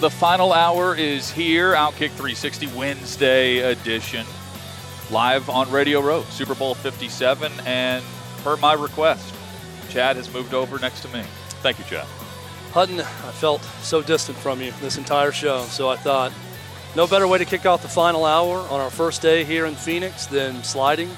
the 0.00 0.10
final 0.10 0.54
hour 0.54 0.96
is 0.96 1.30
here. 1.30 1.74
Outkick 1.74 2.10
360 2.12 2.68
Wednesday 2.68 3.58
edition. 3.58 4.26
Live 5.10 5.50
on 5.50 5.70
Radio 5.70 6.00
Row, 6.00 6.22
Super 6.30 6.54
Bowl 6.54 6.74
57. 6.74 7.52
And 7.66 8.02
per 8.42 8.56
my 8.56 8.72
request, 8.72 9.34
Chad 9.90 10.16
has 10.16 10.32
moved 10.32 10.54
over 10.54 10.78
next 10.78 11.02
to 11.02 11.08
me. 11.08 11.22
Thank 11.62 11.78
you, 11.78 11.84
Chad. 11.84 12.06
Hutton, 12.72 13.00
I 13.00 13.04
felt 13.32 13.62
so 13.82 14.00
distant 14.00 14.38
from 14.38 14.62
you 14.62 14.72
this 14.80 14.96
entire 14.96 15.32
show, 15.32 15.64
so 15.64 15.90
I 15.90 15.96
thought 15.96 16.32
no 16.96 17.06
better 17.06 17.28
way 17.28 17.36
to 17.36 17.44
kick 17.44 17.66
off 17.66 17.82
the 17.82 17.88
final 17.88 18.24
hour 18.24 18.58
on 18.70 18.80
our 18.80 18.90
first 18.90 19.20
day 19.20 19.44
here 19.44 19.66
in 19.66 19.74
Phoenix 19.74 20.24
than 20.26 20.62
sliding 20.64 21.10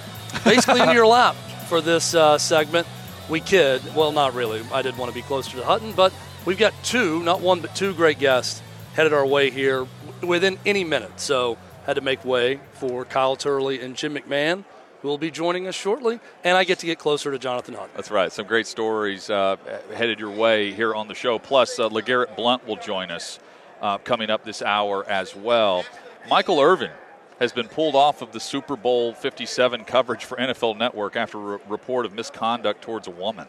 basically 0.45 0.81
into 0.81 0.95
your 0.95 1.07
lap 1.19 1.37
for 1.69 1.81
this 1.81 2.15
uh, 2.15 2.37
segment. 2.37 2.89
We 3.29 3.39
kid. 3.39 3.81
Well, 3.95 4.11
not 4.11 4.35
really. 4.35 4.63
I 4.73 4.83
did 4.83 4.99
want 4.99 5.11
to 5.11 5.15
be 5.15 5.23
closer 5.23 5.57
to 5.59 5.65
Hutton, 5.65 5.93
but 5.93 6.13
we've 6.45 6.59
got 6.59 6.75
two, 6.83 7.23
not 7.23 7.41
one, 7.41 7.61
but 7.61 7.77
two 7.77 7.95
great 7.95 8.19
guests 8.19 8.62
headed 8.95 9.13
our 9.13 9.27
way 9.27 9.51
here 9.51 9.87
within 10.23 10.59
any 10.65 10.85
minute. 10.85 11.21
So 11.21 11.59
had 11.87 11.95
to 11.95 12.01
make 12.01 12.25
way 12.25 12.61
for 12.75 13.05
Kyle 13.05 13.37
Turley 13.37 13.81
and 13.81 13.97
Jim 13.97 14.15
McMahon, 14.15 14.65
who 15.01 15.09
will 15.09 15.19
be 15.19 15.31
joining 15.31 15.67
us 15.67 15.75
shortly, 15.75 16.21
and 16.45 16.57
I 16.57 16.65
get 16.65 16.79
to 16.81 16.87
get 16.87 16.99
closer 16.99 17.33
to 17.33 17.39
Jonathan 17.39 17.75
Hutton. 17.75 17.91
That's 17.95 18.11
right. 18.11 18.31
Some 18.33 18.47
great 18.47 18.67
stories 18.67 19.29
uh, 19.31 19.57
headed 19.95 20.21
your 20.21 20.31
way 20.31 20.73
here 20.73 20.95
on 20.95 21.09
the 21.09 21.15
show. 21.15 21.39
Plus, 21.39 21.79
uh, 21.79 21.89
LeGarrette 21.89 22.37
Blunt 22.37 22.67
will 22.67 22.77
join 22.77 23.11
us 23.11 23.41
uh, 23.81 23.99
coming 23.99 24.31
up 24.31 24.45
this 24.45 24.63
hour 24.63 25.05
as 25.09 25.35
well. 25.35 25.85
Michael 26.31 26.61
Irvin 26.61 26.93
has 27.41 27.53
been 27.53 27.67
pulled 27.67 27.97
off 27.97 28.23
of 28.23 28.31
the 28.31 28.39
Super 28.39 28.77
Bowl 28.77 29.13
57 29.15 29.85
coverage 29.85 30.25
for 30.25 30.37
NFL 30.37 30.79
Network 30.79 31.17
after 31.17 31.55
a 31.55 31.61
report 31.67 32.07
of 32.07 32.15
misconduct 32.15 32.83
towards 32.83 33.09
a 33.09 33.11
woman. 33.11 33.49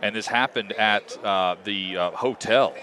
And 0.00 0.16
this 0.16 0.26
happened 0.26 0.72
at 0.72 1.22
uh, 1.22 1.56
the 1.64 1.98
uh, 1.98 2.10
hotel. 2.12 2.74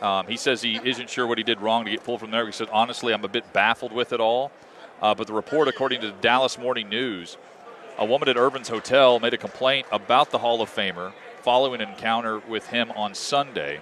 Um, 0.00 0.26
he 0.26 0.36
says 0.36 0.62
he 0.62 0.80
isn't 0.82 1.10
sure 1.10 1.26
what 1.26 1.38
he 1.38 1.44
did 1.44 1.60
wrong 1.60 1.84
to 1.84 1.90
get 1.90 2.04
pulled 2.04 2.20
from 2.20 2.30
there. 2.30 2.46
He 2.46 2.52
said, 2.52 2.68
honestly, 2.70 3.12
I'm 3.12 3.24
a 3.24 3.28
bit 3.28 3.52
baffled 3.52 3.92
with 3.92 4.12
it 4.12 4.20
all. 4.20 4.52
Uh, 5.02 5.14
but 5.14 5.26
the 5.26 5.32
report, 5.32 5.68
according 5.68 6.00
to 6.00 6.08
the 6.08 6.16
Dallas 6.20 6.58
Morning 6.58 6.88
News, 6.88 7.36
a 7.98 8.04
woman 8.04 8.28
at 8.28 8.36
Irvin's 8.36 8.68
Hotel 8.68 9.18
made 9.18 9.34
a 9.34 9.38
complaint 9.38 9.86
about 9.90 10.30
the 10.30 10.38
Hall 10.38 10.62
of 10.62 10.70
Famer 10.74 11.12
following 11.42 11.80
an 11.80 11.88
encounter 11.88 12.38
with 12.38 12.66
him 12.68 12.90
on 12.92 13.14
Sunday. 13.14 13.80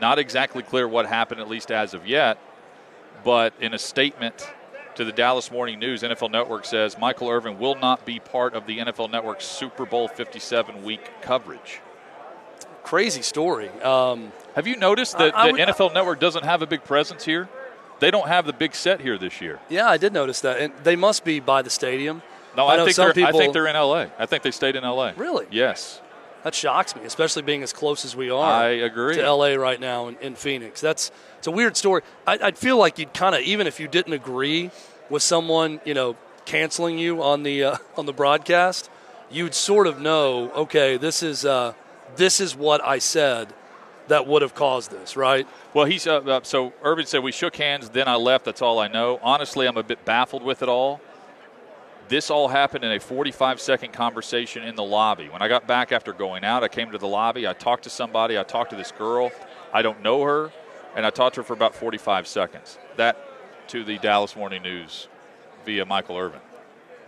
Not 0.00 0.18
exactly 0.18 0.62
clear 0.62 0.86
what 0.86 1.06
happened, 1.06 1.40
at 1.40 1.48
least 1.48 1.70
as 1.70 1.94
of 1.94 2.06
yet, 2.06 2.38
but 3.24 3.54
in 3.60 3.74
a 3.74 3.78
statement 3.78 4.48
to 4.96 5.04
the 5.04 5.12
Dallas 5.12 5.50
Morning 5.50 5.78
News, 5.78 6.02
NFL 6.02 6.30
Network 6.30 6.64
says 6.64 6.98
Michael 6.98 7.28
Irvin 7.28 7.58
will 7.58 7.74
not 7.74 8.04
be 8.06 8.18
part 8.18 8.54
of 8.54 8.66
the 8.66 8.78
NFL 8.78 9.10
Network's 9.10 9.44
Super 9.44 9.84
Bowl 9.84 10.08
57 10.08 10.82
week 10.84 11.10
coverage. 11.22 11.80
Crazy 12.86 13.22
story. 13.22 13.68
Um, 13.82 14.32
Have 14.54 14.66
you 14.68 14.76
noticed 14.76 15.18
that 15.18 15.36
I- 15.36 15.42
I 15.42 15.46
the 15.46 15.52
would- 15.52 15.60
NFL 15.60 15.90
Network 15.92 16.20
doesn't 16.20 16.44
have 16.44 16.62
a 16.62 16.66
big 16.66 16.84
presence 16.84 17.24
here? 17.24 17.48
They 17.98 18.10
don't 18.12 18.28
have 18.28 18.46
the 18.46 18.52
big 18.52 18.74
set 18.74 19.00
here 19.00 19.18
this 19.18 19.40
year. 19.40 19.58
yeah, 19.68 19.88
I 19.88 19.96
did 19.96 20.12
notice 20.12 20.40
that, 20.42 20.58
and 20.58 20.72
they 20.84 20.96
must 20.96 21.24
be 21.24 21.40
by 21.40 21.62
the 21.62 21.70
stadium. 21.70 22.22
No, 22.56 22.66
I 22.66 22.74
I, 22.74 22.84
think 22.84 22.96
they're. 22.96 23.26
I 23.26 23.32
think 23.32 23.52
they're 23.52 23.66
in 23.66 23.76
L.A. 23.76 24.10
I 24.18 24.26
think 24.26 24.42
they 24.42 24.50
stayed 24.50 24.76
in 24.76 24.84
L.A. 24.84 25.14
Really? 25.14 25.46
Yes, 25.50 26.00
That 26.44 26.54
shocks 26.54 26.94
me, 26.94 27.02
especially 27.04 27.42
being 27.42 27.62
as 27.64 27.72
close 27.72 28.04
as 28.04 28.14
we 28.14 28.30
are. 28.30 28.62
I 28.62 28.68
agree. 28.68 29.16
To 29.16 29.32
LA 29.32 29.54
right 29.56 29.80
now 29.80 30.06
in, 30.06 30.16
in 30.20 30.34
Phoenix. 30.36 30.80
That's 30.80 31.10
it's 31.38 31.48
a 31.48 31.50
weird 31.50 31.76
story. 31.76 32.02
I, 32.26 32.38
I'd 32.40 32.56
feel 32.56 32.76
like 32.76 32.98
you'd 33.00 33.12
kind 33.12 33.34
of 33.34 33.40
even 33.40 33.66
if 33.66 33.80
you 33.80 33.88
didn't 33.88 34.12
agree 34.12 34.70
with 35.10 35.22
someone, 35.24 35.80
you 35.84 35.92
know, 35.92 36.14
canceling 36.44 36.98
you 36.98 37.20
on 37.22 37.42
the 37.42 37.64
uh, 37.64 37.76
on 37.96 38.06
the 38.06 38.12
broadcast, 38.12 38.88
you'd 39.30 39.54
sort 39.54 39.86
of 39.88 40.00
know, 40.00 40.50
okay, 40.52 40.96
this 40.96 41.22
is 41.22 41.44
uh, 41.44 41.72
this 42.14 42.40
is 42.40 42.54
what 42.54 42.84
I 42.84 42.98
said 42.98 43.52
that 44.08 44.26
would 44.26 44.42
have 44.42 44.54
caused 44.54 44.90
this, 44.90 45.16
right? 45.16 45.46
Well, 45.74 45.84
he's 45.84 46.06
uh, 46.06 46.18
uh, 46.20 46.40
so 46.42 46.72
Irvin 46.82 47.06
said 47.06 47.22
we 47.22 47.32
shook 47.32 47.56
hands, 47.56 47.88
then 47.88 48.08
I 48.08 48.16
left. 48.16 48.44
That's 48.44 48.62
all 48.62 48.78
I 48.78 48.88
know. 48.88 49.18
Honestly, 49.22 49.66
I'm 49.66 49.76
a 49.76 49.82
bit 49.82 50.04
baffled 50.04 50.42
with 50.42 50.62
it 50.62 50.68
all. 50.68 51.00
This 52.08 52.30
all 52.30 52.46
happened 52.46 52.84
in 52.84 52.92
a 52.92 53.00
45 53.00 53.60
second 53.60 53.92
conversation 53.92 54.62
in 54.62 54.76
the 54.76 54.84
lobby. 54.84 55.28
When 55.28 55.42
I 55.42 55.48
got 55.48 55.66
back 55.66 55.90
after 55.90 56.12
going 56.12 56.44
out, 56.44 56.62
I 56.62 56.68
came 56.68 56.92
to 56.92 56.98
the 56.98 57.08
lobby. 57.08 57.48
I 57.48 57.52
talked 57.52 57.82
to 57.84 57.90
somebody. 57.90 58.38
I 58.38 58.44
talked 58.44 58.70
to 58.70 58.76
this 58.76 58.92
girl. 58.92 59.32
I 59.72 59.82
don't 59.82 60.02
know 60.02 60.22
her, 60.22 60.52
and 60.94 61.04
I 61.04 61.10
talked 61.10 61.34
to 61.34 61.40
her 61.40 61.44
for 61.44 61.54
about 61.54 61.74
45 61.74 62.28
seconds. 62.28 62.78
That 62.96 63.18
to 63.68 63.82
the 63.82 63.98
Dallas 63.98 64.36
Morning 64.36 64.62
News 64.62 65.08
via 65.64 65.84
Michael 65.84 66.16
Irvin. 66.16 66.40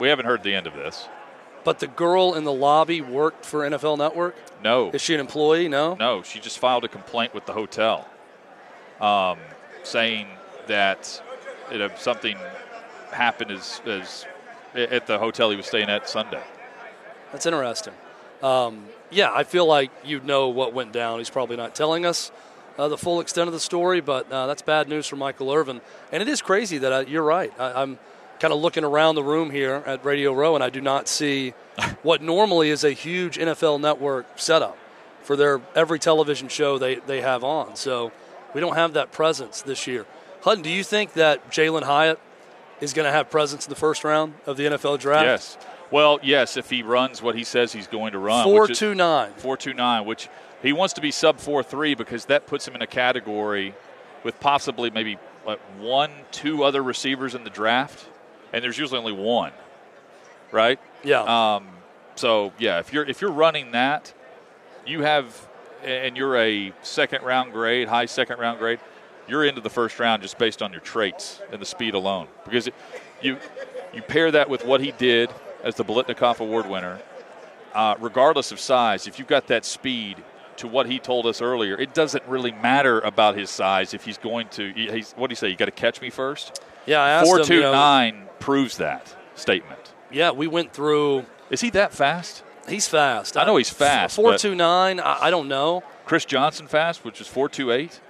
We 0.01 0.09
haven't 0.09 0.27
heard 0.27 0.43
the 0.43 0.55
end 0.55 0.67
of 0.67 0.75
this. 0.75 1.09
But 1.69 1.81
the 1.81 1.87
girl 1.87 2.33
in 2.33 2.45
the 2.45 2.53
lobby 2.53 3.03
worked 3.03 3.45
for 3.45 3.61
NFL 3.61 3.99
Network. 3.99 4.35
No, 4.65 4.91
Is 4.91 5.03
she 5.03 5.13
an 5.13 5.21
employee? 5.21 5.69
No. 5.69 5.97
No, 5.97 6.23
she 6.23 6.41
just 6.41 6.59
filed 6.59 6.83
a 6.85 6.89
complaint 6.89 7.35
with 7.35 7.45
the 7.45 7.53
hotel, 7.53 8.09
um, 9.03 9.37
saying 9.83 10.29
that 10.67 11.23
you 11.71 11.77
know, 11.77 11.91
something 11.99 12.39
happened 13.13 13.51
as, 13.51 13.83
as 13.85 14.25
at 14.75 15.07
the 15.07 15.19
hotel 15.19 15.51
he 15.51 15.59
was 15.59 15.67
staying 15.67 15.91
at 15.91 16.09
Sunday. 16.09 16.43
That's 17.33 17.45
interesting. 17.45 17.93
Um, 18.43 18.87
yeah, 19.11 19.31
I 19.31 19.45
feel 19.45 19.67
like 19.67 19.91
you'd 20.03 20.25
know 20.25 20.49
what 20.49 20.73
went 20.73 20.93
down. 20.93 21.19
He's 21.19 21.29
probably 21.29 21.59
not 21.59 21.75
telling 21.75 22.07
us 22.07 22.33
uh, 22.79 22.89
the 22.89 22.97
full 22.97 23.21
extent 23.21 23.47
of 23.47 23.53
the 23.53 23.61
story, 23.61 24.01
but 24.01 24.33
uh, 24.33 24.47
that's 24.47 24.63
bad 24.63 24.89
news 24.89 25.07
for 25.07 25.17
Michael 25.17 25.53
Irvin. 25.53 25.83
And 26.13 26.23
it 26.23 26.29
is 26.29 26.41
crazy 26.41 26.79
that 26.79 26.95
I, 26.95 27.01
you're 27.03 27.23
right. 27.23 27.53
I, 27.61 27.83
I'm 27.83 27.99
kind 28.41 28.53
of 28.53 28.61
looking 28.61 28.85
around 28.85 29.15
the 29.15 29.23
room 29.23 29.51
here 29.51 29.83
at 29.87 30.05
Radio 30.05 30.33
Row, 30.33 30.55
and 30.55 30.63
I 30.63 30.71
do 30.71 30.81
not 30.81 31.09
see 31.09 31.51
what 32.03 32.23
normally 32.23 32.71
is 32.71 32.85
a 32.85 32.93
huge 32.93 33.39
NFL 33.39 33.81
Network 33.81 34.27
setup 34.39 34.77
for 35.23 35.37
their 35.37 35.61
every 35.75 35.99
television 35.99 36.49
show 36.49 36.79
they, 36.79 36.97
they 36.97 37.21
have 37.21 37.45
on. 37.45 37.77
So 37.77 38.13
we 38.55 38.61
don't 38.61 38.77
have 38.77 38.95
that 38.95 39.13
presence 39.13 39.63
this 39.63 39.87
year. 39.87 40.07
Hutton, 40.43 40.63
do 40.63 40.71
you 40.71 40.85
think 40.85 41.15
that 41.15 41.51
Jalen 41.51 41.83
Hyatt 41.83 42.19
is 42.81 42.93
going 42.93 43.07
to 43.07 43.13
have 43.13 43.29
presence 43.31 43.67
in 43.67 43.71
the 43.71 43.77
first 43.77 44.05
round 44.05 44.35
of 44.47 44.57
the 44.57 44.65
NFL 44.65 45.01
draft? 45.01 45.25
Yes. 45.25 45.59
Well, 45.91 46.21
yes, 46.23 46.57
if 46.57 46.71
he 46.71 46.83
runs 46.83 47.23
what 47.23 47.35
he 47.35 47.45
says 47.45 47.73
he's 47.73 47.87
going 47.87 48.13
to 48.13 48.19
run. 48.19 48.45
Four 48.45 48.63
which 48.63 48.73
is- 48.73 48.79
two 48.79 48.95
nine. 48.95 49.33
429, 49.37 50.05
which 50.05 50.29
he 50.63 50.73
wants 50.73 50.95
to 50.95 51.01
be 51.01 51.11
sub 51.11 51.39
4-3 51.39 51.97
because 51.97 52.27
that 52.27 52.47
puts 52.47 52.67
him 52.67 52.75
in 52.75 52.83
a 52.83 52.87
category 52.87 53.75
with 54.25 54.39
possibly 54.41 54.91
maybe 54.91 55.19
like 55.47 55.61
one, 55.81 56.11
two 56.31 56.63
other 56.65 56.83
receivers 56.83 57.35
in 57.35 57.45
the 57.45 57.51
draft, 57.51 58.07
and 58.53 58.63
there's 58.63 58.79
usually 58.79 58.99
only 58.99 59.13
one, 59.13 59.53
right? 60.53 60.79
Yeah. 61.05 61.23
Um, 61.57 61.69
so 62.17 62.53
yeah, 62.59 62.79
if 62.81 62.93
you're 62.93 63.05
if 63.05 63.21
you're 63.21 63.33
running 63.33 63.73
that, 63.73 64.13
you 64.87 65.03
have, 65.03 65.49
and 65.85 66.17
you're 66.17 66.37
a 66.37 66.73
second 66.83 67.23
round 67.25 67.53
grade, 67.53 67.89
high 67.89 68.07
second 68.07 68.39
round 68.39 68.59
grade, 68.59 68.81
you're 69.29 69.45
into 69.45 69.61
the 69.61 69.71
first 69.71 69.99
round 70.01 70.23
just 70.23 70.39
based 70.39 70.63
on 70.63 70.73
your 70.73 70.81
traits 70.81 71.41
and 71.53 71.61
the 71.61 71.67
speed 71.67 71.95
alone. 71.95 72.29
Because 72.45 72.67
it, 72.67 72.75
you 73.23 73.39
you 73.95 74.03
pair 74.03 74.31
that 74.33 74.49
with 74.49 74.65
what 74.65 74.81
he 74.81 74.93
did 74.93 75.31
as 75.63 75.75
the 75.77 75.85
Biletnikoff 75.85 76.41
Award 76.41 76.69
winner, 76.69 77.01
uh, 77.75 77.95
regardless 78.01 78.53
of 78.53 78.61
size, 78.61 79.07
if 79.07 79.19
you've 79.19 79.29
got 79.29 79.47
that 79.49 79.65
speed 79.65 80.17
to 80.57 80.67
what 80.67 80.87
he 80.87 80.99
told 80.99 81.25
us 81.27 81.41
earlier, 81.41 81.77
it 81.79 81.95
doesn't 81.95 82.25
really 82.27 82.51
matter 82.51 82.99
about 83.01 83.37
his 83.37 83.49
size 83.49 83.95
if 83.95 84.05
he's 84.05 84.19
going 84.19 84.49
to. 84.49 84.73
He's, 84.73 85.13
what 85.13 85.29
do 85.29 85.33
you 85.33 85.37
say? 85.37 85.49
You 85.49 85.57
got 85.57 85.67
to 85.67 85.71
catch 85.71 86.01
me 86.01 86.11
first. 86.11 86.61
Yeah, 86.87 87.01
I 87.01 87.11
asked 87.11 87.27
Four 87.27 87.39
him, 87.41 87.45
two 87.47 87.55
you 87.57 87.61
know- 87.61 87.73
nine 87.73 88.28
proves 88.41 88.77
that 88.79 89.15
statement. 89.35 89.93
Yeah, 90.11 90.31
we 90.31 90.47
went 90.47 90.73
through. 90.73 91.27
Is 91.51 91.61
he 91.61 91.71
that 91.71 91.93
fast? 91.93 92.43
He's 92.69 92.87
fast. 92.87 93.37
I 93.37 93.45
know 93.45 93.57
he's 93.57 93.71
fast, 93.71 94.17
Four 94.17 94.37
two 94.37 94.55
nine. 94.55 95.01
I, 95.01 95.25
I 95.25 95.31
don't 95.31 95.49
know. 95.49 95.83
Chris 96.05 96.25
Johnson 96.25 96.67
fast, 96.67 97.05
which 97.05 97.21
is 97.21 97.27
four 97.27 97.49
two 97.49 97.73
eight. 97.73 98.01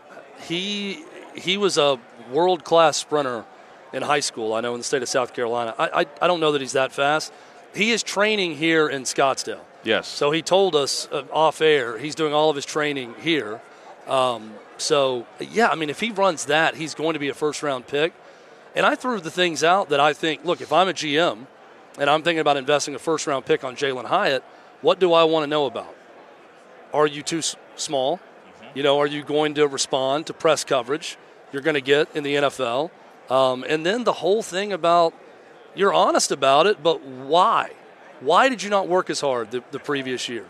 He 0.47 1.05
he 1.35 1.57
was 1.57 1.79
a 1.79 1.99
world 2.33 2.65
class 2.65 2.97
sprinter 2.97 3.45
in 3.93 4.03
high 4.03 4.21
school. 4.21 4.55
I 4.55 4.61
know 4.61 4.75
in 4.75 4.81
the 4.81 4.85
state 4.85 5.03
of 5.03 5.09
South 5.09 5.33
Carolina. 5.35 5.75
I, 5.79 6.03
I 6.03 6.07
I 6.23 6.27
don't 6.27 6.41
know 6.41 6.53
that 6.53 6.61
he's 6.61 6.73
that 6.73 6.93
fast. 6.93 7.33
He 7.75 7.91
is 7.91 8.03
training 8.03 8.57
here 8.57 8.89
in 8.89 9.03
Scottsdale. 9.03 9.61
Yes. 9.85 10.09
So 10.09 10.31
he 10.31 10.43
told 10.43 10.75
us 10.75 11.09
uh, 11.13 11.25
off 11.33 11.61
air 11.61 11.99
he's 11.99 12.15
doing 12.15 12.35
all 12.35 12.51
of 12.51 12.57
his 12.57 12.65
training 12.67 13.15
here. 13.21 13.61
Um, 14.07 14.55
so 14.77 15.27
yeah, 15.39 15.69
I 15.69 15.75
mean, 15.75 15.91
if 15.91 16.01
he 16.01 16.11
runs 16.11 16.47
that, 16.47 16.75
he's 16.75 16.95
going 16.95 17.13
to 17.13 17.19
be 17.21 17.29
a 17.29 17.35
first 17.35 17.63
round 17.63 17.87
pick. 17.87 18.13
And 18.79 18.87
I 18.87 18.95
threw 18.95 19.19
the 19.19 19.31
things 19.31 19.65
out 19.65 19.89
that 19.89 19.99
I 19.99 20.13
think. 20.13 20.45
Look, 20.45 20.61
if 20.61 20.73
I'm 20.73 20.87
a 20.87 20.93
GM 20.93 21.49
and 21.99 22.09
I'm 22.09 22.23
thinking 22.23 22.39
about 22.39 22.57
investing 22.57 22.95
a 22.95 22.99
first 23.01 23.27
round 23.27 23.45
pick 23.45 23.65
on 23.65 23.75
Jalen 23.75 24.05
Hyatt, 24.05 24.45
what 24.83 25.01
do 25.01 25.13
I 25.13 25.25
want 25.25 25.43
to 25.43 25.49
know 25.49 25.67
about? 25.67 25.93
Are 26.95 27.09
you 27.09 27.25
too 27.25 27.39
s- 27.39 27.57
small? 27.75 28.21
You 28.77 28.85
know, 28.85 29.01
are 29.01 29.09
you 29.09 29.25
going 29.25 29.55
to 29.55 29.67
respond 29.67 30.29
to 30.29 30.33
press 30.33 30.63
coverage 30.63 31.19
you're 31.53 31.61
going 31.61 31.75
to 31.75 31.81
get 31.81 32.09
in 32.15 32.23
the 32.23 32.37
NFL? 32.37 32.93
Um, 33.29 33.65
and 33.69 33.85
then 33.85 34.05
the 34.05 34.13
whole 34.13 34.43
thing 34.43 34.73
about 34.73 35.13
you're 35.75 35.93
honest 35.93 36.31
about 36.31 36.69
it, 36.69 36.81
but 36.81 37.03
why? 37.03 37.73
Why 38.21 38.49
did 38.49 38.63
you 38.63 38.71
not 38.71 38.87
work 38.87 39.11
as 39.11 39.21
hard 39.21 39.51
the, 39.51 39.65
the 39.73 39.81
previous 39.81 40.29
year? 40.29 40.45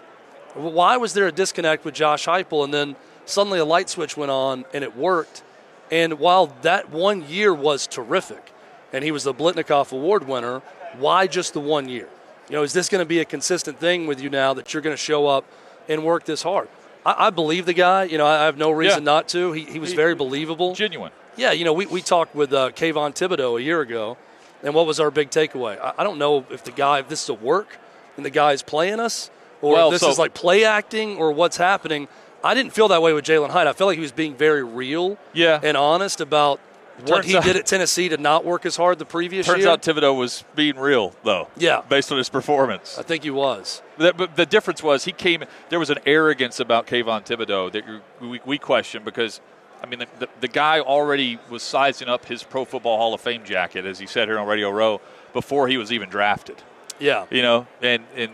Why 0.52 0.98
was 0.98 1.14
there 1.14 1.26
a 1.26 1.32
disconnect 1.32 1.82
with 1.82 1.94
Josh 1.94 2.26
Heupel 2.26 2.62
and 2.62 2.75
then 2.75 2.94
suddenly 3.25 3.58
a 3.58 3.64
light 3.64 3.88
switch 3.88 4.19
went 4.19 4.30
on 4.30 4.66
and 4.75 4.84
it 4.84 4.94
worked? 4.94 5.42
And 5.90 6.19
while 6.19 6.46
that 6.62 6.90
one 6.90 7.26
year 7.29 7.52
was 7.55 7.87
terrific, 7.87 8.52
and 8.93 9.02
he 9.05 9.11
was 9.11 9.25
the 9.25 9.35
Biletnikoff 9.35 9.93
Award 9.93 10.26
winner, 10.29 10.61
why 10.99 11.26
just 11.26 11.52
the 11.55 11.61
one 11.61 11.88
year? 11.88 12.08
You 12.49 12.56
know, 12.56 12.62
is 12.62 12.73
this 12.73 12.88
going 12.88 13.00
to 13.00 13.06
be 13.08 13.20
a 13.20 13.25
consistent 13.25 13.79
thing 13.79 14.06
with 14.06 14.20
you 14.20 14.31
now 14.31 14.55
that 14.55 14.73
you're 14.73 14.82
going 14.82 14.94
to 14.96 15.02
show 15.02 15.26
up 15.26 15.44
and 15.88 16.05
work 16.05 16.25
this 16.25 16.43
hard? 16.43 16.69
I, 17.05 17.26
I 17.26 17.31
believe 17.31 17.67
the 17.67 17.75
guy. 17.75 18.05
You 18.05 18.19
know, 18.19 18.26
I 18.26 18.44
have 18.44 18.56
no 18.56 18.70
reason 18.70 19.00
Yeah. 19.02 19.12
not 19.12 19.29
to. 19.29 19.52
He, 19.52 19.64
he 19.64 19.79
was 19.79 19.93
very 19.93 20.14
believable. 20.14 20.75
Genuine. 20.75 21.12
Yeah, 21.37 21.52
you 21.52 21.64
know, 21.64 21.73
we, 21.73 21.87
we 21.87 22.02
talked 22.02 22.35
with 22.35 22.52
uh, 22.52 22.70
Kayvon 22.70 23.14
Thibodeaux 23.14 23.58
a 23.58 23.62
year 23.62 23.81
ago, 23.81 24.17
and 24.62 24.75
what 24.75 24.87
was 24.87 24.99
our 24.99 25.11
big 25.11 25.31
takeaway? 25.31 25.79
I, 25.81 25.94
I 25.99 26.05
don't 26.05 26.19
know 26.19 26.44
if 26.50 26.64
the 26.64 26.73
guy, 26.73 26.99
if 26.99 27.08
this 27.08 27.23
is 27.23 27.29
a 27.29 27.35
work 27.35 27.79
and 28.17 28.26
the 28.26 28.31
guy's 28.31 28.62
playing 28.62 28.99
us, 28.99 29.31
or 29.62 29.75
Well, 29.75 29.88
if 29.88 29.93
this 29.94 30.00
so- 30.02 30.11
is 30.11 30.19
like 30.19 30.35
play 30.35 30.64
acting, 30.64 31.17
or 31.19 31.31
what's 31.32 31.56
happening. 31.58 32.08
I 32.44 32.55
didn't 32.55 32.73
feel 32.73 32.88
that 32.88 33.02
way 33.02 33.12
with 33.12 33.25
Jalen 33.25 33.50
Hyatt. 33.50 33.67
I 33.69 33.73
felt 33.73 33.88
like 33.88 33.96
he 33.99 34.02
was 34.02 34.12
being 34.12 34.35
very 34.37 34.62
real 34.62 35.19
Yeah. 35.32 35.58
and 35.62 35.76
honest 35.76 36.20
about 36.20 36.61
what 37.00 37.17
Turns 37.23 37.26
he 37.26 37.37
out- 37.37 37.44
did 37.44 37.56
at 37.56 37.67
Tennessee 37.67 38.08
to 38.08 38.17
not 38.17 38.44
work 38.44 38.67
as 38.67 38.76
hard 38.76 38.99
the 38.99 39.05
previous 39.05 39.46
Turns 39.46 39.58
year. 39.58 39.67
Turns 39.76 39.88
out 39.88 39.96
Thibodeaux 39.96 40.17
was 40.17 40.44
being 40.56 40.76
real, 40.79 41.14
though. 41.25 41.49
Yeah. 41.56 41.82
Based 41.88 42.11
on 42.11 42.19
his 42.19 42.29
performance. 42.29 42.99
I 42.99 43.02
think 43.02 43.23
he 43.25 43.31
was. 43.31 43.82
That, 43.99 44.17
but 44.17 44.37
the 44.37 44.46
difference 44.46 44.82
was 44.82 45.05
he 45.05 45.12
came. 45.12 45.44
There 45.69 45.79
was 45.79 45.90
an 45.90 45.99
arrogance 46.06 46.58
about 46.61 46.87
Kayvon 46.87 47.25
Thibodeaux 47.25 47.70
that 47.73 47.85
we, 48.20 48.40
we 48.44 48.58
questioned 48.58 49.05
because, 49.05 49.40
I 49.82 49.87
mean, 49.87 50.00
the, 50.00 50.06
the, 50.19 50.29
the 50.40 50.49
guy 50.49 50.81
already 50.81 51.38
was 51.50 51.62
sizing 51.62 52.08
up 52.08 52.25
his 52.25 52.43
Pro 52.43 52.64
Football 52.64 52.96
Hall 52.99 53.14
of 53.14 53.20
Fame 53.20 53.44
jacket, 53.44 53.87
as 53.87 53.99
he 54.00 54.06
said 54.06 54.26
here 54.29 54.38
on 54.38 54.46
Radio 54.49 54.70
Row, 54.70 55.00
before 55.32 55.69
he 55.69 55.76
was 55.76 55.93
even 55.93 56.08
drafted. 56.08 56.56
Yeah. 56.99 57.26
You 57.31 57.43
know, 57.43 57.67
and 57.81 58.02
and 58.17 58.32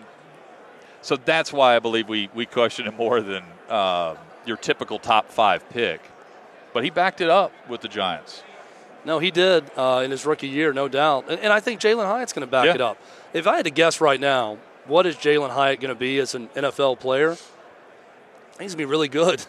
so 1.02 1.16
that's 1.16 1.52
why 1.52 1.76
I 1.76 1.80
believe 1.80 2.08
we 2.08 2.30
we 2.34 2.46
question 2.46 2.86
him 2.86 2.96
more 2.96 3.20
than 3.20 3.42
uh, 3.68 4.16
your 4.46 4.56
typical 4.56 4.98
top 4.98 5.30
five 5.30 5.68
pick. 5.70 6.00
But 6.72 6.84
he 6.84 6.90
backed 6.90 7.20
it 7.20 7.30
up 7.30 7.52
with 7.68 7.80
the 7.80 7.88
Giants. 7.88 8.42
No, 9.04 9.18
he 9.18 9.30
did 9.30 9.64
uh, 9.76 10.02
in 10.04 10.10
his 10.10 10.24
rookie 10.26 10.48
year, 10.48 10.72
no 10.72 10.88
doubt. 10.88 11.26
And, 11.28 11.38
and 11.40 11.52
I 11.52 11.60
think 11.60 11.80
Jalen 11.80 12.06
Hyatt's 12.06 12.32
going 12.32 12.46
to 12.46 12.50
back 12.50 12.66
Yeah. 12.66 12.74
it 12.74 12.80
up. 12.80 12.98
If 13.32 13.46
I 13.46 13.56
had 13.56 13.64
to 13.66 13.70
guess 13.70 14.00
right 14.00 14.18
now, 14.20 14.58
what 14.86 15.06
is 15.06 15.16
Jalen 15.16 15.50
Hyatt 15.50 15.80
going 15.80 15.94
to 15.94 15.98
be 15.98 16.18
as 16.18 16.34
an 16.34 16.48
NFL 16.48 16.98
player? 17.00 17.30
He's 17.32 18.58
going 18.58 18.68
to 18.70 18.76
be 18.78 18.84
really 18.84 19.08
good. 19.08 19.44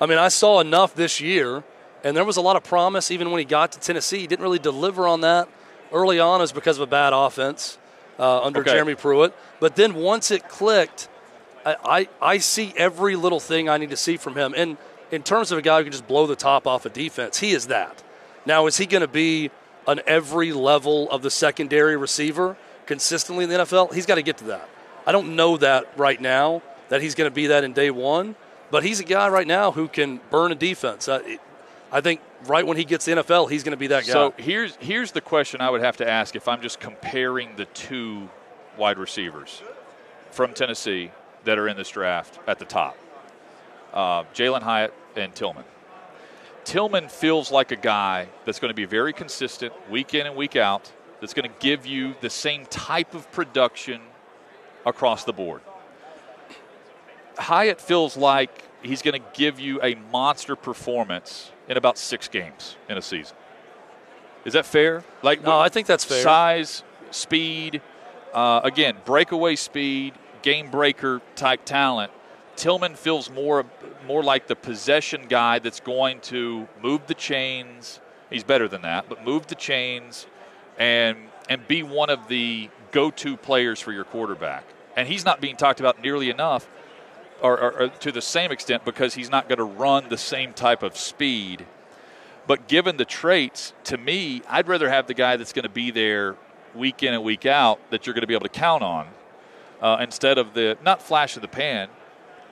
I 0.00 0.06
mean, 0.06 0.18
I 0.18 0.28
saw 0.28 0.60
enough 0.60 0.94
this 0.94 1.20
year, 1.20 1.64
and 2.04 2.16
there 2.16 2.24
was 2.24 2.36
a 2.36 2.40
lot 2.40 2.56
of 2.56 2.64
promise 2.64 3.10
even 3.10 3.30
when 3.30 3.38
he 3.38 3.44
got 3.44 3.72
to 3.72 3.80
Tennessee. 3.80 4.18
He 4.20 4.26
didn't 4.26 4.42
really 4.42 4.58
deliver 4.58 5.08
on 5.08 5.22
that 5.22 5.48
early 5.92 6.18
on, 6.20 6.40
it 6.40 6.42
was 6.44 6.52
because 6.52 6.76
of 6.78 6.82
a 6.82 6.86
bad 6.86 7.12
offense 7.12 7.78
uh, 8.18 8.42
under 8.42 8.60
Okay. 8.60 8.72
Jeremy 8.72 8.94
Pruitt. 8.94 9.34
But 9.60 9.76
then 9.76 9.94
once 9.94 10.30
it 10.30 10.48
clicked, 10.48 11.08
I, 11.66 12.08
I, 12.22 12.38
see 12.38 12.72
every 12.76 13.16
little 13.16 13.40
thing 13.40 13.68
I 13.68 13.76
need 13.76 13.90
to 13.90 13.96
see 13.96 14.16
from 14.16 14.36
him. 14.36 14.54
And 14.56 14.76
in 15.10 15.22
terms 15.22 15.50
of 15.50 15.58
a 15.58 15.62
guy 15.62 15.78
who 15.78 15.84
can 15.84 15.92
just 15.92 16.06
blow 16.06 16.26
the 16.26 16.36
top 16.36 16.66
off 16.66 16.86
a 16.86 16.88
defense, 16.88 17.38
he 17.38 17.52
is 17.52 17.66
that. 17.66 18.02
Now, 18.44 18.66
is 18.66 18.76
he 18.76 18.86
going 18.86 19.00
to 19.00 19.08
be 19.08 19.50
on 19.86 20.00
every 20.06 20.52
level 20.52 21.10
of 21.10 21.22
the 21.22 21.30
secondary 21.30 21.96
receiver 21.96 22.56
consistently 22.86 23.44
in 23.44 23.50
the 23.50 23.56
NFL? 23.56 23.92
He's 23.92 24.06
got 24.06 24.14
to 24.14 24.22
get 24.22 24.38
to 24.38 24.44
that. 24.44 24.68
I 25.06 25.12
don't 25.12 25.34
know 25.34 25.56
that 25.56 25.98
right 25.98 26.20
now, 26.20 26.62
that 26.88 27.02
he's 27.02 27.14
going 27.14 27.28
to 27.28 27.34
be 27.34 27.48
that 27.48 27.64
in 27.64 27.72
day 27.72 27.90
one, 27.90 28.36
but 28.70 28.84
he's 28.84 29.00
a 29.00 29.04
guy 29.04 29.28
right 29.28 29.46
now 29.46 29.72
who 29.72 29.88
can 29.88 30.20
burn 30.30 30.52
a 30.52 30.54
defense. 30.54 31.08
I, 31.08 31.38
I 31.90 32.00
think 32.00 32.20
right 32.46 32.66
when 32.66 32.76
he 32.76 32.84
gets 32.84 33.04
the 33.04 33.12
NFL, 33.12 33.50
he's 33.50 33.62
going 33.62 33.72
to 33.72 33.76
be 33.76 33.88
that 33.88 34.06
guy. 34.06 34.12
So 34.12 34.34
here's 34.36 34.76
here's 34.76 35.12
the 35.12 35.20
question 35.20 35.60
I 35.60 35.70
would 35.70 35.82
have 35.82 35.96
to 35.98 36.08
ask 36.08 36.36
if 36.36 36.48
I'm 36.48 36.60
just 36.60 36.80
comparing 36.80 37.56
the 37.56 37.64
two 37.66 38.28
wide 38.76 38.98
receivers 38.98 39.62
from 40.30 40.52
Tennessee 40.52 41.10
that 41.46 41.58
are 41.58 41.68
in 41.68 41.76
this 41.76 41.88
draft 41.88 42.38
at 42.46 42.58
the 42.58 42.64
top, 42.64 42.96
uh, 43.94 44.24
Jalen 44.34 44.62
Hyatt 44.62 44.92
and 45.16 45.34
Tillman. 45.34 45.64
Tillman 46.64 47.08
feels 47.08 47.50
like 47.50 47.70
a 47.70 47.76
guy 47.76 48.28
that's 48.44 48.58
going 48.58 48.70
to 48.70 48.74
be 48.74 48.84
very 48.84 49.12
consistent 49.12 49.72
week 49.88 50.14
in 50.14 50.26
and 50.26 50.36
week 50.36 50.56
out. 50.56 50.92
That's 51.20 51.32
going 51.32 51.48
to 51.48 51.56
give 51.60 51.86
you 51.86 52.14
the 52.20 52.28
same 52.28 52.66
type 52.66 53.14
of 53.14 53.30
production 53.32 54.00
across 54.84 55.24
the 55.24 55.32
board. 55.32 55.62
Hyatt 57.38 57.80
feels 57.80 58.16
like 58.16 58.64
he's 58.82 59.02
going 59.02 59.20
to 59.20 59.26
give 59.32 59.60
you 59.60 59.80
a 59.82 59.94
monster 60.12 60.56
performance 60.56 61.52
in 61.68 61.76
about 61.76 61.98
six 61.98 62.28
games 62.28 62.76
in 62.88 62.98
a 62.98 63.02
season. 63.02 63.36
Is 64.44 64.52
that 64.54 64.66
fair? 64.66 65.04
Like 65.22 65.42
no, 65.42 65.58
I 65.58 65.68
think 65.68 65.86
that's 65.86 66.04
fair. 66.04 66.22
size, 66.22 66.82
speed, 67.10 67.80
uh, 68.32 68.60
again, 68.64 68.96
breakaway 69.04 69.56
speed, 69.56 70.14
game 70.46 70.70
breaker 70.70 71.20
type 71.34 71.64
talent. 71.64 72.12
Tillman 72.54 72.94
feels 72.94 73.28
more 73.28 73.66
more 74.06 74.22
like 74.22 74.46
the 74.46 74.54
possession 74.54 75.26
guy 75.28 75.58
that's 75.58 75.80
going 75.80 76.20
to 76.20 76.68
move 76.80 77.04
the 77.08 77.14
chains. 77.14 77.98
He's 78.30 78.44
better 78.44 78.68
than 78.68 78.82
that, 78.82 79.08
but 79.08 79.24
move 79.24 79.48
the 79.48 79.56
chains 79.56 80.28
and 80.78 81.16
and 81.48 81.66
be 81.66 81.82
one 81.82 82.10
of 82.10 82.28
the 82.28 82.70
go-to 82.92 83.36
players 83.36 83.80
for 83.80 83.90
your 83.90 84.04
quarterback. 84.04 84.62
And 84.96 85.08
he's 85.08 85.24
not 85.24 85.40
being 85.40 85.56
talked 85.56 85.80
about 85.80 86.00
nearly 86.00 86.30
enough 86.30 86.68
or, 87.42 87.58
or, 87.58 87.82
or 87.82 87.88
to 87.88 88.12
the 88.12 88.22
same 88.22 88.52
extent 88.52 88.84
because 88.84 89.14
he's 89.14 89.28
not 89.28 89.48
going 89.48 89.58
to 89.58 89.64
run 89.64 90.08
the 90.10 90.16
same 90.16 90.52
type 90.52 90.84
of 90.84 90.96
speed. 90.96 91.66
But 92.46 92.68
given 92.68 92.98
the 92.98 93.04
traits, 93.04 93.72
to 93.84 93.98
me, 93.98 94.42
I'd 94.48 94.68
rather 94.68 94.88
have 94.88 95.08
the 95.08 95.14
guy 95.14 95.36
that's 95.36 95.52
going 95.52 95.64
to 95.64 95.68
be 95.68 95.90
there 95.90 96.36
week 96.72 97.02
in 97.02 97.14
and 97.14 97.24
week 97.24 97.46
out 97.46 97.80
that 97.90 98.06
you're 98.06 98.14
going 98.14 98.22
to 98.22 98.28
be 98.28 98.34
able 98.34 98.48
to 98.48 98.60
count 98.60 98.84
on 98.84 99.08
uh, 99.80 99.98
instead 100.00 100.38
of 100.38 100.54
the 100.54 100.76
not 100.84 101.02
flash 101.02 101.36
of 101.36 101.42
the 101.42 101.48
pan, 101.48 101.88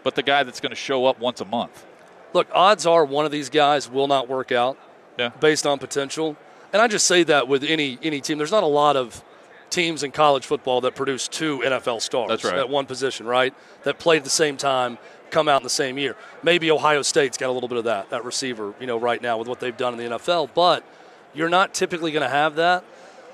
but 0.03 0.15
the 0.15 0.23
guy 0.23 0.43
that's 0.43 0.61
going 0.61 0.71
to 0.71 0.77
show 0.77 1.07
up 1.07 1.19
once 1.19 1.41
a 1.41 1.45
month. 1.45 1.87
Look, 2.33 2.49
odds 2.53 2.87
are 2.87 3.05
one 3.05 3.25
of 3.25 3.33
these 3.33 3.49
guys 3.49 3.91
will 3.91 4.09
not 4.09 4.29
work 4.29 4.53
out 4.53 4.77
Yeah. 5.19 5.31
based 5.41 5.67
on 5.67 5.79
potential. 5.79 6.37
And 6.73 6.83
I 6.83 6.89
just 6.89 7.07
say 7.07 7.23
that 7.25 7.47
with 7.49 7.63
any 7.63 7.99
any 8.03 8.21
team. 8.21 8.37
There's 8.39 8.51
not 8.51 8.65
a 8.65 8.67
lot 8.67 8.97
of 8.97 9.23
teams 9.71 10.03
in 10.03 10.11
college 10.13 10.45
football 10.47 10.81
that 10.83 10.95
produce 10.95 11.27
two 11.29 11.59
NFL 11.61 12.01
stars 12.01 12.45
right. 12.45 12.55
at 12.55 12.69
one 12.69 12.87
position, 12.87 13.27
right? 13.27 13.55
That 13.85 13.99
played 13.99 14.19
at 14.19 14.25
the 14.25 14.31
same 14.31 14.57
time, 14.57 14.99
come 15.31 15.49
out 15.49 15.61
in 15.61 15.65
the 15.65 15.71
same 15.71 15.99
year. 15.99 16.17
Maybe 16.43 16.71
Ohio 16.71 17.03
State's 17.03 17.37
got 17.39 17.49
a 17.49 17.53
little 17.53 17.69
bit 17.69 17.79
of 17.79 17.85
that, 17.85 18.11
that 18.11 18.25
receiver, 18.25 18.75
you 18.81 18.87
know, 18.87 18.97
right 18.97 19.21
now 19.21 19.39
with 19.39 19.49
what 19.49 19.61
they've 19.61 19.77
done 19.77 19.99
in 19.99 20.11
the 20.11 20.17
NFL, 20.19 20.51
but 20.55 20.85
you're 21.33 21.49
not 21.49 21.75
typically 21.75 22.13
going 22.13 22.23
to 22.23 22.29
have 22.29 22.57
that. 22.57 22.85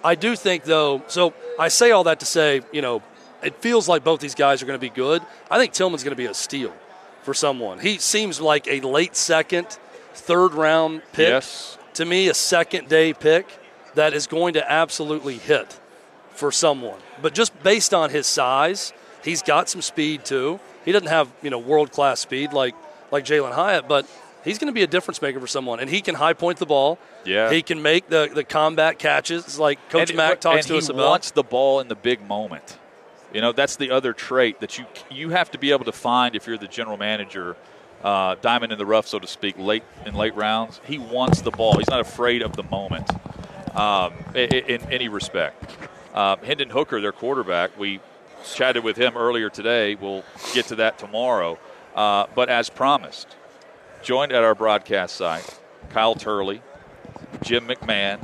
I 0.02 0.14
do 0.14 0.34
think 0.34 0.64
though, 0.64 1.02
so 1.08 1.34
I 1.58 1.68
say 1.68 1.90
all 1.90 2.04
that 2.04 2.20
to 2.20 2.26
say, 2.26 2.62
you 2.72 2.80
know, 2.80 3.02
it 3.42 3.56
feels 3.56 3.88
like 3.88 4.04
both 4.04 4.20
these 4.20 4.34
guys 4.34 4.62
are 4.62 4.66
going 4.66 4.78
to 4.78 4.80
be 4.80 4.90
good. 4.90 5.22
I 5.50 5.58
think 5.58 5.72
Tillman's 5.72 6.02
going 6.04 6.12
to 6.12 6.22
be 6.22 6.26
a 6.26 6.34
steal 6.34 6.72
for 7.22 7.34
someone. 7.34 7.78
He 7.78 7.98
seems 7.98 8.40
like 8.40 8.66
a 8.68 8.80
late 8.80 9.16
second, 9.16 9.66
third 10.14 10.54
round 10.54 11.02
pick 11.12 11.28
Yes. 11.28 11.78
to 11.94 12.04
me 12.04 12.28
a 12.28 12.34
second 12.34 12.88
day 12.88 13.12
pick 13.12 13.46
that 13.94 14.14
is 14.14 14.26
going 14.26 14.54
to 14.54 14.70
absolutely 14.72 15.36
hit 15.38 15.78
for 16.30 16.50
someone. 16.52 16.98
But 17.20 17.34
just 17.34 17.60
based 17.62 17.92
on 17.92 18.10
his 18.10 18.26
size, 18.26 18.92
he's 19.24 19.42
got 19.42 19.68
some 19.68 19.82
speed 19.82 20.24
too. 20.24 20.60
He 20.84 20.92
doesn't 20.92 21.08
have 21.08 21.30
you 21.42 21.50
know 21.50 21.58
world 21.58 21.92
class 21.92 22.20
speed 22.20 22.52
like 22.52 22.74
like 23.10 23.24
Jalen 23.24 23.52
Hyatt, 23.52 23.86
but 23.88 24.06
he's 24.44 24.58
going 24.58 24.68
to 24.68 24.72
be 24.72 24.82
a 24.82 24.86
difference 24.86 25.20
maker 25.20 25.40
for 25.40 25.46
someone. 25.46 25.80
And 25.80 25.90
he 25.90 26.00
can 26.00 26.14
high 26.14 26.32
point 26.32 26.58
the 26.58 26.66
ball. 26.66 26.98
Yeah. 27.26 27.50
he 27.50 27.60
can 27.60 27.82
make 27.82 28.08
the 28.08 28.30
the 28.32 28.44
combat 28.44 28.98
catches 28.98 29.58
like 29.58 29.78
Coach 29.90 30.08
and, 30.10 30.16
Mack 30.16 30.40
talks 30.40 30.64
to 30.66 30.72
he 30.72 30.78
us 30.78 30.88
about. 30.88 31.06
wants 31.10 31.32
the 31.32 31.42
ball 31.42 31.80
in 31.80 31.88
the 31.88 31.94
big 31.96 32.26
moment. 32.26 32.78
You 33.32 33.40
know, 33.40 33.52
that's 33.52 33.76
the 33.76 33.90
other 33.90 34.12
trait 34.12 34.60
that 34.60 34.78
you 34.78 34.86
you 35.10 35.30
have 35.30 35.50
to 35.52 35.58
be 35.58 35.70
able 35.70 35.84
to 35.84 35.92
find 35.92 36.34
if 36.34 36.46
you're 36.46 36.58
the 36.58 36.66
general 36.66 36.96
manager, 36.96 37.56
uh, 38.02 38.34
diamond 38.40 38.72
in 38.72 38.78
the 38.78 38.86
rough, 38.86 39.06
so 39.06 39.18
to 39.18 39.26
speak, 39.26 39.56
late 39.58 39.84
in 40.04 40.14
late 40.14 40.34
rounds. 40.34 40.80
He 40.84 40.98
wants 40.98 41.40
the 41.40 41.50
ball. 41.50 41.78
He's 41.78 41.88
not 41.88 42.00
afraid 42.00 42.42
of 42.42 42.56
the 42.56 42.64
moment, 42.64 43.08
um, 43.76 44.12
in, 44.34 44.52
in 44.52 44.80
any 44.90 45.08
respect. 45.08 45.76
Uh, 46.12 46.36
Hendon 46.38 46.70
Hooker, 46.70 47.00
their 47.00 47.12
quarterback, 47.12 47.78
we 47.78 48.00
chatted 48.44 48.82
with 48.82 48.96
him 48.96 49.16
earlier 49.16 49.48
today. 49.48 49.94
We'll 49.94 50.24
get 50.52 50.66
to 50.66 50.76
that 50.76 50.98
tomorrow. 50.98 51.58
Uh, 51.94 52.26
but 52.34 52.48
as 52.48 52.68
promised, 52.68 53.28
joined 54.02 54.32
at 54.32 54.42
our 54.42 54.54
broadcast 54.54 55.16
site, 55.16 55.60
Kyle 55.90 56.14
Turley, 56.14 56.62
Jim 57.42 57.68
McMahon, 57.68 58.20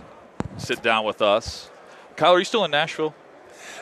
sit 0.56 0.82
down 0.82 1.04
with 1.04 1.22
us. 1.22 1.70
Kyle, 2.16 2.32
are 2.32 2.38
you 2.38 2.44
still 2.44 2.64
in 2.64 2.70
Nashville? 2.70 3.14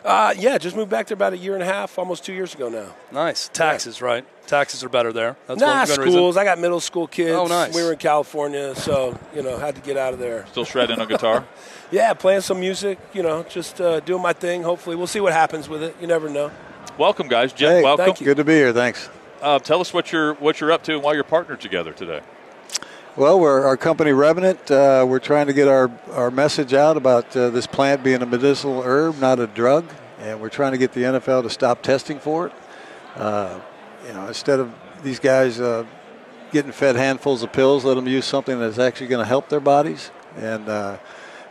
Uh, 0.04 0.34
yeah, 0.36 0.58
just 0.58 0.76
moved 0.76 0.90
back 0.90 1.06
there 1.06 1.14
about 1.14 1.32
a 1.32 1.38
year 1.38 1.54
and 1.54 1.62
a 1.62 1.66
half, 1.66 1.98
almost 1.98 2.24
two 2.24 2.34
years 2.34 2.54
ago 2.54 2.68
now. 2.68 2.94
Nice. 3.10 3.48
Taxes, 3.48 4.02
right? 4.02 4.26
Taxes 4.46 4.84
are 4.84 4.90
better 4.90 5.14
there. 5.14 5.34
That's 5.46 5.58
nah, 5.58 5.66
one, 5.66 5.76
one 5.76 5.88
reason. 5.88 6.12
schools. 6.12 6.36
I 6.36 6.44
got 6.44 6.58
middle 6.58 6.80
school 6.80 7.06
kids. 7.06 7.30
Oh, 7.34 7.46
nice. 7.46 7.74
We 7.74 7.82
were 7.82 7.92
in 7.92 7.98
California, 7.98 8.74
so 8.74 9.18
you 9.34 9.42
know, 9.42 9.56
had 9.56 9.76
to 9.76 9.80
get 9.80 9.96
out 9.96 10.12
of 10.12 10.18
there. 10.18 10.46
Still 10.48 10.66
shredding 10.66 11.00
a 11.00 11.06
guitar? 11.06 11.44
Yeah, 11.90 12.12
playing 12.14 12.40
some 12.40 12.58
music. 12.58 12.98
You 13.12 13.22
know, 13.22 13.44
just 13.44 13.80
uh, 13.80 14.00
doing 14.00 14.20
my 14.20 14.32
thing. 14.32 14.64
Hopefully, 14.64 14.96
we'll 14.96 15.06
see 15.06 15.20
what 15.20 15.32
happens 15.32 15.68
with 15.68 15.80
it. 15.82 15.94
You 16.00 16.08
never 16.08 16.28
know. 16.28 16.50
welcome, 16.98 17.28
guys. 17.28 17.52
Jim, 17.52 17.70
Hey, 17.70 17.82
welcome. 17.84 18.06
thank 18.06 18.20
you. 18.20 18.24
Good 18.24 18.38
to 18.38 18.44
be 18.44 18.54
here. 18.54 18.72
Thanks. 18.72 19.08
Uh, 19.40 19.58
tell 19.60 19.80
us 19.80 19.94
what 19.94 20.10
you're 20.10 20.34
what 20.34 20.60
you're 20.60 20.72
up 20.72 20.82
to 20.84 20.94
and 20.94 21.02
why 21.04 21.12
you're 21.12 21.22
partnered 21.22 21.60
together 21.60 21.92
today. 21.92 22.20
Well, 23.16 23.38
we're 23.38 23.64
our 23.64 23.76
company 23.76 24.10
Revenant. 24.10 24.68
Uh, 24.68 25.06
we're 25.08 25.20
trying 25.20 25.46
to 25.46 25.52
get 25.52 25.68
our, 25.68 25.88
our 26.10 26.32
message 26.32 26.74
out 26.74 26.96
about 26.96 27.36
uh, 27.36 27.48
this 27.50 27.64
plant 27.64 28.02
being 28.02 28.22
a 28.22 28.26
medicinal 28.26 28.82
herb, 28.82 29.20
not 29.20 29.38
a 29.38 29.46
drug, 29.46 29.88
and 30.18 30.40
we're 30.40 30.48
trying 30.48 30.72
to 30.72 30.78
get 30.78 30.90
the 30.94 31.02
NFL 31.02 31.44
to 31.44 31.50
stop 31.50 31.80
testing 31.80 32.18
for 32.18 32.48
it. 32.48 32.52
Uh, 33.14 33.60
you 34.04 34.14
know, 34.14 34.26
instead 34.26 34.58
of 34.58 34.74
these 35.04 35.20
guys 35.20 35.60
uh, 35.60 35.84
getting 36.50 36.72
fed 36.72 36.96
handfuls 36.96 37.44
of 37.44 37.52
pills, 37.52 37.84
let 37.84 37.94
them 37.94 38.08
use 38.08 38.24
something 38.24 38.58
that's 38.58 38.80
actually 38.80 39.06
going 39.06 39.22
to 39.22 39.28
help 39.28 39.48
their 39.48 39.60
bodies. 39.60 40.10
And 40.36 40.68
uh, 40.68 40.98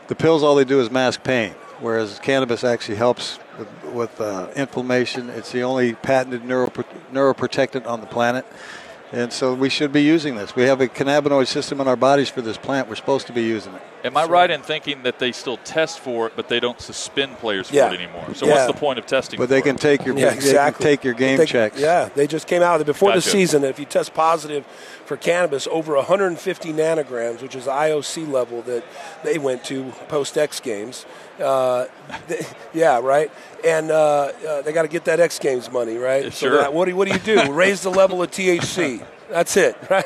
the 0.10 0.16
pills, 0.16 0.44
all 0.44 0.56
they 0.56 0.66
do 0.66 0.82
is 0.82 0.92
mask 0.92 1.24
pain, 1.24 1.52
whereas 1.80 2.20
cannabis 2.20 2.66
actually 2.66 2.98
helps 2.98 3.40
with, 3.58 3.86
with 3.94 4.20
uh, 4.20 4.50
inflammation. 4.58 5.30
It's 5.30 5.54
the 5.54 5.64
only 5.64 5.94
patented 5.94 6.44
neuropro- 6.44 6.84
neuroprotectant 7.14 7.88
on 7.88 8.02
the 8.02 8.08
planet. 8.08 8.46
And 9.14 9.32
so 9.32 9.54
we 9.54 9.70
should 9.70 9.94
be 9.94 10.02
using 10.02 10.36
this. 10.36 10.56
We 10.56 10.64
have 10.64 10.82
a 10.82 10.88
cannabinoid 10.88 11.46
system 11.46 11.80
in 11.80 11.88
our 11.88 11.96
bodies 11.96 12.30
for 12.30 12.42
this 12.42 12.58
plant. 12.58 12.90
We're 12.90 12.96
supposed 12.96 13.28
to 13.28 13.34
be 13.34 13.44
using 13.44 13.76
it. 13.76 13.82
Am 14.04 14.18
I 14.18 14.26
right 14.26 14.52
in 14.52 14.62
thinking 14.62 15.04
that 15.04 15.18
they 15.20 15.32
still 15.32 15.56
test 15.58 16.00
for 16.00 16.28
it, 16.28 16.34
but 16.36 16.50
they 16.50 16.60
don't 16.60 16.80
suspend 16.82 17.38
players 17.38 17.70
for 17.70 17.76
it 17.76 17.80
anymore? 17.94 18.34
So 18.36 18.46
Yeah. 18.46 18.54
what's 18.56 18.68
the 18.68 18.74
point 18.78 19.00
of 19.00 19.06
testing? 19.06 19.38
But 19.40 19.48
they 19.50 19.62
can 19.62 19.76
it? 19.76 19.82
take 19.82 20.06
your 20.06 20.16
Yeah, 20.18 20.26
they 20.26 20.30
can 20.32 20.38
exactly. 20.40 20.84
take 20.84 21.04
your 21.06 21.14
game 21.14 21.38
They- 21.38 21.46
checks. 21.46 21.80
Yeah, 21.80 22.10
they 22.14 22.28
just 22.28 22.46
came 22.46 22.62
out 22.62 22.74
with 22.80 22.82
it 22.82 22.92
before 22.92 23.10
Gotcha. 23.12 23.22
the 23.22 23.30
season. 23.30 23.64
If 23.64 23.80
you 23.80 23.86
test 23.86 24.14
positive 24.14 24.66
for 25.06 25.16
cannabis 25.16 25.68
over 25.72 25.96
150 25.96 26.74
nanograms, 26.74 27.42
which 27.42 27.56
is 27.56 27.66
IOC 27.68 28.26
level 28.26 28.62
that 28.64 28.84
they 29.24 29.38
went 29.38 29.64
to 29.66 29.94
post 30.10 30.38
X 30.38 30.60
Games, 30.60 31.06
uh, 31.42 31.86
they- 32.28 32.46
yeah, 32.74 33.00
right. 33.02 33.32
And 33.64 33.90
uh, 33.90 34.32
uh, 34.48 34.62
they 34.64 34.74
got 34.74 34.82
to 34.82 34.90
get 34.90 35.06
that 35.06 35.22
X 35.22 35.40
Games 35.40 35.72
money, 35.72 35.96
right? 35.98 36.24
Sure. 36.34 36.52
So 36.52 36.58
that, 36.58 36.74
what 36.74 36.86
do 36.90 36.96
what 36.98 37.08
do 37.08 37.14
you 37.14 37.20
do? 37.20 37.52
Raise 37.54 37.82
the 37.82 37.90
level 37.92 38.22
of 38.22 38.32
THC. 38.32 39.02
That's 39.30 39.56
it, 39.56 39.78
right? 39.90 40.06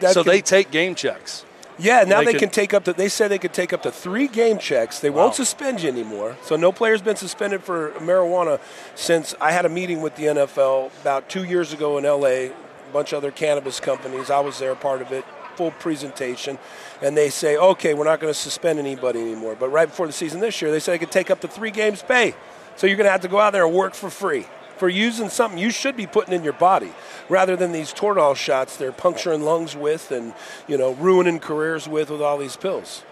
That 0.00 0.12
So 0.14 0.24
can- 0.24 0.32
they 0.32 0.40
take 0.40 0.72
game 0.72 0.96
checks. 0.96 1.44
Yeah, 1.78 2.04
now 2.04 2.20
They 2.20 2.26
they, 2.26 2.30
can- 2.32 2.40
can, 2.40 2.50
take 2.50 2.74
up 2.74 2.84
to. 2.84 2.92
They 2.92 3.08
said 3.08 3.28
they 3.28 3.38
could 3.38 3.52
take 3.52 3.72
up 3.72 3.82
to 3.82 3.90
three 3.90 4.28
game 4.28 4.58
checks. 4.58 5.00
They 5.00 5.10
won't 5.10 5.34
suspend 5.34 5.82
you 5.82 5.88
anymore. 5.90 6.36
So 6.42 6.56
no 6.56 6.72
player's 6.72 7.02
been 7.02 7.16
suspended 7.16 7.62
for 7.62 7.90
marijuana 7.92 8.60
since 8.94 9.34
I 9.40 9.52
had 9.52 9.66
a 9.66 9.68
meeting 9.68 10.00
with 10.00 10.16
the 10.16 10.24
NFL 10.24 10.90
about 11.00 11.28
two 11.28 11.44
years 11.44 11.72
ago 11.72 11.98
in 11.98 12.04
LA. 12.04 12.26
A 12.28 12.52
bunch 12.92 13.12
of 13.12 13.18
other 13.18 13.30
cannabis 13.30 13.80
companies. 13.80 14.30
I 14.30 14.40
was 14.40 14.58
there, 14.58 14.74
part 14.74 15.02
of 15.02 15.12
it. 15.12 15.24
Full 15.56 15.70
presentation, 15.70 16.58
and 17.00 17.16
they 17.16 17.30
say, 17.30 17.56
okay, 17.56 17.94
we're 17.94 18.04
not 18.04 18.20
going 18.20 18.30
to 18.32 18.38
suspend 18.38 18.78
anybody 18.78 19.20
anymore. 19.20 19.56
But 19.58 19.70
right 19.70 19.88
before 19.88 20.06
the 20.06 20.12
season 20.12 20.40
this 20.40 20.60
year, 20.60 20.70
they 20.70 20.80
said 20.80 20.92
they 20.92 20.98
could 20.98 21.10
take 21.10 21.30
up 21.30 21.40
to 21.40 21.48
three 21.48 21.70
games 21.70 22.02
pay. 22.02 22.34
So 22.76 22.86
you're 22.86 22.96
going 22.98 23.06
to 23.06 23.10
have 23.10 23.22
to 23.22 23.28
go 23.28 23.40
out 23.40 23.54
there 23.54 23.64
and 23.64 23.74
work 23.74 23.94
for 23.94 24.10
free 24.10 24.46
for 24.76 24.88
using 24.88 25.28
something 25.28 25.58
you 25.58 25.70
should 25.70 25.96
be 25.96 26.06
putting 26.06 26.34
in 26.34 26.44
your 26.44 26.52
body 26.52 26.92
rather 27.28 27.56
than 27.56 27.72
these 27.72 27.92
Toradol 27.92 28.36
shots 28.36 28.76
they're 28.76 28.92
puncturing 28.92 29.42
lungs 29.42 29.74
with 29.74 30.10
and 30.10 30.34
you 30.68 30.76
know 30.76 30.92
ruining 30.94 31.38
careers 31.38 31.88
with 31.88 32.10
with 32.10 32.22
all 32.22 32.38
these 32.38 32.56
pills. 32.56 33.02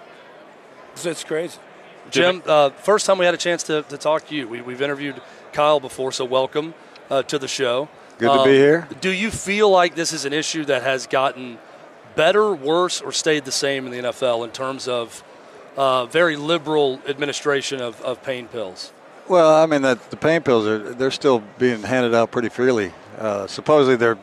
It's, 0.93 1.07
it's 1.07 1.25
crazy. 1.25 1.59
Jim, 2.11 2.43
uh, 2.47 2.71
first 2.71 3.07
time 3.07 3.19
we 3.19 3.25
had 3.25 3.35
a 3.35 3.39
chance 3.39 3.63
to, 3.65 3.83
to 3.83 3.97
talk 3.97 4.29
to 4.29 4.35
you. 4.35 4.47
We, 4.47 4.61
we've 4.61 4.83
interviewed 4.83 5.21
Kyle 5.53 5.81
before, 5.81 6.13
so 6.13 6.25
welcome 6.25 6.75
uh, 7.11 7.23
to 7.25 7.39
the 7.39 7.49
show. 7.49 7.89
Good 8.19 8.39
to 8.39 8.45
be 8.45 8.53
here. 8.53 8.89
Do 9.01 9.11
you 9.11 9.31
feel 9.31 9.71
like 9.71 9.95
this 9.95 10.13
is 10.13 10.25
an 10.25 10.33
issue 10.33 10.65
that 10.67 10.83
has 10.83 11.07
gotten 11.07 11.59
better, 12.15 12.55
worse, 12.55 13.01
or 13.01 13.11
stayed 13.11 13.45
the 13.45 13.53
same 13.53 13.87
in 13.87 13.93
the 13.93 14.11
NFL 14.11 14.45
in 14.45 14.51
terms 14.51 14.87
of 14.87 15.25
uh, 15.77 16.07
very 16.07 16.37
liberal 16.37 17.01
administration 17.09 17.81
of, 17.81 18.01
of 18.03 18.23
pain 18.23 18.47
pills? 18.47 18.93
Well, 19.29 19.55
I 19.63 19.67
mean 19.67 19.83
that 19.83 20.11
the 20.11 20.17
pain 20.17 20.43
pills 20.43 20.67
are 20.67 20.79
they're 20.95 21.11
still 21.11 21.43
being 21.59 21.83
handed 21.83 22.15
out 22.15 22.31
pretty 22.31 22.49
freely. 22.51 22.93
Uh, 23.19 23.47
supposedly 23.47 23.97
they're 23.97 24.19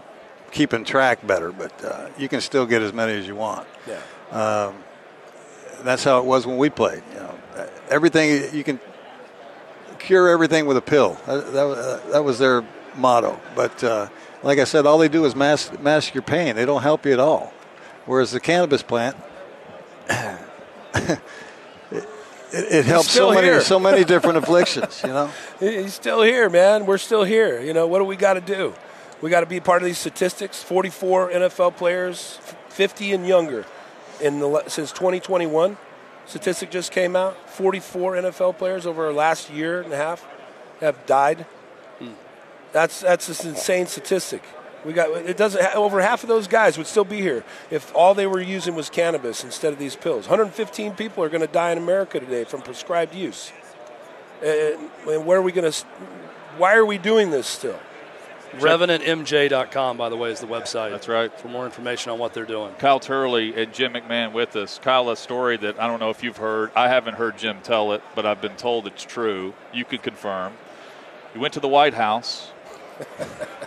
keeping 0.52 0.84
track 0.84 1.26
better, 1.26 1.52
but 1.52 1.84
uh, 1.84 2.10
you 2.18 2.28
can 2.30 2.42
still 2.42 2.66
get 2.66 2.82
as 2.82 2.94
many 2.94 3.14
as 3.14 3.26
you 3.28 3.36
want. 3.36 3.68
Yeah. 3.88 4.74
That's 5.84 6.04
how 6.04 6.20
it 6.20 6.26
was 6.26 6.46
when 6.46 6.58
we 6.58 6.70
played. 6.70 7.02
You 7.14 7.20
know, 7.22 7.36
everything 7.90 8.54
you 8.56 8.64
can 8.64 8.80
cure 9.98 10.30
everything 10.30 10.66
with 10.68 10.78
a 10.78 10.82
pill. 10.82 11.18
That, 11.26 11.52
that, 11.54 11.64
was- 11.64 12.02
that 12.12 12.24
was 12.24 12.38
their 12.40 12.64
motto. 12.96 13.40
But 13.56 13.84
uh, 13.84 14.08
like 14.44 14.60
I 14.60 14.66
said, 14.66 14.86
all 14.86 15.00
they 15.00 15.08
do 15.10 15.26
is 15.26 15.36
mask 15.36 15.80
mask 15.80 16.14
your 16.14 16.22
pain. 16.22 16.56
They 16.56 16.66
don't 16.66 16.84
help 16.84 17.06
you 17.06 17.14
at 17.14 17.20
all. 17.20 17.52
Whereas 18.06 18.32
the 18.32 18.40
cannabis 18.40 18.84
plant, 18.84 19.16
it, 22.52 22.72
it 22.72 22.86
helps 22.86 23.12
so 23.12 23.34
many 23.34 23.48
here. 23.48 23.62
so 23.62 23.80
many 23.80 24.04
different 24.04 24.38
afflictions. 24.44 25.02
You 25.04 25.10
know. 25.10 25.32
He's 25.60 25.94
still 25.94 26.22
here, 26.22 26.50
man. 26.50 26.86
We're 26.86 26.98
still 26.98 27.24
here. 27.24 27.62
You 27.62 27.74
know, 27.74 27.88
what 27.88 28.00
do 28.00 28.06
we 28.06 28.16
got 28.16 28.34
to 28.34 28.42
do? 28.42 28.74
We 29.22 29.30
got 29.30 29.42
to 29.42 29.46
be 29.46 29.60
part 29.60 29.82
of 29.82 29.86
these 29.86 30.00
statistics. 30.00 30.64
44 30.64 31.30
NFL 31.30 31.78
players, 31.78 32.40
50 32.70 33.14
and 33.14 33.28
younger, 33.28 33.66
in 34.20 34.40
the 34.40 34.64
since 34.68 34.92
2021. 34.92 35.78
Statistic 36.26 36.72
just 36.72 36.92
came 36.92 37.16
out. 37.16 37.50
44 37.50 38.14
NFL 38.14 38.58
players 38.58 38.86
over 38.86 39.08
our 39.08 39.14
last 39.14 39.50
year 39.50 39.82
and 39.82 39.92
a 39.92 39.98
half 39.98 40.26
have 40.80 41.06
died. 41.06 41.46
Hmm. 42.00 42.14
That's 42.72 43.02
that's 43.02 43.44
an 43.44 43.50
insane 43.50 43.88
statistic. 43.88 44.44
We 44.86 44.94
got 44.94 45.10
it 45.12 45.38
doesn't 45.38 45.76
over 45.76 46.02
half 46.02 46.24
of 46.24 46.30
those 46.30 46.48
guys 46.48 46.78
would 46.78 46.88
still 46.88 47.04
be 47.04 47.22
here 47.22 47.44
if 47.70 47.94
all 47.96 48.14
they 48.14 48.26
were 48.26 48.42
using 48.42 48.74
was 48.74 48.90
cannabis 48.90 49.44
instead 49.44 49.74
of 49.74 49.80
these 49.80 49.96
pills. 49.96 50.28
115 50.28 50.94
people 50.94 51.24
are 51.24 51.30
going 51.30 51.42
to 51.42 51.48
die 51.48 51.72
in 51.72 51.78
America 51.78 52.20
today 52.20 52.44
from 52.44 52.62
prescribed 52.62 53.14
use. 53.14 53.52
And, 54.44 54.90
and 55.08 55.26
where 55.26 55.38
are 55.38 55.42
we 55.42 55.52
going 55.52 55.72
to? 55.72 55.86
Why 56.58 56.76
are 56.76 56.86
we 56.86 56.98
doing 56.98 57.30
this 57.30 57.48
still? 57.48 57.80
RevenantMJ.com, 58.58 59.96
by 59.96 60.10
the 60.10 60.18
way, 60.18 60.32
is 60.32 60.42
the 60.42 60.48
website. 60.48 60.92
That's 60.92 61.08
right. 61.08 61.32
For 61.40 61.48
more 61.48 61.66
information 61.66 62.12
on 62.12 62.20
what 62.20 62.34
they're 62.34 62.46
doing. 62.46 62.74
Kyle 62.76 63.00
Turley 63.00 63.56
and 63.56 63.74
Jim 63.74 63.94
McMahon 63.94 64.34
with 64.34 64.58
us. 64.58 64.78
Kyle, 64.80 65.10
a 65.10 65.16
story 65.16 65.56
that 65.58 65.80
I 65.80 65.88
don't 65.88 66.02
know 66.02 66.10
if 66.10 66.22
you've 66.22 66.38
heard. 66.38 66.72
I 66.76 66.90
haven't 66.90 67.14
heard 67.14 67.38
Jim 67.38 67.60
tell 67.64 67.94
it, 67.94 68.02
but 68.14 68.26
I've 68.26 68.42
been 68.42 68.58
told 68.58 68.88
it's 68.88 69.04
true. 69.04 69.54
You 69.74 69.86
could 69.86 70.04
confirm. 70.04 70.54
You 71.34 71.40
went 71.40 71.54
to 71.54 71.62
the 71.62 71.70
White 71.70 71.94
House. 71.94 72.52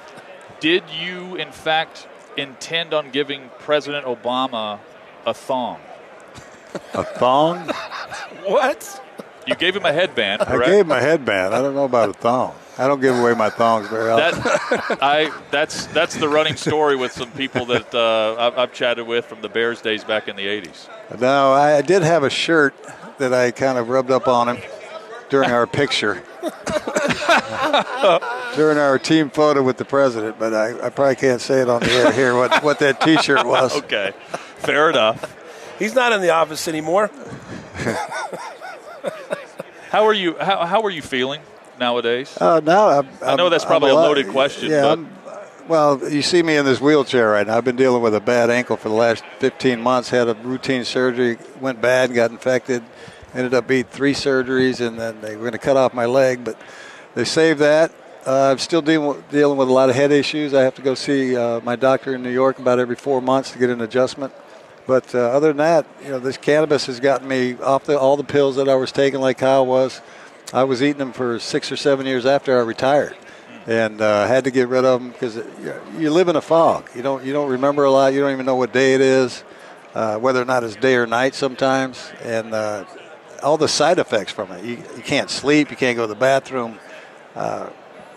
Did 0.64 0.84
you, 0.98 1.34
in 1.36 1.52
fact, 1.52 2.08
intend 2.38 2.94
on 2.94 3.10
giving 3.10 3.50
President 3.58 4.06
Obama 4.06 4.78
a 5.26 5.34
thong? 5.34 5.78
A 6.94 7.04
thong? 7.04 7.68
What? 8.46 9.02
You 9.46 9.56
gave 9.56 9.76
him 9.76 9.84
a 9.84 9.92
headband, 9.92 10.40
I 10.40 10.56
gave 10.64 10.86
him 10.86 10.90
a 10.90 11.00
headband. 11.00 11.54
I 11.54 11.60
don't 11.60 11.74
know 11.74 11.84
about 11.84 12.08
a 12.08 12.12
thong. 12.14 12.54
I 12.78 12.86
don't 12.86 13.02
give 13.02 13.14
away 13.14 13.34
my 13.34 13.50
thongs 13.50 13.88
very 13.88 14.08
often. 14.08 14.42
That 14.42 14.98
I 15.02 15.30
that's 15.50 15.84
that's 15.88 16.16
the 16.16 16.30
running 16.30 16.56
story 16.56 16.96
with 16.96 17.12
some 17.12 17.30
people 17.32 17.66
that 17.66 17.94
uh, 17.94 18.34
I've, 18.38 18.56
I've 18.56 18.72
chatted 18.72 19.06
with 19.06 19.26
from 19.26 19.42
the 19.42 19.50
Bears 19.50 19.82
days 19.82 20.02
back 20.02 20.28
in 20.28 20.36
the 20.36 20.46
'80s. 20.46 20.88
no, 21.20 21.52
I, 21.52 21.76
I 21.76 21.82
did 21.82 22.02
have 22.02 22.22
a 22.22 22.30
shirt 22.30 22.74
that 23.18 23.34
I 23.34 23.50
kind 23.50 23.76
of 23.76 23.90
rubbed 23.90 24.10
up 24.10 24.28
on 24.28 24.48
him 24.48 24.62
during 25.28 25.50
our 25.50 25.66
picture. 25.66 26.22
during 28.56 28.78
our 28.78 28.98
team 28.98 29.30
photo 29.30 29.62
with 29.62 29.76
the 29.76 29.84
president, 29.84 30.38
but 30.38 30.54
I, 30.54 30.86
I 30.86 30.90
probably 30.90 31.16
can't 31.16 31.40
say 31.40 31.60
it 31.60 31.68
on 31.68 31.80
the 31.80 31.90
air 31.90 32.12
here 32.12 32.36
what, 32.36 32.62
what 32.62 32.78
that 32.80 33.00
T-shirt 33.00 33.44
was. 33.46 33.74
Okay, 33.84 34.12
fair 34.58 34.90
enough. 34.90 35.36
He's 35.78 35.94
not 35.94 36.12
in 36.12 36.20
the 36.20 36.30
office 36.30 36.68
anymore. 36.68 37.10
How 39.90 40.06
are 40.06 40.12
you? 40.12 40.36
How, 40.40 40.64
how 40.66 40.82
are 40.82 40.90
you 40.90 41.02
feeling 41.02 41.40
nowadays? 41.78 42.36
Uh, 42.40 42.60
now 42.64 42.88
I'm, 42.88 43.08
I 43.22 43.36
know 43.36 43.44
I'm- 43.44 43.50
that's 43.50 43.64
I'm 43.64 43.68
probably 43.68 43.90
a 43.90 43.94
lot- 43.94 44.08
loaded 44.08 44.28
question, 44.28 44.70
Yeah, 44.70 44.82
but- 44.82 44.88
I'm- 44.88 45.10
well, 45.66 45.98
you 46.12 46.20
see 46.20 46.42
me 46.42 46.56
in 46.58 46.66
this 46.66 46.78
wheelchair 46.78 47.30
right 47.30 47.46
now. 47.46 47.56
I've 47.56 47.64
been 47.64 47.76
dealing 47.76 48.02
with 48.02 48.14
a 48.14 48.20
bad 48.20 48.50
ankle 48.50 48.76
for 48.76 48.90
the 48.90 48.94
last 48.94 49.24
15 49.38 49.80
months. 49.80 50.10
Had 50.10 50.28
a 50.28 50.34
routine 50.34 50.84
surgery, 50.84 51.38
went 51.58 51.80
bad, 51.80 52.12
got 52.12 52.30
infected. 52.30 52.82
Ended 53.34 53.54
up 53.54 53.66
being 53.66 53.84
three 53.84 54.12
surgeries, 54.12 54.86
and 54.86 54.98
then 55.00 55.22
they 55.22 55.36
were 55.36 55.40
going 55.40 55.52
to 55.52 55.58
cut 55.58 55.78
off 55.78 55.94
my 55.94 56.04
leg, 56.04 56.44
but 56.44 56.58
they 57.14 57.24
saved 57.24 57.60
that. 57.60 57.92
Uh, 58.26 58.50
I'm 58.50 58.58
still 58.58 58.80
dealing 58.80 59.08
with, 59.08 59.30
dealing 59.30 59.58
with 59.58 59.68
a 59.68 59.72
lot 59.72 59.90
of 59.90 59.96
head 59.96 60.10
issues. 60.10 60.54
I 60.54 60.62
have 60.62 60.74
to 60.76 60.82
go 60.82 60.94
see 60.94 61.36
uh, 61.36 61.60
my 61.60 61.76
doctor 61.76 62.14
in 62.14 62.22
New 62.22 62.30
York 62.30 62.58
about 62.58 62.78
every 62.78 62.96
four 62.96 63.20
months 63.20 63.50
to 63.50 63.58
get 63.58 63.70
an 63.70 63.82
adjustment. 63.82 64.32
But 64.86 65.14
uh, 65.14 65.18
other 65.18 65.48
than 65.48 65.58
that, 65.58 65.86
you 66.02 66.10
know, 66.10 66.18
this 66.18 66.36
cannabis 66.36 66.86
has 66.86 67.00
gotten 67.00 67.28
me 67.28 67.54
off 67.54 67.84
the, 67.84 67.98
all 67.98 68.16
the 68.16 68.24
pills 68.24 68.56
that 68.56 68.68
I 68.68 68.74
was 68.74 68.92
taking, 68.92 69.20
like 69.20 69.38
Kyle 69.38 69.64
was. 69.64 70.00
I 70.52 70.64
was 70.64 70.82
eating 70.82 70.98
them 70.98 71.12
for 71.12 71.38
six 71.38 71.72
or 71.72 71.76
seven 71.76 72.06
years 72.06 72.26
after 72.26 72.58
I 72.58 72.62
retired, 72.62 73.16
and 73.66 74.00
uh, 74.00 74.26
had 74.26 74.44
to 74.44 74.50
get 74.50 74.68
rid 74.68 74.84
of 74.84 75.00
them 75.00 75.10
because 75.10 75.36
you 75.98 76.10
live 76.10 76.28
in 76.28 76.36
a 76.36 76.40
fog. 76.40 76.88
You 76.94 77.02
don't 77.02 77.24
you 77.24 77.32
don't 77.32 77.50
remember 77.50 77.84
a 77.84 77.90
lot. 77.90 78.12
You 78.12 78.20
don't 78.20 78.32
even 78.32 78.46
know 78.46 78.56
what 78.56 78.72
day 78.72 78.94
it 78.94 79.00
is, 79.00 79.42
uh, 79.94 80.18
whether 80.18 80.40
or 80.40 80.44
not 80.44 80.64
it's 80.64 80.76
day 80.76 80.96
or 80.96 81.06
night 81.06 81.34
sometimes, 81.34 82.12
and 82.22 82.54
uh, 82.54 82.84
all 83.42 83.56
the 83.56 83.68
side 83.68 83.98
effects 83.98 84.32
from 84.32 84.52
it. 84.52 84.64
You, 84.64 84.76
you 84.96 85.02
can't 85.02 85.30
sleep. 85.30 85.70
You 85.70 85.76
can't 85.76 85.96
go 85.96 86.02
to 86.02 86.08
the 86.08 86.14
bathroom. 86.14 86.78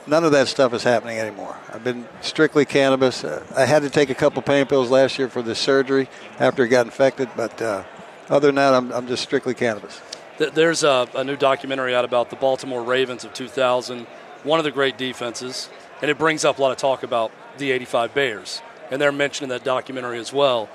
None 0.08 0.24
of 0.24 0.32
that 0.32 0.48
stuff 0.48 0.74
is 0.74 0.84
happening 0.84 1.20
anymore. 1.20 1.58
I've 1.74 1.84
been 1.84 2.08
strictly 2.22 2.64
cannabis. 2.64 3.26
Uh, 3.26 3.46
I 3.58 3.66
had 3.66 3.82
to 3.82 3.90
take 3.90 4.10
a 4.10 4.16
couple 4.16 4.42
pain 4.42 4.66
pills 4.66 4.90
last 4.90 5.20
year 5.20 5.28
for 5.28 5.42
the 5.42 5.54
surgery 5.54 6.08
after 6.40 6.64
it 6.64 6.70
got 6.70 6.86
infected, 6.86 7.28
but 7.36 7.62
uh, 7.62 7.84
other 8.30 8.48
than 8.48 8.56
that, 8.56 8.74
I'm, 8.74 8.90
I'm 8.94 9.06
just 9.08 9.22
strictly 9.22 9.54
cannabis. 9.54 10.00
There's 10.38 10.84
a, 10.84 11.10
a 11.14 11.26
new 11.26 11.36
documentary 11.36 11.94
out 11.94 12.06
about 12.06 12.30
the 12.30 12.38
Baltimore 12.38 12.82
Ravens 12.82 13.26
of 13.26 13.34
2000, 13.34 14.08
one 14.44 14.60
of 14.60 14.64
the 14.64 14.72
great 14.72 14.98
defenses, 14.98 15.68
and 16.02 16.10
it 16.10 16.18
brings 16.18 16.46
up 16.46 16.58
a 16.58 16.62
lot 16.62 16.72
of 16.72 16.78
talk 16.78 17.04
about 17.04 17.34
the 17.58 17.72
85 17.72 18.14
Bears, 18.14 18.62
and 18.90 19.02
they're 19.02 19.12
mentioned 19.12 19.52
in 19.52 19.58
that 19.58 19.66
documentary 19.66 20.20
as 20.20 20.32
well. 20.32 20.70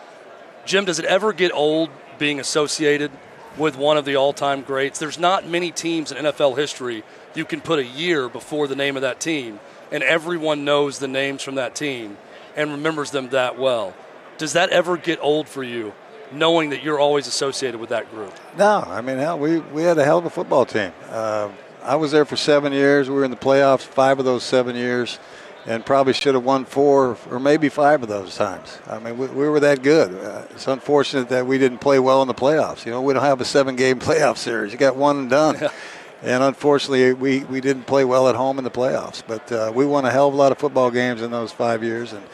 Jim, 0.67 0.85
does 0.85 0.99
it 0.99 1.07
ever 1.07 1.33
get 1.33 1.53
old 1.55 1.89
being 2.19 2.39
associated 2.39 3.11
with 3.57 3.79
one 3.79 3.97
of 3.97 4.05
the 4.05 4.17
all-time 4.17 4.61
greats? 4.61 4.99
There's 4.99 5.19
not 5.19 5.49
many 5.49 5.71
teams 5.71 6.13
in 6.13 6.19
NFL 6.19 6.59
history 6.59 7.03
you 7.37 7.45
can 7.45 7.61
put 7.61 7.79
a 7.79 7.85
year 7.85 8.29
before 8.29 8.67
the 8.69 8.77
name 8.77 8.97
of 8.97 9.03
that 9.03 9.21
team, 9.21 9.61
and 9.91 10.03
everyone 10.03 10.65
knows 10.65 10.99
the 10.99 11.09
names 11.09 11.43
from 11.43 11.57
that 11.57 11.75
team 11.75 12.17
and 12.57 12.71
remembers 12.71 13.11
them 13.11 13.29
that 13.31 13.59
well. 13.59 13.95
Does 14.39 14.55
that 14.55 14.71
ever 14.71 14.97
get 14.97 15.19
old 15.23 15.49
for 15.49 15.63
you, 15.63 15.93
knowing 16.33 16.71
that 16.71 16.83
you're 16.83 16.99
always 16.99 17.27
associated 17.27 17.81
with 17.81 17.91
that 17.91 18.11
group? 18.11 18.33
No, 18.57 18.85
I 18.87 19.01
mean, 19.01 19.19
hell, 19.19 19.39
we, 19.39 19.59
we 19.59 19.83
had 19.83 19.99
a 19.99 20.05
hell 20.05 20.19
of 20.19 20.25
a 20.25 20.31
football 20.31 20.67
team. 20.67 20.93
Uh, 21.09 21.51
I 21.83 21.97
was 21.97 22.13
there 22.13 22.25
for 22.25 22.37
seven 22.37 22.73
years. 22.73 23.09
We 23.09 23.17
were 23.17 23.25
in 23.25 23.31
the 23.31 23.37
playoffs 23.37 23.81
five 23.81 24.19
of 24.19 24.25
those 24.25 24.43
seven 24.45 24.77
years, 24.77 25.19
and 25.67 25.85
probably 25.85 26.13
should 26.13 26.35
have 26.35 26.45
won 26.45 26.65
four 26.65 27.17
or 27.31 27.39
maybe 27.39 27.69
five 27.69 28.03
of 28.03 28.09
those 28.09 28.37
times. 28.37 28.79
I 28.87 28.99
mean, 28.99 29.19
we, 29.19 29.27
we 29.27 29.49
were 29.49 29.61
that 29.61 29.83
good. 29.83 30.15
Uh, 30.15 30.47
it's 30.51 30.67
unfortunate 30.67 31.29
that 31.29 31.47
we 31.47 31.59
didn't 31.59 31.79
play 31.79 31.99
well 31.99 32.23
in 32.23 32.29
the 32.29 32.35
playoffs. 32.35 32.85
You 32.85 32.93
know, 32.93 33.03
we 33.03 33.15
don't 33.15 33.23
have 33.23 33.41
a 33.41 33.45
seven-game 33.45 33.99
playoff 34.01 34.39
series. 34.39 34.73
You 34.73 34.79
got 34.79 34.97
one 34.97 35.19
and 35.19 35.31
done. 35.31 35.71
And 36.23 36.43
unfortunately, 36.43 37.13
we, 37.15 37.45
we 37.45 37.61
didn't 37.61 37.85
play 37.85 38.05
well 38.05 38.29
at 38.29 38.37
home 38.37 38.59
in 38.59 38.65
the 38.65 38.71
playoffs. 38.71 39.23
But 39.27 39.51
uh, 39.51 39.73
we 39.75 39.85
won 39.85 40.05
a 40.05 40.11
hell 40.11 40.29
of 40.29 40.35
a 40.35 40.37
lot 40.37 40.53
of 40.53 40.59
football 40.59 40.91
games 40.91 41.21
in 41.21 41.31
those 41.31 41.53
five 41.53 41.83
years, 41.83 42.13
and 42.13 42.25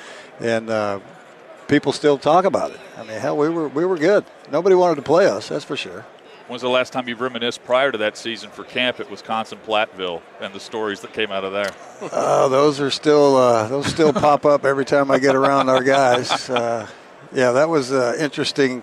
and 0.41 0.71
uh, 0.71 1.01
people 1.69 1.93
still 1.93 2.19
talk 2.19 2.45
about 2.45 2.71
it. 2.71 2.81
I 2.97 3.03
mean, 3.05 3.19
hell, 3.19 3.37
we 3.37 3.49
were 3.49 3.69
we 3.69 3.85
were 3.85 3.97
good. 3.97 4.25
Nobody 4.53 4.75
wanted 4.75 4.97
to 4.97 5.03
play 5.03 5.27
us, 5.27 5.49
that's 5.49 5.65
for 5.65 5.77
sure. 5.77 6.05
When's 6.49 6.63
the 6.63 6.69
last 6.71 6.95
time 6.95 7.09
you've 7.09 7.21
reminisced 7.21 7.63
prior 7.65 7.93
to 7.93 7.99
that 7.99 8.17
season 8.17 8.49
for 8.49 8.65
camp 8.65 9.01
at 9.01 9.11
Wisconsin 9.11 9.59
Platteville 9.67 10.23
and 10.41 10.55
the 10.55 10.61
stories 10.61 11.01
that 11.01 11.13
came 11.13 11.31
out 11.31 11.45
of 11.45 11.53
there? 11.53 11.71
Uh, 12.11 12.49
those 12.49 12.81
are 12.81 12.91
still 12.91 13.37
uh, 13.37 13.69
those 13.69 13.87
still 13.87 14.15
pop 14.15 14.47
up 14.47 14.65
every 14.65 14.87
time 14.87 15.11
I 15.11 15.19
get 15.19 15.35
around 15.35 15.69
our 15.69 15.83
guys. 15.83 16.49
Uh, 16.49 16.87
yeah, 17.35 17.53
that 17.53 17.69
was 17.69 17.91
an 17.91 18.19
interesting 18.19 18.83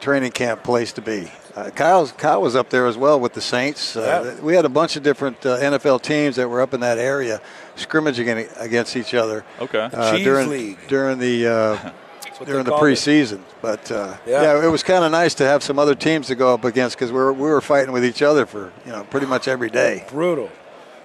training 0.00 0.32
camp 0.32 0.62
place 0.62 0.92
to 0.94 1.02
be. 1.02 1.30
Uh, 1.54 1.70
Kyle's, 1.70 2.12
Kyle 2.12 2.40
was 2.40 2.54
up 2.54 2.70
there 2.70 2.86
as 2.86 2.96
well 2.96 3.18
with 3.18 3.32
the 3.32 3.40
Saints. 3.40 3.96
Uh, 3.96 4.36
We 4.42 4.54
had 4.54 4.64
a 4.64 4.68
bunch 4.68 4.94
of 4.96 5.02
different 5.02 5.44
uh, 5.44 5.58
NFL 5.58 6.02
teams 6.02 6.36
that 6.36 6.48
were 6.48 6.60
up 6.60 6.72
in 6.72 6.80
that 6.80 6.98
area, 6.98 7.40
scrimmaging 7.76 8.28
against 8.56 8.96
each 8.96 9.12
other. 9.14 9.44
Okay. 9.60 9.88
uh, 9.92 10.12
Cheese 10.16 10.24
during 10.24 10.48
League. 10.50 10.78
during 10.88 11.18
the 11.18 11.46
uh, 11.48 11.76
what 12.38 12.46
during 12.48 12.64
the 12.64 12.70
called 12.70 12.82
it. 12.86 12.92
preseason. 12.92 13.40
But 13.60 13.90
uh, 13.90 14.16
Yeah. 14.26 14.42
yeah. 14.42 14.64
it 14.64 14.68
was 14.70 14.84
kind 14.84 15.04
of 15.04 15.10
nice 15.10 15.34
to 15.34 15.44
have 15.44 15.64
some 15.64 15.78
other 15.80 15.96
teams 15.96 16.28
to 16.28 16.36
go 16.36 16.54
up 16.54 16.64
against 16.64 16.96
because 16.96 17.10
we 17.10 17.18
were 17.18 17.32
we 17.32 17.48
were 17.48 17.60
fighting 17.60 17.90
with 17.92 18.04
each 18.04 18.22
other 18.22 18.46
for 18.46 18.72
you 18.86 18.92
know 18.92 19.02
pretty 19.04 19.26
much 19.26 19.48
every 19.48 19.70
day. 19.70 20.04
Brutal. 20.10 20.50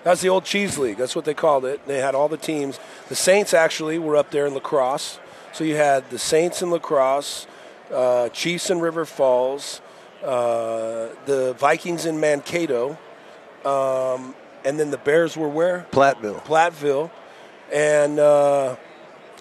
That's 0.04 0.22
the 0.22 0.30
old 0.30 0.44
cheese 0.44 0.78
league. 0.78 0.98
That's 0.98 1.16
what 1.16 1.24
they 1.26 1.34
called 1.34 1.64
it. 1.66 1.80
They 1.88 2.00
had 2.00 2.14
all 2.14 2.28
the 2.28 2.38
teams. 2.38 2.78
The 3.10 3.16
Saints 3.16 3.54
actually 3.54 3.98
were 3.98 4.18
up 4.18 4.30
there 4.32 4.46
in 4.46 4.54
La 4.54 4.60
Crosse. 4.60 5.18
So 5.54 5.64
you 5.64 5.78
had 5.78 6.10
the 6.10 6.20
Saints 6.20 6.62
in 6.62 6.70
La 6.72 6.80
Crosse, 6.80 7.48
uh, 7.92 8.30
Chiefs 8.30 8.70
in 8.70 8.80
River 8.80 9.06
Falls, 9.06 9.82
uh, 10.24 11.10
the 11.26 11.56
Vikings 11.58 12.06
in 12.06 12.20
Mankato, 12.20 12.98
um, 13.66 14.36
and 14.66 14.80
then 14.80 14.92
the 14.92 14.98
Bears 14.98 15.36
were 15.36 15.50
where? 15.50 15.86
Platteville. 15.92 16.44
Platteville, 16.44 17.12
and 17.74 18.20
uh, 18.20 18.76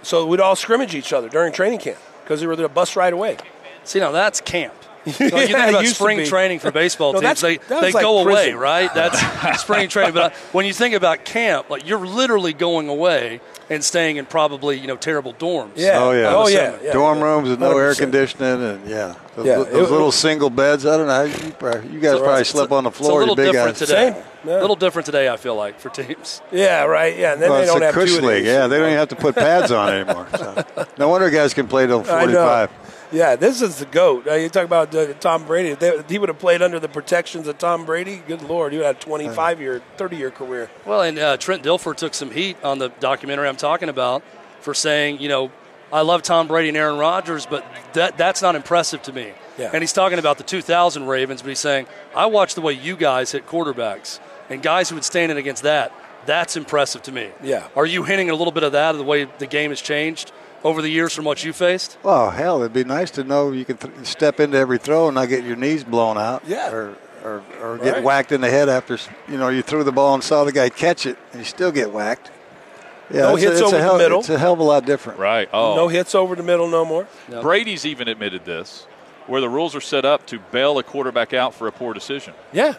so 0.03 0.27
we'd 0.27 0.41
all 0.41 0.57
scrimmage 0.57 0.95
each 0.95 1.13
other 1.13 1.29
during 1.29 1.53
training 1.53 1.79
camp 1.79 1.99
because 2.23 2.41
they 2.41 2.47
were 2.47 2.57
the 2.57 2.69
bus 2.69 2.97
ride 2.97 3.13
away. 3.13 3.37
See, 3.85 4.01
now 4.01 4.13
that's 4.13 4.41
camp. 4.41 4.75
So 5.05 5.25
you 5.25 5.31
think 5.31 5.51
about 5.71 5.85
spring 5.87 6.25
training 6.27 6.61
for 6.61 6.71
baseball 6.71 7.13
No, 7.13 7.21
teams, 7.21 7.41
that's- 7.41 7.61
they, 7.69 7.75
they 7.75 7.93
like 7.93 8.03
go 8.03 8.19
away, 8.29 8.53
right? 8.53 8.93
That's 8.95 9.61
spring 9.63 9.89
training. 9.89 10.15
But 10.15 10.33
uh, 10.33 10.37
when 10.53 10.65
you 10.67 10.73
think 10.73 10.95
about 10.95 11.25
camp, 11.25 11.71
like 11.71 11.87
you're 11.87 12.07
literally 12.07 12.53
going 12.53 12.89
away 12.89 13.41
and 13.71 13.83
staying 13.83 14.17
in 14.17 14.27
probably 14.27 14.79
you 14.79 14.87
know 14.87 14.97
terrible 14.97 15.33
dorms. 15.35 15.73
Yeah. 15.77 15.99
Oh, 16.03 16.13
yeah. 16.13 16.35
Oh 16.35 16.47
I'm 16.47 16.53
yeah. 16.53 16.59
assuming. 16.61 16.87
yeah. 16.87 16.93
dorm 16.93 17.21
rooms 17.23 17.49
with 17.49 17.59
no 17.61 17.77
air 17.79 17.93
100%. 17.93 17.99
conditioning 17.99 18.63
and 18.63 18.89
yeah, 18.89 19.15
those, 19.35 19.47
Yeah, 19.47 19.57
those 19.57 19.89
it- 19.89 19.93
little 19.93 20.13
single 20.13 20.51
beds. 20.51 20.87
I 20.87 20.97
don't 20.97 21.07
know. 21.07 21.25
You, 21.25 21.53
probably, 21.53 21.91
you 21.91 22.01
guys 22.01 22.19
probably 22.19 22.41
It's 22.43 22.51
a- 22.51 22.53
slept 22.53 22.73
on 22.73 22.85
the 22.85 22.91
floor. 22.91 23.23
it's 23.23 23.33
a 23.33 23.35
floor. 23.35 23.37
little 23.37 23.45
you 23.45 23.53
different 23.53 23.79
guys. 23.79 23.89
today. 23.89 24.13
Same. 24.13 24.23
A 24.45 24.49
Yeah. 24.55 24.61
little 24.61 24.75
different 24.77 25.07
today, 25.07 25.29
I 25.29 25.37
feel 25.37 25.55
like, 25.55 25.79
for 25.79 25.89
teams. 25.89 26.43
Yeah, 26.51 26.83
right. 26.85 27.17
Yeah, 27.17 27.33
and 27.35 27.41
then 27.41 27.49
Well, 27.51 27.59
they 27.61 27.65
it's 27.65 27.73
don't 27.73 27.83
a 27.83 27.87
have 27.87 27.95
cush 27.95 28.09
two 28.13 28.21
league. 28.23 28.45
Yeah, 28.45 28.67
they 28.67 28.77
don't 28.79 28.87
even 28.89 28.99
have 28.99 29.09
to 29.11 29.17
put 29.17 29.37
pads 29.37 29.71
on 29.71 29.89
anymore. 29.93 30.27
So. 30.37 30.65
No 30.99 31.09
wonder 31.09 31.31
guys 31.31 31.55
can 31.55 31.69
play 31.69 31.87
till 31.87 32.03
45. 32.03 32.71
Yeah, 33.13 33.37
this 33.37 33.61
is 33.61 33.79
the 33.79 33.85
goat. 33.85 34.27
Uh, 34.27 34.35
you 34.35 34.49
talk 34.49 34.65
about 34.65 34.95
uh, 34.95 35.13
Tom 35.15 35.45
Brady. 35.45 35.71
If 35.71 35.79
they, 35.79 36.03
he 36.09 36.19
would 36.19 36.29
have 36.29 36.39
played 36.39 36.63
under 36.63 36.81
the 36.81 36.89
protections 36.89 37.47
of 37.47 37.59
Tom 37.59 37.85
Brady. 37.85 38.23
Good 38.27 38.43
lord, 38.43 38.73
you 38.73 38.83
had 38.83 38.97
a 38.97 38.99
25 38.99 39.61
year, 39.61 39.83
30 39.97 40.17
year 40.17 40.31
career. 40.31 40.71
Well, 40.87 41.03
and 41.03 41.19
uh, 41.19 41.37
Trent 41.37 41.63
Dilfer 41.63 41.95
took 41.95 42.15
some 42.15 42.31
heat 42.31 42.57
on 42.65 42.79
the 42.79 42.89
documentary 43.01 43.49
I'm 43.49 43.57
talking 43.57 43.89
about 43.89 44.23
for 44.61 44.75
saying, 44.75 45.21
you 45.21 45.29
know, 45.29 45.51
I 45.93 46.01
love 46.01 46.23
Tom 46.23 46.49
Brady 46.49 46.69
and 46.69 46.77
Aaron 46.77 46.99
Rodgers, 46.99 47.45
but 47.45 47.65
that 47.93 48.17
that's 48.17 48.41
not 48.41 48.57
impressive 48.57 49.03
to 49.03 49.13
me. 49.13 49.33
Yeah. 49.59 49.71
And 49.73 49.83
he's 49.83 49.93
talking 49.93 50.19
about 50.19 50.39
the 50.39 50.45
2000 50.45 51.07
Ravens, 51.07 51.43
but 51.43 51.49
he's 51.51 51.59
saying, 51.59 51.87
I 52.17 52.27
watched 52.27 52.55
the 52.55 52.63
way 52.63 52.73
you 52.73 52.97
guys 52.97 53.33
hit 53.33 53.47
quarterbacks, 53.47 54.19
and 54.49 54.63
guys 54.63 54.89
who 54.89 54.95
would 54.95 55.05
stand 55.05 55.31
in 55.31 55.37
against 55.37 55.65
that, 55.65 55.93
that's 56.25 56.57
impressive 56.57 57.03
to 57.03 57.13
me. 57.13 57.31
Yeah. 57.43 57.69
Are 57.77 57.85
you 57.85 58.05
hinting 58.05 58.31
a 58.31 58.35
little 58.35 58.53
bit 58.53 58.63
of 58.63 58.73
that, 58.73 58.93
of 58.93 58.99
the 58.99 59.05
way 59.05 59.25
the 59.25 59.47
game 59.47 59.71
has 59.71 59.83
changed 59.83 60.33
over 60.65 60.83
the 60.83 60.89
years 60.89 61.13
from 61.15 61.25
what 61.25 61.45
you 61.45 61.53
faced? 61.53 61.99
Well, 62.03 62.31
hell, 62.31 62.61
it'd 62.63 62.73
be 62.73 62.85
nice 62.85 63.11
to 63.13 63.25
know 63.25 63.53
you 63.53 63.65
can 63.65 63.77
th- 63.77 64.07
step 64.07 64.41
into 64.41 64.57
every 64.59 64.79
throw 64.79 65.09
and 65.09 65.15
not 65.15 65.29
get 65.29 65.45
your 65.45 65.57
knees 65.57 65.85
blown 65.85 66.19
out. 66.19 66.43
Yeah. 66.47 66.71
Or, 66.73 66.95
or, 67.25 67.43
or 67.61 67.79
get 67.79 67.95
Right. 67.95 68.03
whacked 68.03 68.33
in 68.33 68.41
the 68.41 68.51
head 68.51 68.69
after 68.69 68.99
you 69.29 69.37
know 69.39 69.49
you 69.49 69.63
threw 69.63 69.85
the 69.85 69.93
ball 69.93 70.15
and 70.15 70.23
saw 70.25 70.45
the 70.45 70.53
guy 70.53 70.69
catch 70.69 71.07
it 71.07 71.17
and 71.33 71.41
you 71.41 71.45
still 71.45 71.71
get 71.73 71.93
whacked. 71.93 72.31
Yeah, 73.11 73.23
No 73.23 73.35
it's 73.37 73.45
a- 73.45 73.49
hits 73.49 73.61
it's 73.61 73.73
over 73.73 73.77
a 73.77 73.93
the 73.93 73.99
middle. 73.99 74.21
It's 74.21 74.29
a 74.31 74.39
hell 74.39 74.55
of 74.55 74.59
a 74.59 74.63
lot 74.63 74.87
different. 74.87 75.19
Right. 75.19 75.49
Oh. 75.53 75.77
No 75.77 75.89
hits 75.89 76.15
over 76.15 76.35
the 76.35 76.43
middle 76.43 76.69
no 76.69 76.85
more. 76.85 77.07
Brady's 77.43 77.85
even 77.85 78.09
admitted 78.09 78.45
this, 78.45 78.87
where 79.27 79.41
the 79.41 79.49
rules 79.49 79.75
are 79.77 79.81
set 79.81 80.05
up 80.05 80.27
to 80.29 80.39
bail 80.51 80.79
a 80.79 80.83
quarterback 80.83 81.33
out 81.35 81.55
for 81.55 81.67
a 81.69 81.73
poor 81.73 81.93
decision. 81.95 82.35
Yeah. 82.53 82.75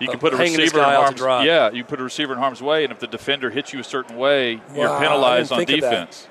You 0.00 0.06
can 0.08 0.16
Of 0.16 0.20
put 0.22 0.34
a 0.34 0.36
receiver 0.36 0.78
in 0.78 0.84
guy 0.84 0.94
out 0.94 0.96
to 0.98 1.02
harm's 1.02 1.16
dry. 1.18 1.44
yeah. 1.44 1.70
You 1.70 1.84
put 1.84 2.00
a 2.00 2.02
receiver 2.02 2.32
in 2.32 2.38
harm's 2.40 2.60
way, 2.62 2.82
and 2.82 2.92
if 2.92 2.98
the 2.98 3.06
defender 3.06 3.50
hits 3.50 3.72
you 3.72 3.78
a 3.78 3.84
certain 3.84 4.16
way, 4.16 4.60
you're 4.74 4.98
penalized 4.98 5.52
on 5.52 5.58
think 5.58 5.70
that. 5.70 5.76
defense, 5.80 6.26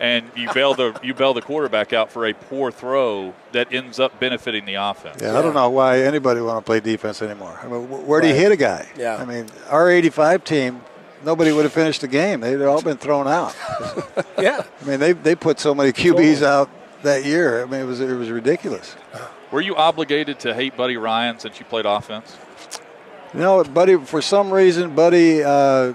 and 0.00 0.30
you 0.36 0.52
bail 0.52 0.74
the 0.74 0.98
you 1.02 1.14
bail 1.14 1.34
the 1.34 1.42
quarterback 1.42 1.92
out 1.92 2.10
for 2.10 2.26
a 2.26 2.34
poor 2.34 2.70
throw 2.70 3.34
that 3.52 3.72
ends 3.72 3.98
up 3.98 4.18
benefiting 4.20 4.64
the 4.64 4.74
offense. 4.74 5.22
Yeah, 5.22 5.38
I 5.38 5.42
don't 5.42 5.54
know 5.54 5.70
why 5.70 6.00
anybody 6.00 6.40
want 6.40 6.58
to 6.58 6.66
play 6.66 6.80
defense 6.80 7.22
anymore. 7.22 7.58
I 7.62 7.66
mean, 7.68 7.88
where 8.06 8.20
do 8.20 8.28
you 8.28 8.34
hit 8.34 8.52
a 8.52 8.56
guy? 8.56 8.86
Yeah. 8.96 9.16
I 9.16 9.24
mean, 9.24 9.46
our 9.70 9.90
85 9.90 10.44
team, 10.44 10.80
nobody 11.24 11.52
would 11.52 11.64
have 11.64 11.72
finished 11.72 12.02
the 12.02 12.08
game. 12.08 12.40
They'd 12.40 12.60
all 12.62 12.82
been 12.82 12.98
thrown 12.98 13.26
out. 13.28 13.54
Yeah. 14.38 14.64
I 14.82 14.84
mean, 14.84 15.00
they, 15.00 15.12
they 15.12 15.34
put 15.34 15.58
so 15.58 15.74
many 15.74 15.92
QBs 15.92 16.42
out 16.42 16.68
that 17.02 17.24
year. 17.24 17.62
I 17.62 17.64
mean, 17.64 17.80
it 17.80 17.84
was 17.84 18.00
it 18.00 18.14
was 18.14 18.30
ridiculous. 18.30 18.94
Were 19.50 19.62
you 19.62 19.74
obligated 19.76 20.38
to 20.40 20.52
hate 20.52 20.76
Buddy 20.76 20.98
Ryan 20.98 21.38
since 21.38 21.58
you 21.58 21.64
played 21.64 21.86
offense? 21.86 22.36
You 23.32 23.40
know, 23.40 23.64
Buddy, 23.64 23.96
for 23.96 24.20
some 24.20 24.52
reason, 24.52 24.94
Buddy 24.94 25.42
uh, 25.42 25.94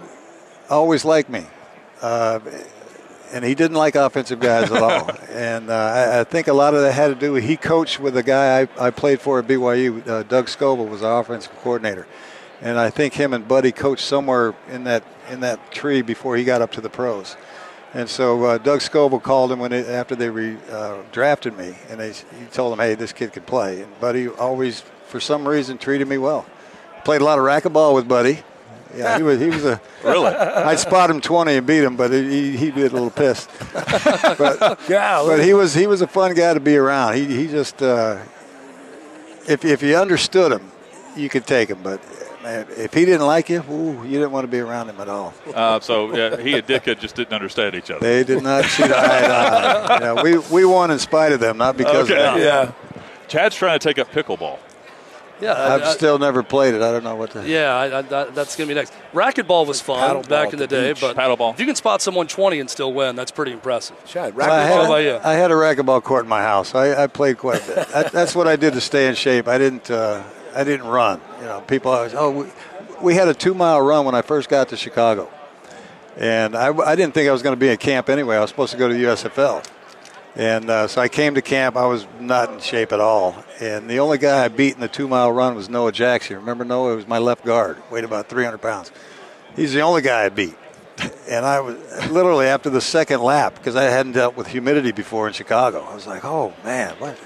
always 0.72 1.06
liked 1.06 1.30
me. 1.30 1.46
Uh, 2.02 2.40
and 3.32 3.46
he 3.46 3.56
didn't 3.56 3.78
like 3.78 3.96
offensive 3.96 4.40
guys 4.40 4.72
at 4.72 4.82
all. 4.82 5.12
and 5.30 5.70
uh, 5.70 5.74
I, 5.74 6.20
I 6.20 6.24
think 6.24 6.48
a 6.48 6.54
lot 6.54 6.74
of 6.74 6.82
that 6.82 6.92
had 6.92 7.08
to 7.08 7.16
do 7.16 7.34
with 7.34 7.44
he 7.44 7.58
coached 7.58 8.00
with 8.00 8.18
a 8.18 8.24
guy 8.24 8.62
I, 8.62 8.88
I 8.88 8.90
played 8.92 9.22
for 9.22 9.40
at 9.40 9.48
BYU. 9.48 10.08
Uh, 10.08 10.24
Doug 10.24 10.48
Scovil 10.48 10.88
was 10.88 11.04
our 11.04 11.22
offensive 11.22 11.56
coordinator. 11.58 12.08
And 12.62 12.78
I 12.78 12.90
think 12.92 13.14
him 13.14 13.34
and 13.34 13.48
Buddy 13.48 13.72
coached 13.72 14.06
somewhere 14.06 14.54
in 14.70 14.84
that 14.84 15.04
in 15.30 15.40
that 15.40 15.72
tree 15.72 16.02
before 16.02 16.36
he 16.36 16.44
got 16.44 16.62
up 16.62 16.72
to 16.74 16.82
the 16.82 16.90
pros. 16.90 17.36
And 17.94 18.08
so 18.08 18.46
uh, 18.46 18.58
Doug 18.58 18.80
Scovil 18.80 19.22
called 19.22 19.52
him 19.52 19.60
when 19.60 19.74
it, 19.74 19.88
after 19.88 20.16
they 20.16 20.30
re, 20.30 20.58
uh, 20.70 21.02
drafted 21.12 21.58
me, 21.58 21.76
and 21.90 22.00
they, 22.00 22.14
he 22.14 22.46
told 22.52 22.72
him, 22.72 22.80
"Hey, 22.80 22.96
this 22.96 23.12
kid 23.12 23.34
can 23.34 23.44
play." 23.44 23.82
And 23.82 24.00
Buddy 24.00 24.30
always, 24.30 24.82
for 25.08 25.20
some 25.20 25.48
reason, 25.48 25.78
treated 25.78 26.08
me 26.08 26.18
well. 26.18 26.46
Played 27.04 27.22
a 27.22 27.26
lot 27.26 27.40
of 27.40 27.46
racquetball 27.46 27.96
with 27.96 28.08
Buddy. 28.08 28.44
Yeah, 28.96 29.18
he 29.18 29.24
was 29.24 29.40
he 29.40 29.48
was 29.50 29.66
a 29.66 29.80
Really? 30.04 30.28
I'd 30.34 30.80
spot 30.80 31.10
him 31.10 31.22
twenty 31.22 31.56
and 31.56 31.66
beat 31.66 31.84
him, 31.84 31.96
but 31.96 32.12
he 32.12 32.58
he'd 32.58 32.76
be 32.76 32.82
a 32.82 32.90
little 32.90 33.10
pissed. 33.12 33.50
but 33.74 34.80
Yeah. 34.90 35.24
but 35.26 35.44
he 35.44 35.54
was 35.54 35.74
he 35.74 35.88
was 35.88 36.02
a 36.02 36.08
fun 36.08 36.34
guy 36.34 36.54
to 36.54 36.60
be 36.60 36.76
around. 36.78 37.16
He 37.16 37.26
he 37.26 37.48
just 37.48 37.82
uh, 37.82 38.18
if 39.48 39.64
if 39.66 39.82
you 39.82 39.96
understood 39.96 40.52
him, 40.52 40.72
you 41.16 41.30
could 41.30 41.46
take 41.48 41.70
him. 41.70 41.80
But 41.84 42.00
man, 42.44 42.66
if 42.78 42.94
he 42.94 43.06
didn't 43.06 43.26
like 43.28 43.50
you, 43.50 43.64
ooh, 43.70 44.04
you 44.04 44.12
didn't 44.20 44.32
want 44.32 44.44
to 44.44 44.52
be 44.52 44.60
around 44.60 44.90
him 44.90 45.00
at 45.00 45.08
all. 45.10 45.34
Uh, 45.54 45.80
so 45.80 46.12
uh, 46.12 46.38
he 46.38 46.54
and 46.56 46.66
Ditka 46.68 47.00
just 47.00 47.16
didn't 47.16 47.34
understand 47.34 47.76
each 47.76 47.90
other. 47.92 48.00
They 48.02 48.24
did 48.24 48.44
not 48.44 48.66
see 48.66 48.84
eye 48.84 48.88
to 48.88 48.96
eye. 48.96 49.98
Yeah, 50.02 50.22
we 50.24 50.38
we 50.38 50.66
won 50.66 50.92
in 50.92 51.00
spite 51.00 51.32
of 51.32 51.40
them, 51.40 51.58
not 51.58 51.78
because 51.78 52.10
Okay. 52.10 52.26
of 52.26 52.36
them. 52.36 52.44
yeah. 52.44 52.72
Chad's 53.28 53.56
trying 53.56 53.80
to 53.80 53.88
take 53.88 53.98
up 54.00 54.12
pickleball. 54.12 54.58
Yeah, 55.42 55.54
I- 55.54 55.76
I've 55.76 55.84
I- 55.84 55.94
still 55.94 56.20
never 56.20 56.44
played 56.44 56.74
it. 56.76 56.82
I 56.82 56.92
don't 56.92 57.04
know 57.04 57.16
what 57.16 57.32
to. 57.32 57.48
Yeah, 57.48 57.74
I, 57.76 57.98
I, 58.00 58.02
that's 58.04 58.56
going 58.56 58.68
to 58.68 58.74
be 58.74 58.74
next. 58.76 58.94
Racquetball 59.14 59.66
was 59.66 59.82
fun 59.82 60.00
paddle 60.00 60.22
back 60.24 60.54
in 60.54 60.60
the, 60.60 60.68
the 60.68 60.76
day, 60.76 60.92
beach. 60.94 61.02
but 61.02 61.16
Paddle 61.16 61.36
ball. 61.38 61.52
if 61.52 61.60
you 61.60 61.66
can 61.66 61.76
spot 61.76 62.02
someone 62.02 62.28
20 62.28 62.60
and 62.60 62.70
still 62.70 62.94
win, 62.94 63.16
that's 63.16 63.32
pretty 63.32 63.52
impressive. 63.52 63.96
Chad, 64.06 64.36
Well, 64.36 64.52
I, 64.52 64.64
had 64.64 64.80
a, 64.82 64.86
about 64.86 64.96
you? 64.98 65.20
I 65.24 65.34
had 65.34 65.52
a 65.52 65.56
racquetball 65.56 66.04
court 66.04 66.24
in 66.26 66.30
my 66.30 66.42
house. 66.42 66.76
I, 66.76 67.04
I 67.04 67.08
played 67.08 67.38
quite 67.38 67.64
a 67.64 67.68
bit. 67.76 67.88
That, 67.92 68.12
that's 68.12 68.36
what 68.36 68.48
I 68.48 68.56
did 68.56 68.74
to 68.74 68.82
stay 68.82 69.08
in 69.08 69.16
shape. 69.16 69.48
I 69.48 69.58
didn't. 69.58 69.90
Uh, 69.92 70.24
I 70.56 70.64
didn't 70.64 70.86
run. 70.88 71.20
You 71.40 71.46
know, 71.46 71.62
people 71.62 71.92
always. 71.92 72.14
Oh, 72.14 72.30
we, 72.32 72.46
we 73.02 73.16
had 73.16 73.28
a 73.28 73.34
two 73.34 73.54
mile 73.54 73.82
run 73.82 74.06
when 74.06 74.14
I 74.16 74.22
first 74.22 74.48
got 74.50 74.70
to 74.70 74.78
Chicago, 74.78 75.30
and 76.18 76.56
I, 76.56 76.68
I 76.78 76.96
didn't 76.96 77.14
think 77.14 77.28
I 77.30 77.32
was 77.32 77.42
going 77.42 77.56
to 77.56 77.60
be 77.60 77.70
in 77.70 77.78
camp 77.78 78.10
anyway. 78.10 78.36
I 78.38 78.42
was 78.42 78.50
supposed 78.50 78.72
to 78.74 78.78
go 78.78 78.88
to 78.88 78.94
the 78.94 79.04
USFL, 79.06 79.66
and 80.36 80.70
uh, 80.70 80.88
so 80.88 81.02
I 81.02 81.08
came 81.08 81.36
to 81.36 81.42
camp. 81.42 81.76
I 81.76 81.86
was 81.86 82.08
not 82.20 82.52
in 82.54 82.60
shape 82.60 82.92
at 82.92 83.00
all, 83.00 83.36
and 83.60 83.90
the 83.90 84.00
only 84.00 84.18
guy 84.18 84.46
I 84.46 84.48
beat 84.48 84.76
in 84.76 84.80
the 84.80 84.88
two 84.88 85.08
mile 85.08 85.32
run 85.32 85.56
was 85.56 85.70
Noah 85.70 85.92
Jackson. 85.92 86.38
Remember 86.38 86.64
Noah? 86.64 86.94
It 86.94 86.96
was 86.96 87.08
my 87.08 87.18
left 87.18 87.44
guard, 87.44 87.78
weighed 87.92 88.04
about 88.04 88.30
300 88.30 88.58
pounds. 88.60 88.92
He's 89.56 89.74
the 89.74 89.82
only 89.82 90.02
guy 90.02 90.26
I 90.26 90.30
beat. 90.30 90.56
And 91.28 91.46
I 91.46 91.62
was 91.62 91.78
literally 92.12 92.46
after 92.48 92.70
the 92.70 92.82
second 92.82 93.22
lap 93.22 93.56
because 93.56 93.76
I 93.76 93.84
hadn't 93.84 94.12
dealt 94.12 94.36
with 94.36 94.48
humidity 94.48 94.92
before 94.92 95.28
in 95.28 95.34
Chicago. 95.34 95.82
I 95.82 95.96
was 95.96 96.06
like, 96.06 96.26
"Oh 96.26 96.54
man!" 96.64 96.94
What? 97.00 97.18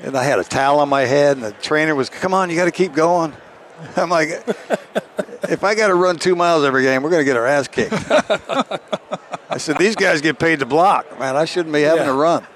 And 0.00 0.16
I 0.16 0.24
had 0.24 0.38
a 0.38 0.44
towel 0.44 0.80
on 0.80 0.88
my 0.88 1.02
head, 1.02 1.36
and 1.36 1.44
the 1.44 1.52
trainer 1.52 1.94
was, 1.94 2.08
"Come 2.08 2.32
on, 2.32 2.48
you 2.48 2.56
got 2.56 2.64
to 2.64 2.70
keep 2.72 2.94
going." 2.94 3.34
I'm 3.96 4.08
like, 4.08 4.30
"If 5.48 5.62
I 5.62 5.74
got 5.74 5.88
to 5.88 5.94
run 5.94 6.16
two 6.16 6.34
miles 6.34 6.64
every 6.64 6.82
game, 6.82 7.02
we're 7.02 7.10
going 7.10 7.20
to 7.20 7.24
get 7.24 7.36
our 7.36 7.46
ass 7.46 7.68
kicked." 7.68 7.92
I 9.50 9.58
said, 9.58 9.76
"These 9.78 9.96
guys 9.96 10.20
get 10.20 10.38
paid 10.38 10.60
to 10.60 10.66
block, 10.66 11.18
man. 11.18 11.36
I 11.36 11.44
shouldn't 11.44 11.74
be 11.74 11.82
having 11.82 12.04
Yeah. 12.04 12.12
to 12.12 12.12
run." 12.14 12.46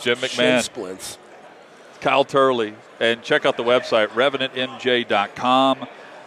Jim 0.00 0.16
Shin 0.18 0.28
McMahon, 0.28 0.62
splints. 0.62 1.18
Kyle 2.00 2.24
Turley, 2.24 2.74
and 3.00 3.22
check 3.22 3.44
out 3.44 3.56
the 3.56 3.64
website 3.64 4.08
revenantmj.com. 4.08 5.82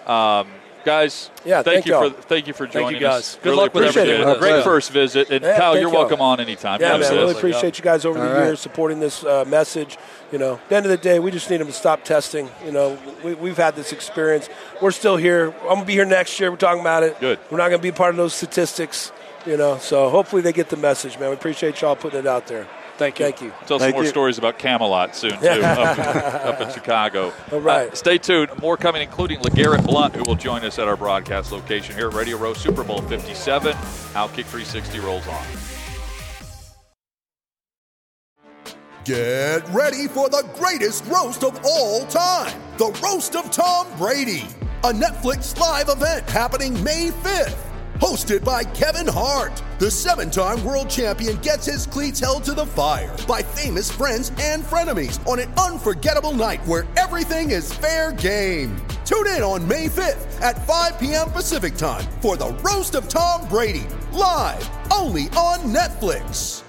Um, 0.08 0.48
guys, 0.84 1.30
Yeah, 1.46 1.62
thank, 1.62 1.66
thank 1.66 1.86
you 1.86 1.94
y'all. 1.94 2.10
for 2.10 2.22
thank 2.24 2.48
you 2.48 2.54
for 2.54 2.66
you, 2.66 2.72
joining 2.72 3.00
guys. 3.02 3.20
us. 3.20 3.36
Good 3.42 3.50
Really 3.52 3.58
luck 3.64 3.74
with 3.74 3.84
appreciate 3.86 4.10
everything. 4.14 4.36
it. 4.36 4.40
Great 4.40 4.56
Yeah. 4.58 4.64
first 4.64 4.92
visit, 4.92 5.30
and 5.30 5.44
Yeah, 5.46 5.58
Kyle, 5.58 5.74
you're 5.78 5.84
y'all. 5.84 6.00
welcome 6.00 6.22
on 6.22 6.40
anytime. 6.40 6.82
Yeah, 6.82 6.90
man. 6.90 7.00
Absolutely. 7.02 7.28
Really 7.28 7.38
appreciate 7.40 7.78
you 7.78 7.84
guys 7.84 8.04
over 8.06 8.20
the 8.20 8.28
All 8.28 8.34
right. 8.34 8.46
years 8.46 8.60
supporting 8.60 9.00
this 9.00 9.24
uh, 9.24 9.46
message. 9.48 9.98
You 10.32 10.40
know, 10.40 10.54
at 10.56 10.70
the 10.70 10.76
end 10.76 10.86
of 10.86 10.92
the 10.92 10.98
day, 10.98 11.20
we 11.20 11.32
just 11.32 11.50
need 11.50 11.58
them 11.62 11.68
to 11.68 11.74
stop 11.74 12.04
testing. 12.04 12.50
You 12.66 12.72
know, 12.72 12.98
we, 13.24 13.34
we've 13.36 13.58
had 13.58 13.76
this 13.76 13.92
experience. 13.94 14.50
We're 14.82 14.92
still 14.92 15.18
here. 15.18 15.54
I'm 15.64 15.76
gonna 15.76 15.86
be 15.86 15.94
here 15.94 16.06
next 16.06 16.40
year. 16.40 16.52
We're 16.52 16.58
talking 16.58 16.82
about 16.82 17.04
it. 17.04 17.20
Good. 17.20 17.40
We're 17.50 17.58
not 17.58 17.70
gonna 17.70 17.78
be 17.82 17.92
part 17.92 18.10
of 18.12 18.18
those 18.18 18.34
statistics. 18.34 19.12
You 19.46 19.58
know, 19.58 19.78
so 19.78 20.10
hopefully 20.10 20.42
they 20.42 20.54
get 20.54 20.70
the 20.70 20.78
message, 20.78 21.18
man. 21.20 21.30
We 21.30 21.36
appreciate 21.36 21.82
y'all 21.82 21.96
putting 21.96 22.20
it 22.20 22.28
out 22.28 22.48
there. 22.48 22.68
Thank 22.98 23.18
you. 23.18 23.26
Thank 23.26 23.42
you. 23.42 23.50
Tell 23.66 23.68
some 23.68 23.80
Thank 23.80 23.96
more 23.96 24.04
you. 24.04 24.10
stories 24.10 24.38
about 24.38 24.60
Camelot 24.60 25.16
soon 25.16 25.32
too, 25.32 25.48
up, 25.48 26.46
up 26.46 26.62
in 26.62 26.72
Chicago. 26.72 27.34
All 27.52 27.60
right. 27.60 27.92
Uh, 27.92 27.96
stay 27.96 28.20
tuned. 28.20 28.52
More 28.62 28.78
coming, 28.78 29.02
including 29.02 29.40
LeGarrette 29.40 29.86
Blunt, 29.86 30.16
who 30.16 30.24
will 30.24 30.36
join 30.36 30.64
us 30.64 30.78
at 30.78 30.88
our 30.88 30.96
broadcast 30.96 31.52
location 31.52 31.96
here 31.96 32.10
at 32.10 32.14
Radio 32.14 32.38
Row 32.38 32.54
Super 32.54 32.84
Bowl 32.84 33.02
57. 33.02 33.74
Outkick 33.74 34.46
360 34.46 35.00
rolls 35.00 35.28
on. 35.28 35.44
Get 39.04 39.68
ready 39.70 40.08
for 40.08 40.30
the 40.30 40.48
greatest 40.54 41.04
roast 41.06 41.44
of 41.44 41.60
all 41.66 42.06
time 42.06 42.62
the 42.78 42.92
Roast 43.04 43.36
of 43.36 43.50
Tom 43.52 43.88
Brady, 43.98 44.48
a 44.84 44.92
Netflix 44.92 45.58
live 45.60 45.90
event 45.90 46.30
happening 46.30 46.84
May 46.84 47.10
5th. 47.10 47.71
Hosted 48.02 48.44
by 48.44 48.64
Kevin 48.64 49.06
Hart, 49.08 49.62
the 49.78 49.92
seven 49.92 50.32
time 50.32 50.66
world 50.66 50.90
champion 50.90 51.38
gets 51.38 51.68
his 51.68 51.86
cleats 51.86 52.20
held 52.20 52.44
to 52.46 52.56
the 52.56 52.66
fire 52.66 53.16
by 53.28 53.44
famous 53.44 53.92
friends 53.92 54.32
and 54.40 54.64
frenemies 54.64 55.26
on 55.28 55.38
an 55.38 55.54
unforgettable 55.54 56.32
night 56.32 56.66
where 56.66 56.88
everything 56.98 57.52
is 57.52 57.72
fair 57.72 58.12
game. 58.12 58.76
Tune 59.06 59.28
in 59.28 59.44
on 59.44 59.68
May 59.68 59.86
5th 59.88 60.42
at 60.42 60.66
5 60.66 61.00
p.m. 61.00 61.30
Pacific 61.30 61.76
time 61.76 62.04
for 62.22 62.36
the 62.36 62.50
Roast 62.64 62.96
of 62.96 63.08
Tom 63.08 63.48
Brady, 63.48 63.86
live 64.12 64.68
only 64.92 65.26
on 65.38 65.60
Netflix. 65.72 66.64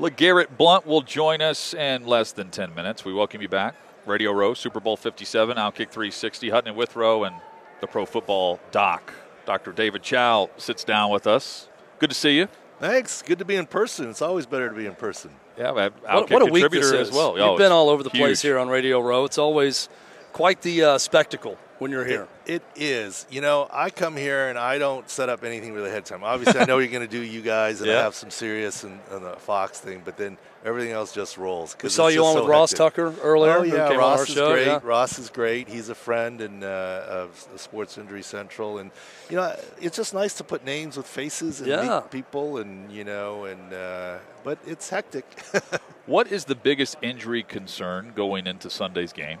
LeGarrette 0.00 0.56
Blunt 0.58 0.84
will 0.84 1.02
join 1.02 1.40
us 1.40 1.74
in 1.74 2.06
less 2.08 2.32
than 2.32 2.50
10 2.50 2.74
minutes. 2.74 3.04
We 3.04 3.12
welcome 3.12 3.40
you 3.40 3.48
back. 3.48 3.76
Radio 4.04 4.32
Row, 4.32 4.52
Super 4.52 4.80
Bowl 4.80 4.96
57, 4.96 5.56
Outkick 5.56 5.90
360, 5.90 6.50
Hutton 6.50 6.70
and 6.70 6.76
Withrow, 6.76 7.22
and 7.22 7.36
the 7.82 7.86
Pro 7.88 8.06
Football 8.06 8.60
Doc. 8.70 9.12
Dr. 9.44 9.72
David 9.72 10.02
Chao 10.02 10.48
sits 10.56 10.84
down 10.84 11.10
with 11.10 11.26
us. 11.26 11.68
Good 11.98 12.10
to 12.10 12.16
see 12.16 12.36
you. 12.36 12.48
Thanks. 12.78 13.22
Good 13.22 13.40
to 13.40 13.44
be 13.44 13.56
in 13.56 13.66
person. 13.66 14.08
It's 14.08 14.22
always 14.22 14.46
better 14.46 14.68
to 14.70 14.74
be 14.74 14.86
in 14.86 14.94
person. 14.94 15.30
Yeah, 15.58 15.72
Outkick 15.72 15.92
What, 16.00 16.30
what 16.30 16.42
a 16.42 16.44
week 16.46 16.62
contributor 16.62 16.90
this 16.92 17.00
is. 17.00 17.08
as 17.08 17.14
well. 17.14 17.32
You've 17.36 17.46
Oh, 17.46 17.58
been 17.58 17.72
all 17.72 17.90
over 17.90 18.02
the 18.04 18.10
place 18.10 18.40
here 18.40 18.56
on 18.58 18.68
Radio 18.68 19.00
Row. 19.00 19.24
It's 19.24 19.36
always 19.36 19.88
quite 20.32 20.62
the 20.62 20.82
uh, 20.84 20.98
spectacle 20.98 21.56
when 21.78 21.90
you're 21.90 22.04
here. 22.04 22.28
It 22.46 22.62
is. 22.76 23.26
You 23.30 23.40
know, 23.40 23.68
I 23.72 23.90
come 23.90 24.16
here 24.16 24.48
and 24.48 24.58
I 24.58 24.78
don't 24.78 25.08
set 25.10 25.28
up 25.28 25.42
anything 25.44 25.72
really 25.74 25.88
ahead 25.88 26.00
of 26.00 26.04
time. 26.04 26.22
Obviously, 26.24 26.60
I 26.60 26.64
know 26.64 26.78
you're 26.78 26.90
going 26.92 27.06
to 27.06 27.10
do 27.10 27.22
you 27.22 27.40
guys, 27.42 27.80
and 27.80 27.90
Yeah. 27.90 27.98
I 27.98 28.02
have 28.02 28.14
some 28.14 28.30
serious 28.30 28.84
and, 28.84 28.98
and 29.10 29.24
a 29.24 29.36
Fox 29.36 29.80
thing, 29.80 30.02
but 30.04 30.16
then 30.16 30.38
everything 30.64 30.92
else 30.92 31.12
just 31.12 31.36
rolls. 31.38 31.76
We 31.82 31.88
saw 31.88 32.06
you 32.08 32.16
just 32.18 32.26
on 32.26 32.34
so 32.34 32.40
with 32.42 32.50
Ross 32.50 32.70
hectic. 32.70 32.78
Tucker 32.94 33.14
earlier. 33.22 33.58
Oh 33.58 33.62
yeah, 33.62 33.92
Ross 33.94 34.28
is 34.28 34.34
show. 34.34 34.52
great. 34.52 34.66
yeah. 34.66 34.80
Ross 34.82 35.18
is 35.18 35.28
great. 35.30 35.68
He's 35.68 35.88
a 35.88 35.94
friend 35.94 36.40
and 36.40 36.62
uh, 36.64 37.04
of 37.08 37.46
Sports 37.56 37.98
Injury 37.98 38.22
Central, 38.22 38.78
and 38.78 38.90
you 39.28 39.36
know 39.36 39.54
it's 39.80 39.96
just 39.96 40.14
nice 40.14 40.34
to 40.34 40.44
put 40.44 40.64
names 40.64 40.96
with 40.96 41.06
faces 41.06 41.60
and 41.60 41.68
Yeah. 41.68 42.00
meet 42.00 42.10
people, 42.12 42.58
and 42.58 42.92
you 42.92 43.02
know, 43.04 43.44
and 43.46 43.72
uh, 43.74 44.18
but 44.44 44.58
it's 44.66 44.88
hectic. 44.88 45.24
What 46.06 46.32
is 46.32 46.46
the 46.46 46.56
biggest 46.56 46.96
injury 47.00 47.44
concern 47.44 48.12
going 48.16 48.48
into 48.48 48.68
Sunday's 48.70 49.12
game? 49.12 49.38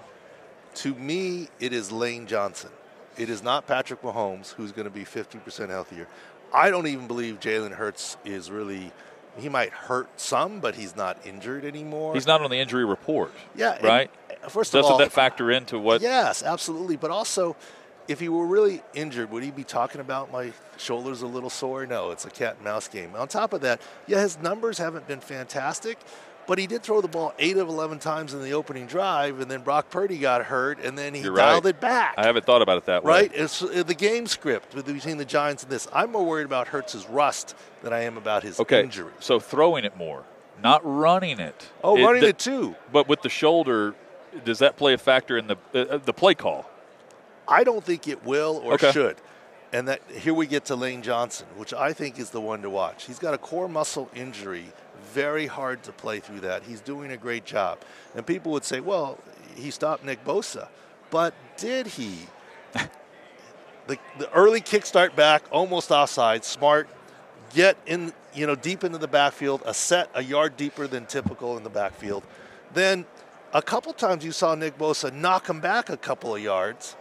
To 0.76 0.94
me, 0.94 1.48
it 1.60 1.72
is 1.72 1.92
Lane 1.92 2.26
Johnson. 2.26 2.70
It 3.16 3.28
is 3.28 3.42
not 3.42 3.66
Patrick 3.66 4.02
Mahomes 4.02 4.52
who's 4.52 4.72
going 4.72 4.86
to 4.86 4.90
be 4.90 5.04
50% 5.04 5.68
healthier. 5.68 6.08
I 6.52 6.70
don't 6.70 6.86
even 6.86 7.06
believe 7.06 7.40
Jalen 7.40 7.72
Hurts 7.72 8.16
is 8.24 8.50
really. 8.50 8.92
He 9.38 9.48
might 9.48 9.70
hurt 9.70 10.20
some, 10.20 10.60
but 10.60 10.74
he's 10.74 10.94
not 10.94 11.16
injured 11.24 11.64
anymore. 11.64 12.12
He's 12.12 12.26
not 12.26 12.42
on 12.42 12.50
the 12.50 12.58
injury 12.58 12.84
report. 12.84 13.32
Yeah, 13.54 13.78
Right? 13.84 14.10
First 14.48 14.74
of 14.74 14.80
Doesn't 14.80 14.92
all, 14.92 14.98
that 14.98 15.12
factor 15.12 15.50
into 15.50 15.78
what? 15.78 16.02
Yes, 16.02 16.42
absolutely. 16.42 16.96
But 16.96 17.10
also, 17.10 17.56
if 18.08 18.18
he 18.20 18.28
were 18.28 18.46
really 18.46 18.82
injured, 18.92 19.30
would 19.30 19.42
he 19.42 19.50
be 19.50 19.64
talking 19.64 20.00
about 20.00 20.32
my 20.32 20.52
shoulders 20.76 21.22
a 21.22 21.26
little 21.26 21.48
sore? 21.50 21.86
No, 21.86 22.10
it's 22.10 22.24
a 22.24 22.30
cat 22.30 22.56
and 22.56 22.64
mouse 22.64 22.88
game. 22.88 23.14
On 23.14 23.28
top 23.28 23.52
of 23.52 23.60
that, 23.60 23.80
yeah, 24.06 24.20
his 24.20 24.38
numbers 24.38 24.78
haven't 24.78 25.06
been 25.06 25.20
fantastic, 25.20 25.98
but 26.46 26.58
he 26.58 26.66
did 26.66 26.82
throw 26.82 27.00
the 27.00 27.08
ball 27.08 27.32
eight 27.38 27.56
of 27.56 27.68
11 27.68 27.98
times 27.98 28.34
in 28.34 28.42
the 28.42 28.52
opening 28.52 28.86
drive, 28.86 29.40
and 29.40 29.50
then 29.50 29.62
Brock 29.62 29.90
Purdy 29.90 30.18
got 30.18 30.44
hurt, 30.44 30.78
and 30.80 30.96
then 30.98 31.14
he 31.14 31.20
You're 31.22 31.36
dialed 31.36 31.64
right. 31.64 31.74
it 31.74 31.80
back. 31.80 32.14
I 32.16 32.24
haven't 32.26 32.44
thought 32.44 32.62
about 32.62 32.78
it 32.78 32.86
that 32.86 33.04
way. 33.04 33.12
Right? 33.12 33.30
It's 33.34 33.62
uh, 33.62 33.82
the 33.86 33.94
game 33.94 34.26
script 34.26 34.74
between 34.74 35.16
the 35.18 35.24
Giants 35.24 35.62
and 35.62 35.70
this. 35.72 35.86
I'm 35.92 36.12
more 36.12 36.24
worried 36.24 36.46
about 36.46 36.68
Hurts' 36.68 37.06
rust 37.08 37.54
than 37.82 37.92
I 37.92 38.00
am 38.00 38.16
about 38.16 38.42
his 38.42 38.58
Okay. 38.60 38.82
injury. 38.82 39.12
So 39.20 39.38
throwing 39.40 39.84
it 39.84 39.96
more, 39.96 40.24
not 40.62 40.80
running 40.84 41.38
it. 41.40 41.68
Oh, 41.84 41.96
running 42.02 42.22
th- 42.22 42.30
it 42.30 42.38
too. 42.38 42.74
But 42.92 43.08
with 43.08 43.22
the 43.22 43.28
shoulder, 43.28 43.94
does 44.44 44.58
that 44.60 44.76
play 44.76 44.94
a 44.94 44.98
factor 44.98 45.36
in 45.38 45.46
the 45.46 45.56
uh, 45.74 45.98
the 45.98 46.12
play 46.12 46.34
call? 46.34 46.68
I 47.46 47.64
don't 47.64 47.84
think 47.84 48.08
it 48.08 48.24
will 48.24 48.60
or 48.64 48.74
Okay. 48.74 48.92
should. 48.92 49.16
And 49.74 49.88
that 49.88 50.02
here 50.10 50.34
we 50.34 50.46
get 50.46 50.66
to 50.66 50.76
Lane 50.76 51.02
Johnson, 51.02 51.46
which 51.56 51.72
I 51.72 51.92
think 51.94 52.18
is 52.18 52.28
the 52.30 52.40
one 52.42 52.60
to 52.62 52.68
watch. 52.70 53.04
He's 53.04 53.18
got 53.18 53.32
a 53.32 53.38
core 53.38 53.68
muscle 53.68 54.10
injury, 54.14 54.66
very 55.12 55.46
hard 55.46 55.82
to 55.84 55.92
play 55.92 56.20
through 56.20 56.40
that. 56.40 56.62
He's 56.62 56.80
doing 56.80 57.12
a 57.12 57.16
great 57.16 57.44
job. 57.44 57.78
And 58.14 58.26
people 58.26 58.52
would 58.52 58.64
say, 58.64 58.80
well, 58.80 59.18
he 59.54 59.70
stopped 59.70 60.04
Nick 60.04 60.24
Bosa. 60.24 60.68
But 61.10 61.34
did 61.56 61.86
he? 61.86 62.26
the, 63.86 63.98
the 64.18 64.30
early 64.32 64.60
kickstart 64.60 65.14
back, 65.14 65.44
almost 65.50 65.90
offside, 65.90 66.44
smart, 66.44 66.88
get 67.54 67.76
in, 67.86 68.12
you 68.34 68.46
know, 68.46 68.54
deep 68.54 68.84
into 68.84 68.98
the 68.98 69.08
backfield, 69.08 69.62
a 69.66 69.74
set 69.74 70.10
a 70.14 70.22
yard 70.22 70.56
deeper 70.56 70.86
than 70.86 71.06
typical 71.06 71.56
in 71.56 71.64
the 71.64 71.70
backfield. 71.70 72.24
Then 72.72 73.04
a 73.52 73.62
couple 73.62 73.92
times 73.92 74.24
you 74.24 74.32
saw 74.32 74.54
Nick 74.54 74.78
Bosa 74.78 75.12
knock 75.12 75.48
him 75.48 75.60
back 75.60 75.90
a 75.90 75.96
couple 75.96 76.34
of 76.34 76.42
yards, 76.42 76.96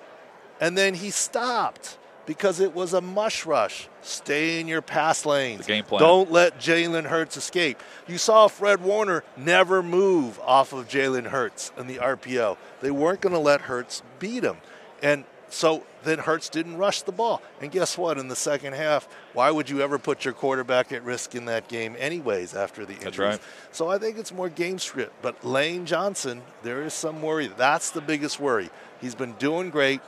and 0.60 0.78
then 0.78 0.94
he 0.94 1.10
stopped 1.10 1.98
because 2.32 2.62
it 2.62 2.74
was 2.74 2.94
a 2.94 3.02
mush 3.02 3.46
rush. 3.46 3.90
Stay 4.02 4.62
in 4.62 4.68
your 4.70 4.82
pass 4.82 5.26
lanes. 5.26 5.66
The 5.66 5.74
game 5.74 5.84
plan. 5.84 6.00
Don't 6.00 6.32
let 6.32 6.58
Jalen 6.60 7.04
Hurts 7.04 7.36
escape. 7.36 7.78
You 8.08 8.18
saw 8.18 8.48
Fred 8.48 8.82
Warner 8.82 9.26
never 9.36 9.84
move 9.84 10.40
off 10.40 10.72
of 10.72 10.88
Jalen 10.88 11.26
Hurts 11.26 11.74
in 11.78 11.88
the 11.88 11.98
RPO. 11.98 12.56
They 12.80 12.90
weren't 12.90 13.20
going 13.20 13.34
to 13.34 13.40
let 13.40 13.60
Hurts 13.60 14.02
beat 14.20 14.46
him. 14.46 14.56
And 15.04 15.26
so 15.50 15.84
then 16.06 16.20
Hurts 16.20 16.48
didn't 16.48 16.78
rush 16.78 17.02
the 17.02 17.12
ball. 17.12 17.42
And 17.60 17.70
guess 17.70 17.98
what? 17.98 18.18
In 18.18 18.30
the 18.30 18.36
second 18.38 18.76
half, 18.76 19.10
why 19.34 19.52
would 19.52 19.70
you 19.70 19.82
ever 19.82 20.00
put 20.00 20.24
your 20.24 20.34
quarterback 20.34 20.94
at 20.94 21.04
risk 21.04 21.36
in 21.36 21.44
that 21.46 21.68
game, 21.68 21.98
anyways, 22.00 22.56
after 22.56 22.86
the 22.86 22.94
injuries? 22.94 23.18
right. 23.18 23.40
So 23.74 23.90
I 23.90 23.98
think 23.98 24.18
it's 24.18 24.32
more 24.32 24.48
game 24.48 24.80
script. 24.80 25.12
But 25.22 25.44
Lane 25.44 25.86
Johnson, 25.86 26.44
there 26.64 26.82
is 26.82 26.94
some 26.94 27.22
worry. 27.22 27.48
That's 27.58 27.92
the 27.92 28.00
biggest 28.00 28.40
worry. 28.40 28.70
He's 29.02 29.16
been 29.16 29.34
doing 29.34 29.70
great. 29.70 30.00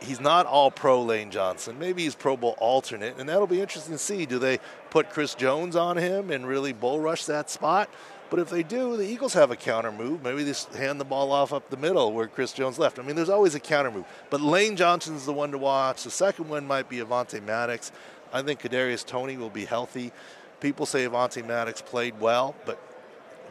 He's 0.00 0.20
not 0.20 0.46
all 0.46 0.70
pro 0.70 1.02
Lane 1.02 1.30
Johnson. 1.30 1.78
Maybe 1.78 2.04
he's 2.04 2.14
Pro 2.14 2.36
Bowl 2.36 2.54
alternate, 2.58 3.18
and 3.18 3.28
that'll 3.28 3.46
be 3.46 3.60
interesting 3.60 3.94
to 3.94 3.98
see. 3.98 4.24
Do 4.24 4.38
they 4.38 4.58
put 4.88 5.10
Chris 5.10 5.34
Jones 5.34 5.76
on 5.76 5.98
him 5.98 6.30
and 6.30 6.46
really 6.46 6.72
bull 6.72 7.00
rush 7.00 7.26
that 7.26 7.50
spot? 7.50 7.90
But 8.30 8.38
if 8.38 8.48
they 8.48 8.62
do, 8.62 8.96
the 8.96 9.04
Eagles 9.04 9.34
have 9.34 9.50
a 9.50 9.56
counter 9.56 9.90
move. 9.90 10.22
Maybe 10.22 10.44
they 10.44 10.78
hand 10.78 11.00
the 11.00 11.04
ball 11.04 11.32
off 11.32 11.52
up 11.52 11.68
the 11.68 11.76
middle 11.76 12.12
where 12.12 12.28
Chris 12.28 12.52
Jones 12.52 12.78
left. 12.78 12.98
I 12.98 13.02
mean, 13.02 13.16
there's 13.16 13.28
always 13.28 13.56
a 13.56 13.60
counter 13.60 13.90
move. 13.90 14.04
But 14.30 14.40
Lane 14.40 14.76
Johnson's 14.76 15.26
the 15.26 15.32
one 15.32 15.50
to 15.50 15.58
watch. 15.58 16.04
The 16.04 16.10
second 16.10 16.48
one 16.48 16.66
might 16.66 16.88
be 16.88 16.98
Avonte 16.98 17.42
Maddox. 17.42 17.90
I 18.32 18.42
think 18.42 18.62
Kadarius 18.62 19.04
Toney 19.04 19.36
will 19.36 19.50
be 19.50 19.64
healthy. 19.64 20.12
People 20.60 20.86
say 20.86 21.06
Avonte 21.06 21.44
Maddox 21.44 21.82
played 21.82 22.20
well, 22.20 22.54
but 22.64 22.78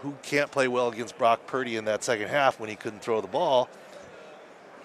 who 0.01 0.15
can't 0.23 0.49
play 0.49 0.69
well 0.69 0.87
against 0.87 1.17
Brock 1.17 1.45
Purdy 1.45 1.75
in 1.75 1.85
that 1.85 2.03
second 2.03 2.29
half 2.29 2.59
when 2.59 2.69
he 2.69 2.75
couldn't 2.77 3.01
throw 3.01 3.19
the 3.19 3.27
ball? 3.27 3.67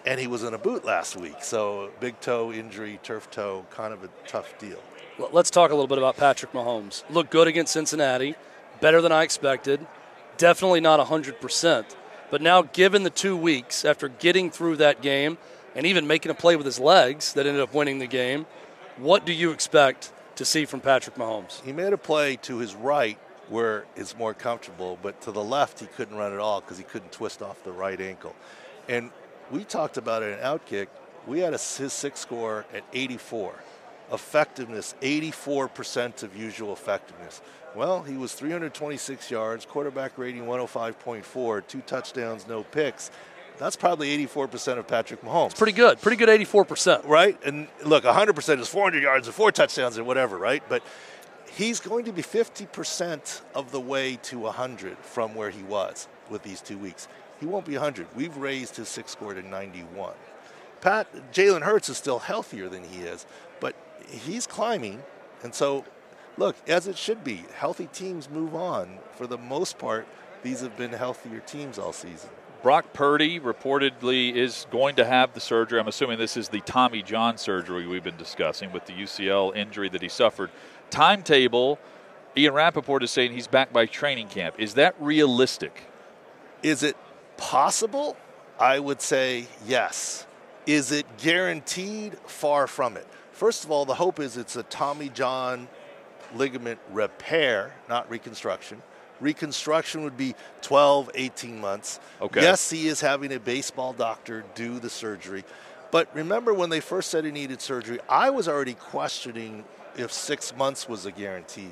And 0.06 0.20
he 0.20 0.26
was 0.26 0.42
in 0.42 0.52
a 0.52 0.58
boot 0.58 0.84
last 0.84 1.16
week. 1.16 1.36
So 1.42 1.90
big 2.00 2.20
toe 2.20 2.52
injury, 2.52 3.00
turf 3.02 3.30
toe, 3.30 3.66
kind 3.70 3.92
of 3.94 4.04
a 4.04 4.08
tough 4.26 4.58
deal. 4.58 4.78
Well, 5.18 5.30
Let's 5.32 5.50
talk 5.50 5.70
a 5.70 5.74
little 5.74 5.86
bit 5.86 5.98
about 5.98 6.16
Patrick 6.16 6.52
Mahomes. 6.52 7.04
Looked 7.08 7.30
good 7.30 7.48
against 7.48 7.72
Cincinnati, 7.72 8.34
better 8.80 9.00
than 9.00 9.12
I 9.12 9.22
expected. 9.22 9.86
Definitely 10.36 10.80
not 10.80 11.00
100%. 11.00 11.84
But 12.30 12.42
now, 12.42 12.62
given 12.62 13.04
the 13.04 13.10
two 13.10 13.36
weeks 13.36 13.84
after 13.84 14.08
getting 14.08 14.50
through 14.50 14.76
that 14.76 15.00
game 15.00 15.38
and 15.74 15.86
even 15.86 16.06
making 16.06 16.30
a 16.30 16.34
play 16.34 16.56
with 16.56 16.66
his 16.66 16.80
legs 16.80 17.32
that 17.34 17.46
ended 17.46 17.62
up 17.62 17.72
winning 17.72 17.98
the 17.98 18.06
game, 18.06 18.46
what 18.96 19.24
do 19.24 19.32
you 19.32 19.52
expect 19.52 20.12
to 20.36 20.44
see 20.44 20.64
from 20.64 20.80
Patrick 20.80 21.16
Mahomes? 21.16 21.62
He 21.62 21.72
made 21.72 21.92
a 21.92 21.98
play 21.98 22.36
to 22.42 22.58
his 22.58 22.74
right 22.74 23.18
where 23.48 23.84
it's 23.94 24.16
more 24.16 24.34
comfortable, 24.34 24.98
but 25.02 25.20
to 25.22 25.32
the 25.32 25.42
left 25.42 25.80
he 25.80 25.86
couldn't 25.86 26.16
run 26.16 26.32
at 26.32 26.38
all 26.38 26.60
because 26.60 26.78
he 26.78 26.84
couldn't 26.84 27.12
twist 27.12 27.42
off 27.42 27.62
the 27.62 27.72
right 27.72 28.00
ankle. 28.00 28.34
And 28.88 29.10
we 29.50 29.64
talked 29.64 29.96
about 29.96 30.22
it 30.22 30.38
in 30.38 30.44
Outkick. 30.44 30.88
We 31.26 31.40
had 31.40 31.54
a, 31.54 31.59
his 31.59 31.92
six 31.92 32.20
score 32.20 32.66
at 32.74 32.85
84. 32.92 33.54
Effectiveness, 34.12 34.94
84% 35.00 36.22
of 36.22 36.37
usual 36.37 36.72
effectiveness. 36.72 37.40
Well, 37.74 38.02
he 38.02 38.16
was 38.16 38.35
326 38.35 39.30
yards, 39.30 39.66
quarterback 39.66 40.16
rating 40.18 40.42
105.4, 40.42 41.66
two 41.66 41.80
touchdowns, 41.80 42.46
no 42.46 42.62
picks. 42.62 43.11
That's 43.59 43.76
probably 43.76 44.16
84% 44.26 44.78
of 44.78 44.87
Patrick 44.87 45.22
Mahomes. 45.22 45.57
Pretty 45.57 45.72
good. 45.72 46.00
Pretty 46.00 46.16
good 46.16 46.28
84%. 46.28 47.07
Right? 47.07 47.38
And 47.44 47.68
look, 47.85 48.04
100% 48.04 48.61
is 48.61 48.68
400 48.68 49.02
yards 49.02 49.26
and 49.26 49.35
four 49.35 49.52
touchdowns 49.52 49.96
and 49.96 50.07
whatever, 50.07 50.37
right? 50.37 50.62
But 50.68 50.83
he's 51.52 51.80
going 51.80 52.04
to 52.07 52.12
be 52.12 52.22
50% 52.22 53.42
of 53.54 53.70
the 53.70 53.80
way 53.80 54.16
to 54.24 54.38
100 54.40 54.98
from 54.98 55.35
where 55.35 55.50
he 55.50 55.62
was 55.62 56.09
with 56.30 56.42
these 56.42 56.61
two 56.61 56.78
weeks. 56.78 57.09
He 57.40 57.46
won't 57.46 57.66
be 57.66 57.74
100. 57.74 58.08
We've 58.14 58.36
raised 58.36 58.76
his 58.76 58.88
six 58.88 59.12
score 59.12 59.34
to 59.34 59.42
91. 59.42 60.14
Pat 60.80 61.32
Jalen 61.32 61.62
Hurts 61.62 61.88
is 61.88 61.96
still 61.96 62.18
healthier 62.18 62.68
than 62.68 62.84
he 62.84 63.02
is, 63.02 63.26
but 63.58 63.74
he's 64.08 64.46
climbing, 64.46 65.02
and 65.42 65.54
so 65.54 65.84
look 66.36 66.56
as 66.68 66.86
it 66.86 66.98
should 66.98 67.24
be. 67.24 67.44
Healthy 67.56 67.88
teams 67.92 68.28
move 68.28 68.54
on. 68.54 68.98
For 69.16 69.26
the 69.26 69.38
most 69.38 69.78
part, 69.78 70.06
these 70.42 70.60
have 70.60 70.76
been 70.76 70.92
healthier 70.92 71.40
teams 71.40 71.78
all 71.78 71.92
season. 71.92 72.30
Brock 72.62 72.94
Purdy 72.94 73.40
reportedly 73.40 74.34
is 74.34 74.66
going 74.70 74.96
to 74.96 75.04
have 75.04 75.34
the 75.34 75.40
surgery. 75.40 75.78
I'm 75.78 75.88
assuming 75.88 76.18
this 76.18 76.36
is 76.36 76.48
the 76.48 76.60
Tommy 76.60 77.02
John 77.02 77.36
surgery 77.36 77.86
we've 77.86 78.04
been 78.04 78.16
discussing 78.16 78.72
with 78.72 78.86
the 78.86 78.92
UCL 78.92 79.54
injury 79.54 79.90
that 79.90 80.00
he 80.00 80.08
suffered. 80.08 80.50
Timetable, 80.88 81.78
Ian 82.36 82.54
Rapoport 82.54 83.02
is 83.02 83.10
saying 83.10 83.32
he's 83.32 83.46
back 83.46 83.72
by 83.72 83.84
training 83.86 84.28
camp. 84.28 84.54
Is 84.58 84.74
that 84.74 84.94
realistic? 84.98 85.82
Is 86.62 86.82
it 86.82 86.96
possible? 87.36 88.16
I 88.58 88.78
would 88.78 89.00
say 89.00 89.46
yes. 89.66 90.26
Is 90.66 90.92
it 90.92 91.06
guaranteed? 91.18 92.16
Far 92.26 92.66
from 92.66 92.96
it. 92.96 93.06
First 93.32 93.64
of 93.64 93.70
all, 93.70 93.84
the 93.84 93.94
hope 93.94 94.20
is 94.20 94.36
it's 94.36 94.56
a 94.56 94.62
Tommy 94.62 95.08
John 95.08 95.68
ligament 96.34 96.78
repair, 96.90 97.74
not 97.88 98.08
reconstruction. 98.10 98.82
Reconstruction 99.20 100.02
would 100.04 100.16
be 100.16 100.34
12, 100.62 101.10
18 101.14 101.60
months. 101.60 102.00
Okay. 102.20 102.42
Yes, 102.42 102.70
he 102.70 102.88
is 102.88 103.00
having 103.00 103.32
a 103.32 103.40
baseball 103.40 103.92
doctor 103.92 104.44
do 104.54 104.78
the 104.78 104.90
surgery. 104.90 105.44
But 105.90 106.08
remember 106.14 106.52
when 106.52 106.70
they 106.70 106.80
first 106.80 107.10
said 107.10 107.24
he 107.24 107.30
needed 107.30 107.60
surgery, 107.60 108.00
I 108.08 108.30
was 108.30 108.48
already 108.48 108.74
questioning 108.74 109.64
if 109.96 110.12
six 110.12 110.54
months 110.56 110.88
was 110.88 111.06
a 111.06 111.12
guarantee. 111.12 111.70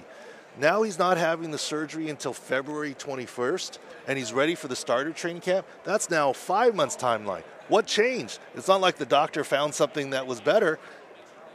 Now 0.59 0.83
he's 0.83 0.99
not 0.99 1.17
having 1.17 1.51
the 1.51 1.59
surgery 1.59 2.11
until 2.11 2.33
February 2.33 2.95
21st, 2.95 3.79
and 4.07 4.19
he's 4.19 4.33
ready 4.33 4.55
for 4.55 4.69
the 4.69 4.77
starter 4.77 5.13
training 5.13 5.41
camp. 5.41 5.67
That's 5.85 6.11
now 6.11 6.33
five 6.33 6.75
months 6.75 6.97
timeline. 6.97 7.43
What 7.69 7.87
changed? 7.87 8.39
It's 8.55 8.69
not 8.69 8.81
like 8.81 8.97
the 8.97 9.07
doctor 9.07 9.45
found 9.45 9.75
something 9.75 10.11
that 10.11 10.27
was 10.27 10.41
better. 10.41 10.79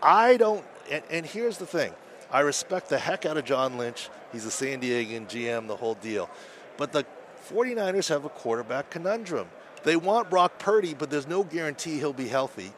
I 0.01 0.37
don't, 0.37 0.65
and, 0.89 1.03
and 1.11 1.25
here's 1.25 1.57
the 1.57 1.65
thing 1.65 1.93
I 2.31 2.39
respect 2.41 2.89
the 2.89 2.97
heck 2.97 3.25
out 3.25 3.37
of 3.37 3.45
John 3.45 3.77
Lynch. 3.77 4.09
He's 4.31 4.45
a 4.45 4.51
San 4.51 4.81
Diegan 4.81 5.27
GM, 5.27 5.67
the 5.67 5.75
whole 5.75 5.95
deal. 5.95 6.29
But 6.75 6.91
the 6.91 7.05
49ers 7.49 8.09
have 8.09 8.25
a 8.25 8.29
quarterback 8.29 8.89
conundrum. 8.89 9.47
They 9.83 9.95
want 9.95 10.29
Brock 10.29 10.59
Purdy, 10.59 10.93
but 10.93 11.09
there's 11.09 11.27
no 11.27 11.43
guarantee 11.43 11.97
he'll 11.97 12.13
be 12.13 12.27
healthy. 12.27 12.73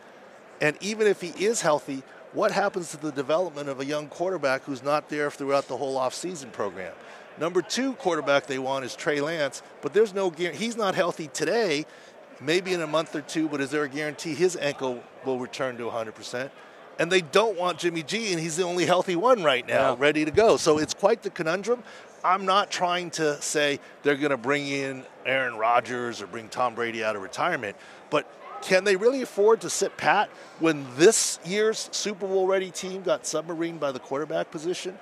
And 0.62 0.78
even 0.82 1.08
if 1.08 1.22
he 1.22 1.30
is 1.44 1.62
healthy, 1.62 2.04
what 2.34 2.52
happens 2.52 2.92
to 2.92 2.98
the 2.98 3.12
development 3.12 3.70
of 3.70 3.80
a 3.80 3.86
young 3.86 4.08
quarterback 4.08 4.64
who's 4.64 4.84
not 4.84 5.10
there 5.10 5.32
throughout 5.32 5.68
the 5.68 5.78
whole 5.78 5.98
offseason 5.98 6.52
program? 6.52 6.94
Number 7.40 7.62
two 7.62 7.94
quarterback 7.94 8.48
they 8.48 8.60
want 8.60 8.86
is 8.86 8.96
Trey 8.96 9.22
Lance, 9.22 9.64
but 9.82 9.94
there's 9.94 10.14
no 10.14 10.30
guarantee. 10.30 10.66
He's 10.66 10.76
not 10.78 10.94
healthy 10.94 11.28
today, 11.28 11.86
maybe 12.42 12.74
in 12.74 12.82
a 12.82 12.88
month 12.88 13.16
or 13.16 13.22
two, 13.22 13.48
but 13.48 13.62
is 13.62 13.72
there 13.72 13.84
a 13.84 13.90
guarantee 13.90 14.36
his 14.36 14.56
ankle 14.58 15.02
will 15.26 15.40
return 15.40 15.78
to 15.78 15.84
100%? 15.86 16.50
And 17.00 17.10
they 17.10 17.22
don't 17.22 17.58
want 17.58 17.80
Jimmy 17.80 18.04
G, 18.04 18.32
and 18.34 18.42
he's 18.42 18.58
the 18.58 18.64
only 18.64 18.86
healthy 18.86 19.16
one 19.16 19.42
right 19.42 19.66
now, 19.66 19.92
Yeah. 19.92 19.96
ready 19.98 20.26
to 20.26 20.32
go. 20.32 20.58
So 20.58 20.80
it's 20.80 20.94
quite 20.94 21.24
the 21.24 21.30
conundrum. 21.30 21.82
I'm 22.26 22.46
not 22.46 22.70
trying 22.70 23.12
to 23.12 23.42
say 23.42 23.80
they're 24.04 24.18
going 24.18 24.32
to 24.32 24.38
bring 24.38 24.68
in 24.68 25.06
Aaron 25.26 25.56
Rodgers 25.56 26.22
or 26.22 26.28
bring 26.28 26.50
Tom 26.50 26.76
Brady 26.76 27.02
out 27.06 27.16
of 27.16 27.22
retirement, 27.22 27.78
but 28.10 28.26
can 28.62 28.84
they 28.84 28.96
really 28.96 29.22
afford 29.22 29.62
to 29.62 29.70
sit 29.70 29.98
pat 29.98 30.30
when 30.60 30.86
this 30.96 31.40
year's 31.46 31.90
Super 31.92 32.28
Bowl 32.28 32.48
ready 32.48 32.72
team 32.72 33.02
got 33.02 33.24
submarined 33.24 33.80
by 33.80 33.92
the 33.92 34.00
quarterback 34.00 34.52
position? 34.52 34.98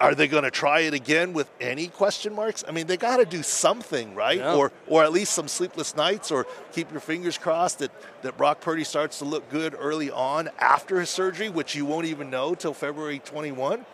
Are 0.00 0.14
they 0.14 0.28
going 0.28 0.44
to 0.44 0.50
try 0.50 0.80
it 0.80 0.94
again 0.94 1.32
with 1.32 1.50
any 1.60 1.88
question 1.88 2.32
marks? 2.32 2.62
I 2.66 2.70
mean, 2.70 2.86
they 2.86 2.96
got 2.96 3.16
to 3.16 3.24
do 3.24 3.42
something, 3.42 4.14
right? 4.14 4.38
Yeah. 4.38 4.54
Or, 4.54 4.70
or 4.86 5.02
at 5.02 5.12
least 5.12 5.32
some 5.32 5.48
sleepless 5.48 5.96
nights, 5.96 6.30
or 6.30 6.46
keep 6.72 6.92
your 6.92 7.00
fingers 7.00 7.36
crossed 7.36 7.80
that, 7.80 7.90
that 8.22 8.36
Brock 8.36 8.60
Purdy 8.60 8.84
starts 8.84 9.18
to 9.18 9.24
look 9.24 9.50
good 9.50 9.74
early 9.76 10.10
on 10.10 10.50
after 10.60 11.00
his 11.00 11.10
surgery, 11.10 11.48
which 11.48 11.74
you 11.74 11.84
won't 11.84 12.06
even 12.06 12.30
know 12.30 12.54
till 12.54 12.74
February 12.74 13.18
21. 13.18 13.84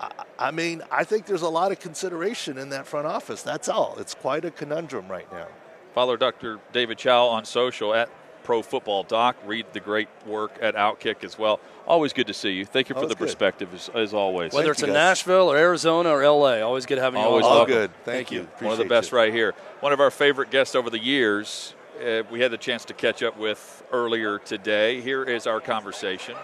I, 0.00 0.10
I 0.38 0.50
mean, 0.52 0.82
I 0.90 1.02
think 1.02 1.26
there's 1.26 1.42
a 1.42 1.48
lot 1.48 1.72
of 1.72 1.80
consideration 1.80 2.56
in 2.56 2.68
that 2.70 2.86
front 2.86 3.08
office. 3.08 3.42
That's 3.42 3.68
all. 3.68 3.96
It's 3.98 4.14
quite 4.14 4.44
a 4.44 4.52
conundrum 4.52 5.08
right 5.08 5.30
now. 5.32 5.48
Follow 5.94 6.16
Dr. 6.16 6.58
David 6.72 6.98
Chao 6.98 7.26
on 7.28 7.44
social 7.44 7.94
at 7.94 8.08
Pro 8.42 8.62
Football 8.62 9.04
Doc. 9.04 9.36
Read 9.46 9.66
the 9.72 9.80
great 9.80 10.08
work 10.26 10.52
at 10.60 10.74
Outkick 10.74 11.22
as 11.24 11.38
well. 11.38 11.60
Always 11.86 12.12
good 12.12 12.26
to 12.26 12.34
see 12.34 12.50
you. 12.50 12.66
Thank 12.66 12.88
you 12.88 12.94
for 12.94 12.98
Always 13.00 13.10
the 13.10 13.14
good. 13.14 13.24
perspective 13.24 13.72
as, 13.72 13.88
as 13.94 14.12
always. 14.12 14.52
Whether 14.52 14.66
Thank 14.68 14.74
it's 14.74 14.82
in 14.82 14.88
guys. 14.88 14.94
Nashville 14.94 15.50
or 15.52 15.56
Arizona 15.56 16.10
or 16.10 16.26
LA, 16.26 16.60
always 16.60 16.84
good 16.84 16.98
having 16.98 17.20
you 17.20 17.26
Always. 17.26 17.44
All 17.46 17.64
good. 17.64 17.90
Thank, 18.04 18.28
Thank 18.28 18.32
you. 18.32 18.40
you. 18.40 18.66
One 18.66 18.72
of 18.72 18.78
the 18.78 18.84
best 18.86 19.12
you. 19.12 19.18
right 19.18 19.32
here. 19.32 19.54
One 19.80 19.92
of 19.92 20.00
our 20.00 20.10
favorite 20.10 20.50
guests 20.50 20.74
over 20.74 20.90
the 20.90 20.98
years. 20.98 21.74
Uh, 22.04 22.24
we 22.30 22.40
had 22.40 22.50
the 22.50 22.58
chance 22.58 22.84
to 22.86 22.92
catch 22.92 23.22
up 23.22 23.38
with 23.38 23.84
earlier 23.92 24.40
today. 24.40 25.00
Here 25.00 25.22
is 25.22 25.46
our 25.46 25.60
conversation 25.60 26.34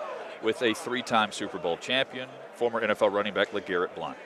with 0.43 0.63
a 0.63 0.73
three-time 0.75 1.33
Super 1.33 1.59
Bowl 1.59 1.77
champion, 1.77 2.29
former 2.55 2.81
NFL 2.81 3.13
running 3.13 3.35
back 3.35 3.51
LeGarrette 3.51 3.95
Blunt. 3.97 4.17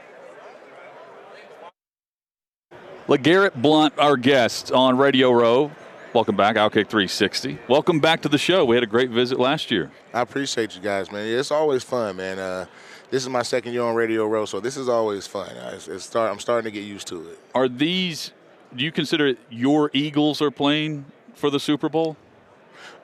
LeGarrette 3.08 3.54
Blunt, 3.60 3.94
our 3.98 4.16
guest 4.16 4.72
on 4.72 4.96
Radio 4.96 5.30
Row. 5.30 5.70
Welcome 6.14 6.36
back, 6.36 6.56
Outkick 6.56 6.88
360. 6.88 7.58
Welcome 7.68 7.98
back 8.00 8.22
to 8.22 8.28
the 8.28 8.38
show. 8.38 8.64
We 8.64 8.76
had 8.76 8.82
a 8.84 8.86
great 8.86 9.10
visit 9.10 9.38
last 9.38 9.70
year. 9.70 9.90
I 10.14 10.20
appreciate 10.20 10.74
you 10.74 10.80
guys, 10.80 11.10
man. 11.12 11.26
It's 11.26 11.50
always 11.50 11.82
fun, 11.82 12.16
man. 12.16 12.38
Uh, 12.38 12.66
this 13.10 13.22
is 13.22 13.28
my 13.28 13.42
second 13.42 13.72
year 13.72 13.82
on 13.82 13.94
Radio 13.94 14.26
Row, 14.26 14.44
so 14.46 14.60
this 14.60 14.76
is 14.76 14.88
always 14.88 15.26
fun. 15.26 15.50
Uh, 15.56 15.72
It's, 15.74 15.88
it's 15.88 16.04
start, 16.04 16.30
I'm 16.30 16.38
starting 16.38 16.64
to 16.64 16.70
get 16.70 16.86
used 16.86 17.06
to 17.08 17.28
it. 17.28 17.38
Are 17.54 17.68
these? 17.68 18.32
Do 18.74 18.84
you 18.84 18.92
consider 18.92 19.34
your 19.50 19.90
Eagles 19.92 20.40
are 20.40 20.50
playing 20.50 21.04
for 21.34 21.50
the 21.50 21.60
Super 21.60 21.88
Bowl? 21.88 22.16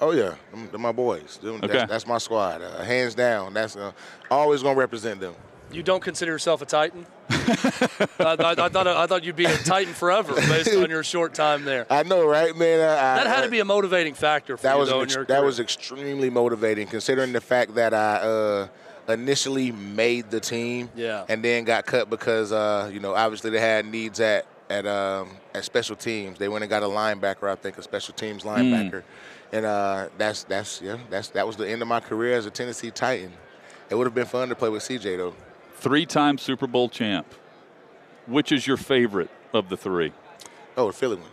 Oh 0.01 0.13
yeah, 0.13 0.35
they're 0.71 0.79
my 0.79 0.93
boys. 0.93 1.39
Them- 1.43 1.57
Okay. 1.57 1.67
that's, 1.67 1.91
that's 1.91 2.07
my 2.07 2.19
squad. 2.19 2.63
Uh, 2.63 2.83
hands 2.83 3.15
down. 3.15 3.53
That's 3.53 3.77
uh, 3.77 3.93
always 4.31 4.63
gonna 4.63 4.79
represent 4.79 5.21
them. 5.21 5.35
You 5.73 5.83
don't 5.83 6.03
consider 6.03 6.33
yourself 6.33 6.63
a 6.63 6.67
Titan? 6.67 7.05
I, 7.31 8.37
I, 8.39 8.51
I 8.65 8.69
thought 8.69 8.87
I 8.87 9.07
thought 9.07 9.25
you'd 9.25 9.37
be 9.37 9.45
a 9.47 9.57
Titan 9.59 9.95
forever 9.95 10.35
based 10.35 10.75
on 10.75 10.91
your 10.91 11.03
short 11.05 11.35
time 11.35 11.65
there. 11.65 11.87
I 11.91 12.03
know, 12.03 12.27
right, 12.27 12.55
man? 12.57 12.81
I- 12.81 13.23
That 13.23 13.27
had 13.27 13.43
to 13.43 13.49
be 13.51 13.61
a 13.61 13.65
motivating 13.65 14.15
factor 14.15 14.57
for 14.57 14.63
that 14.65 14.75
you 14.75 14.81
was 14.81 14.89
though 14.89 15.01
ex- 15.03 15.15
that 15.17 15.27
career. 15.29 15.45
was 15.45 15.61
extremely 15.61 16.31
motivating, 16.31 16.87
considering 16.87 17.33
the 17.33 17.41
fact 17.41 17.75
that 17.77 17.95
I 17.95 18.17
uh, 18.17 18.69
initially 19.09 19.73
made 19.73 20.31
the 20.31 20.41
team, 20.41 20.91
Yeah. 20.95 21.25
and 21.29 21.43
then 21.45 21.65
got 21.65 21.87
cut 21.87 22.11
because 22.11 22.53
uh, 22.53 22.91
you 22.93 23.01
know 23.01 23.15
obviously 23.15 23.51
they 23.51 23.61
had 23.61 23.87
needs 23.87 24.21
at 24.21 24.47
at 24.69 24.87
um, 24.87 25.31
at 25.55 25.65
special 25.65 25.97
teams. 25.97 26.39
They 26.39 26.49
went 26.49 26.63
and 26.63 26.71
got 26.71 26.83
a 26.83 26.87
linebacker, 26.87 27.51
I 27.51 27.55
think, 27.57 27.79
a 27.79 27.83
special 27.83 28.15
teams 28.15 28.45
linebacker, 28.45 29.03
and 29.53 29.67
uh, 29.67 30.09
that's 30.19 30.45
that's 30.45 30.81
yeah 30.81 30.97
that's 31.11 31.29
that 31.31 31.47
was 31.47 31.57
the 31.57 31.69
end 31.69 31.83
of 31.83 31.89
my 31.89 32.01
career 32.01 32.35
as 32.37 32.47
a 32.47 32.51
Tennessee 32.51 32.91
Titan. 32.91 33.33
It 33.89 33.97
would 33.97 34.07
have 34.07 34.15
been 34.15 34.27
fun 34.27 34.49
to 34.51 34.55
play 34.55 34.69
with 34.69 34.83
CJ 34.85 35.17
though. 35.17 35.35
Three-time 35.81 36.37
Super 36.37 36.67
Bowl 36.67 36.91
champ. 36.91 37.27
Which 38.27 38.53
is 38.53 38.67
your 38.67 38.77
favorite 38.77 39.31
of 39.55 39.71
the 39.71 39.79
three? 39.79 40.13
Oh, 40.77 40.89
the 40.89 40.93
Philly 40.93 41.17
one. 41.17 41.27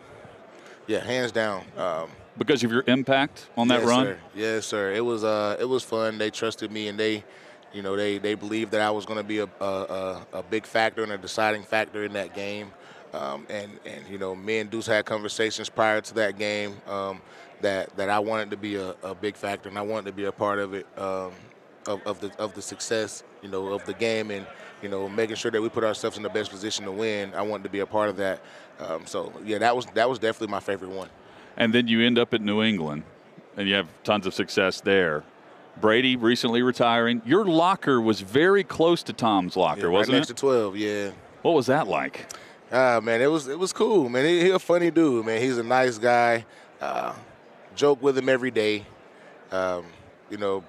Yeah, 0.88 1.03
hands 1.03 1.33
down. 1.33 1.65
Um, 1.77 2.10
because 2.38 2.63
of 2.63 2.71
your 2.71 2.86
impact 2.88 3.49
on 3.57 3.67
that 3.67 3.81
yes, 3.81 3.88
run. 3.88 4.05
Sir. 4.05 4.19
Yes, 4.36 4.65
sir. 4.65 4.91
It 4.93 5.03
was 5.03 5.25
uh, 5.25 5.57
it 5.60 5.65
was 5.65 5.83
fun. 5.83 6.17
They 6.17 6.29
trusted 6.29 6.71
me, 6.71 6.88
and 6.88 6.97
they, 6.97 7.25
you 7.73 7.81
know, 7.81 7.97
they 7.97 8.19
they 8.19 8.36
believed 8.36 8.71
that 8.71 8.79
I 8.79 8.89
was 8.89 9.05
going 9.05 9.17
to 9.17 9.23
be 9.23 9.39
a, 9.39 9.49
a, 9.60 9.65
a 9.65 10.27
a 10.33 10.43
big 10.43 10.65
factor 10.65 11.03
and 11.03 11.12
a 11.12 11.17
deciding 11.17 11.63
factor 11.63 12.05
in 12.05 12.13
that 12.13 12.33
game. 12.33 12.71
Um, 13.13 13.45
and 13.49 13.79
and 13.86 14.07
you 14.07 14.17
know, 14.17 14.33
me 14.33 14.60
and 14.60 14.69
Deuce 14.69 14.88
had 14.88 15.05
conversations 15.05 15.67
prior 15.67 15.99
to 15.99 16.13
that 16.15 16.38
game 16.38 16.77
um, 16.88 17.21
that 17.60 17.95
that 17.97 18.10
I 18.10 18.19
wanted 18.19 18.51
to 18.51 18.57
be 18.57 18.75
a, 18.75 18.95
a, 19.03 19.13
big 19.13 19.36
factor 19.36 19.67
and 19.67 19.77
I 19.77 19.81
wanted 19.81 20.05
to 20.05 20.12
be 20.13 20.25
a 20.25 20.31
part 20.31 20.60
of 20.60 20.73
it 20.73 20.86
um, 20.97 21.31
of, 21.88 22.06
of 22.06 22.19
the 22.19 22.32
of 22.38 22.54
the 22.54 22.62
success, 22.62 23.23
you 23.41 23.50
know, 23.50 23.73
of 23.73 23.86
the 23.86 23.93
game 23.93 24.32
and 24.32 24.45
you 24.82 24.89
know 24.89 25.10
making 25.10 25.36
sure 25.36 25.52
that 25.52 25.62
we 25.62 25.69
put 25.69 25.84
ourselves 25.84 26.17
in 26.17 26.23
the 26.23 26.30
best 26.30 26.52
position 26.52 26.86
to 26.86 26.91
win. 26.91 27.34
I 27.34 27.41
wanted 27.41 27.63
to 27.63 27.69
be 27.69 27.80
a 27.80 27.86
part 27.86 28.10
of 28.10 28.17
that. 28.17 28.41
Um, 28.80 29.06
so 29.06 29.34
yeah, 29.43 29.58
that 29.60 29.76
was 29.76 29.86
that 29.93 30.10
was 30.10 30.19
definitely 30.19 30.52
my 30.52 30.60
favorite 30.60 30.91
one. 30.91 31.10
And 31.56 31.73
then 31.73 31.88
you 31.88 32.06
end 32.06 32.19
up 32.19 32.34
at 32.34 32.41
New 32.41 32.62
England, 32.62 33.04
and 33.56 33.67
you 33.67 33.76
have 33.76 33.88
tons 34.04 34.28
of 34.28 34.34
success 34.34 34.82
there. 34.82 35.23
Brady 35.82 36.15
recently 36.15 36.62
retiring. 36.62 37.21
Your 37.26 37.45
locker 37.45 38.02
was 38.02 38.21
very 38.21 38.63
close 38.63 39.04
to 39.04 39.13
Tom's 39.13 39.56
locker, 39.56 39.82
yeah, 39.82 39.88
wasn't 39.88 40.13
right 40.13 40.17
it? 40.17 40.19
Next 40.19 40.28
to 40.28 40.34
twelve, 40.34 40.76
yeah. 40.76 41.12
What 41.41 41.54
was 41.54 41.67
that 41.67 41.88
like? 41.88 42.34
Ah, 42.71 43.00
man, 43.02 43.21
it 43.21 43.28
was 43.28 43.47
it 43.47 43.58
was 43.58 43.73
cool, 43.73 44.10
man. 44.10 44.26
He's 44.26 44.43
he 44.43 44.50
a 44.50 44.60
funny 44.60 44.91
dude, 44.91 45.26
man. 45.26 45.41
He's 45.41 45.58
a 45.58 45.63
nice 45.63 45.97
guy. 45.97 46.45
Uh, 46.82 47.13
joke 47.76 48.02
with 48.02 48.17
him 48.17 48.28
every 48.28 48.52
day. 48.52 48.86
Um, 49.52 49.86
you 50.30 50.38
know, 50.38 50.63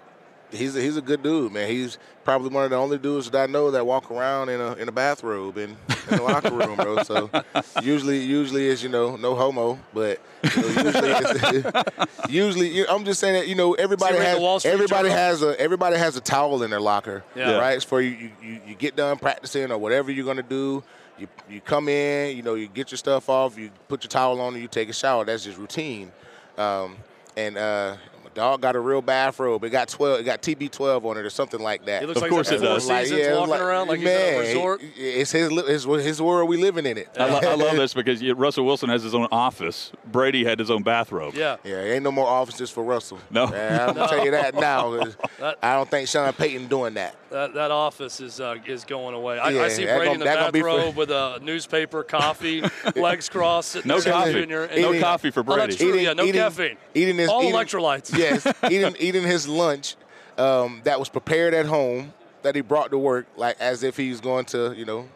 he's 0.51 0.77
a, 0.77 0.81
he's 0.81 0.97
a 0.97 1.03
good 1.03 1.23
dude, 1.23 1.53
man. 1.53 1.71
He's 1.71 1.99
probably 2.25 2.51
one 2.51 2.65
of 2.65 2.71
the 2.71 2.77
only 2.77 2.99
dudes 2.99 3.31
that 3.31 3.49
I 3.49 3.51
know 3.51 3.71
that 3.71 3.87
walk 3.87 4.11
around 4.11 4.49
in 4.49 4.61
a 4.61 4.75
in 4.75 4.89
a 4.89 4.93
bathrobe 4.93 5.57
in, 5.57 5.71
in 6.11 6.17
the 6.17 6.23
locker 6.23 6.51
room, 6.51 6.77
bro. 6.77 7.03
So 7.03 7.31
usually 7.83 8.19
usually 8.23 8.67
is 8.67 8.83
you 8.83 8.89
know 8.89 9.17
no 9.17 9.35
homo, 9.35 9.79
but 9.95 10.21
you 10.43 10.63
know, 10.63 10.69
usually 10.69 11.11
it's, 11.11 12.29
usually 12.29 12.87
I'm 12.87 13.05
just 13.05 13.21
saying 13.21 13.35
that 13.35 13.49
you 13.49 13.55
know 13.55 13.75
everybody 13.75 14.17
has 14.17 14.65
everybody 14.65 15.11
has 15.11 15.43
a 15.43 15.59
everybody 15.61 15.97
has 15.97 16.17
a 16.17 16.21
towel 16.21 16.63
in 16.63 16.71
their 16.71 16.81
locker, 16.81 17.25
yeah. 17.35 17.59
right? 17.59 17.77
It's 17.77 17.85
for 17.85 18.01
you, 18.01 18.31
you 18.43 18.61
you 18.67 18.75
get 18.75 18.97
done 18.97 19.19
practicing 19.19 19.71
or 19.71 19.79
whatever 19.79 20.11
you're 20.11 20.27
gonna 20.27 20.43
do. 20.43 20.83
You, 21.19 21.27
you 21.51 21.61
come 21.61 21.89
in, 21.89 22.37
you 22.37 22.45
know, 22.45 22.55
you 22.55 22.69
get 22.69 22.93
your 22.93 22.99
stuff 22.99 23.29
off, 23.29 23.59
you 23.59 23.71
put 23.89 24.05
your 24.05 24.09
towel 24.09 24.41
on, 24.41 24.53
and 24.53 24.63
you 24.63 24.69
take 24.69 24.89
a 24.89 24.93
shower. 24.93 25.25
That's 25.25 25.43
just 25.43 25.59
routine. 25.59 26.13
Um, 26.57 26.97
and 27.37 27.57
uh, 27.57 27.97
my 28.18 28.18
dog 28.39 28.61
got 28.61 28.77
a 28.77 28.81
real 28.81 29.03
bathrobe. 29.03 29.65
It 29.65 29.71
got 29.71 29.89
twelve. 29.89 30.21
It 30.21 30.25
got 30.25 30.43
TB 30.43 30.71
twelve 30.71 31.05
on 31.05 31.17
it 31.17 31.25
or 31.25 31.31
something 31.31 31.61
like 31.61 31.85
that. 31.87 32.03
It 32.03 32.07
looks 32.07 32.19
of 32.19 32.23
like 32.23 32.31
course 32.31 32.51
it 32.51 32.59
does. 32.59 32.89
Like, 32.89 33.09
yeah, 33.11 33.35
walking 33.35 33.51
like, 33.51 33.61
around 33.61 33.89
like 33.89 34.01
man, 34.01 34.41
he's 34.41 34.51
at 34.51 34.55
a 34.55 34.55
resort. 34.55 34.81
It's 34.97 35.33
his, 35.33 35.51
his 35.67 35.85
his 35.85 36.23
world. 36.23 36.49
We 36.49 36.57
living 36.57 36.87
in 36.87 36.97
it. 36.97 37.09
I, 37.19 37.29
lo- 37.29 37.41
I 37.43 37.55
love 37.55 37.77
this 37.77 37.95
because 37.95 38.23
Russell 38.23 38.65
Wilson 38.65 38.89
has 38.89 39.03
his 39.03 39.15
own 39.15 39.29
office. 39.33 39.93
Brady 40.07 40.45
had 40.45 40.59
his 40.59 40.71
own 40.71 40.83
bathrobe. 40.83 41.35
Yeah, 41.35 41.57
yeah. 41.65 41.83
Ain't 41.83 42.05
no 42.05 42.13
more 42.13 42.27
offices 42.27 42.71
for 42.71 42.85
Russell. 42.85 43.19
No, 43.31 43.49
man, 43.49 43.89
I'm 43.89 43.95
gonna 43.95 44.09
tell 44.15 44.25
you 44.25 44.31
that 44.31 44.55
now. 44.55 45.05
that, 45.39 45.59
I 45.63 45.75
don't 45.75 45.91
think 45.91 46.09
Sean 46.09 46.33
Payton 46.33 46.69
doing 46.69 46.95
that. 46.95 47.17
That, 47.31 47.53
that 47.55 47.71
office 47.71 48.21
is 48.21 48.41
uh, 48.41 48.57
is 48.67 48.85
going 48.85 49.15
away. 49.15 49.39
I, 49.39 49.51
yeah, 49.51 49.63
I 49.63 49.69
see 49.69 49.85
Brady 49.85 50.05
gonna, 50.05 50.13
in 50.13 50.19
the 50.21 50.25
bathrobe 50.25 50.97
with 50.97 51.11
a 51.11 51.39
newspaper, 51.43 52.03
coffee, 52.03 52.63
legs 52.97 53.29
crossed, 53.29 53.85
no 53.85 54.01
coffee. 54.01 54.33
Junior, 54.33 54.65
and 54.65 54.81
no 54.81 54.99
coffee 54.99 55.31
for 55.31 55.43
Brady. 55.43 55.61
Oh, 55.61 55.67
that's 55.67 55.77
true. 55.77 55.89
Eating, 55.91 56.05
yeah, 56.05 56.13
no 56.15 56.23
eating, 56.23 56.41
caffeine. 56.41 56.77
Eating 56.95 57.19
his 57.19 57.29
all 57.29 57.43
eating, 57.43 57.55
electrolytes. 57.55 58.17
Yes, 58.31 58.47
eating 58.71 58.97
eating 58.99 59.23
his 59.23 59.49
lunch 59.49 59.97
um, 60.37 60.81
that 60.85 60.99
was 60.99 61.09
prepared 61.09 61.55
at 61.55 61.67
home 61.67 62.13
that 62.43 62.55
he 62.55 62.61
brought 62.61 62.91
to 62.91 62.99
work, 62.99 63.27
like 63.37 63.57
as 63.61 63.83
if 63.83 63.97
he's 63.97 64.21
going 64.21 64.45
to 64.47 64.75
you 64.77 64.85
know 64.85 65.09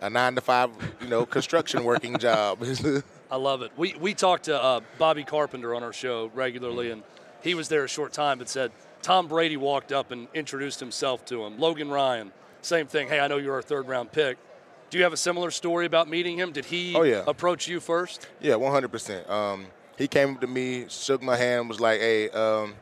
a 0.00 0.10
nine 0.10 0.34
to 0.34 0.40
five 0.40 0.70
you 1.00 1.08
know 1.08 1.24
construction 1.26 1.84
working 1.84 2.18
job. 2.18 2.64
I 3.30 3.36
love 3.36 3.62
it. 3.62 3.72
We 3.76 3.94
we 4.00 4.14
talked 4.14 4.44
to 4.44 4.62
uh, 4.62 4.80
Bobby 4.98 5.24
Carpenter 5.24 5.74
on 5.74 5.82
our 5.82 5.92
show 5.92 6.30
regularly, 6.34 6.90
and 6.90 7.02
he 7.42 7.54
was 7.54 7.68
there 7.68 7.84
a 7.84 7.88
short 7.88 8.12
time, 8.12 8.38
but 8.38 8.48
said 8.48 8.72
Tom 9.02 9.28
Brady 9.28 9.56
walked 9.56 9.92
up 9.92 10.10
and 10.10 10.28
introduced 10.34 10.80
himself 10.80 11.24
to 11.26 11.44
him. 11.44 11.58
Logan 11.58 11.90
Ryan, 11.90 12.32
same 12.62 12.86
thing. 12.86 13.08
Hey, 13.08 13.20
I 13.20 13.28
know 13.28 13.36
you're 13.36 13.54
our 13.54 13.62
third 13.62 13.88
round 13.88 14.12
pick. 14.12 14.38
Do 14.90 14.98
you 14.98 15.04
have 15.04 15.12
a 15.12 15.18
similar 15.18 15.50
story 15.50 15.86
about 15.86 16.08
meeting 16.08 16.38
him? 16.38 16.52
Did 16.52 16.66
he 16.66 16.94
oh, 16.94 17.02
yeah. 17.02 17.24
approach 17.26 17.66
you 17.66 17.80
first? 17.80 18.28
Yeah, 18.40 18.54
100%. 18.54 19.28
Um, 19.28 19.66
he 19.96 20.08
came 20.08 20.34
up 20.34 20.40
to 20.40 20.46
me, 20.46 20.86
shook 20.88 21.22
my 21.22 21.36
hand, 21.36 21.68
was 21.68 21.80
like, 21.80 22.00
hey, 22.00 22.28
um, 22.30 22.74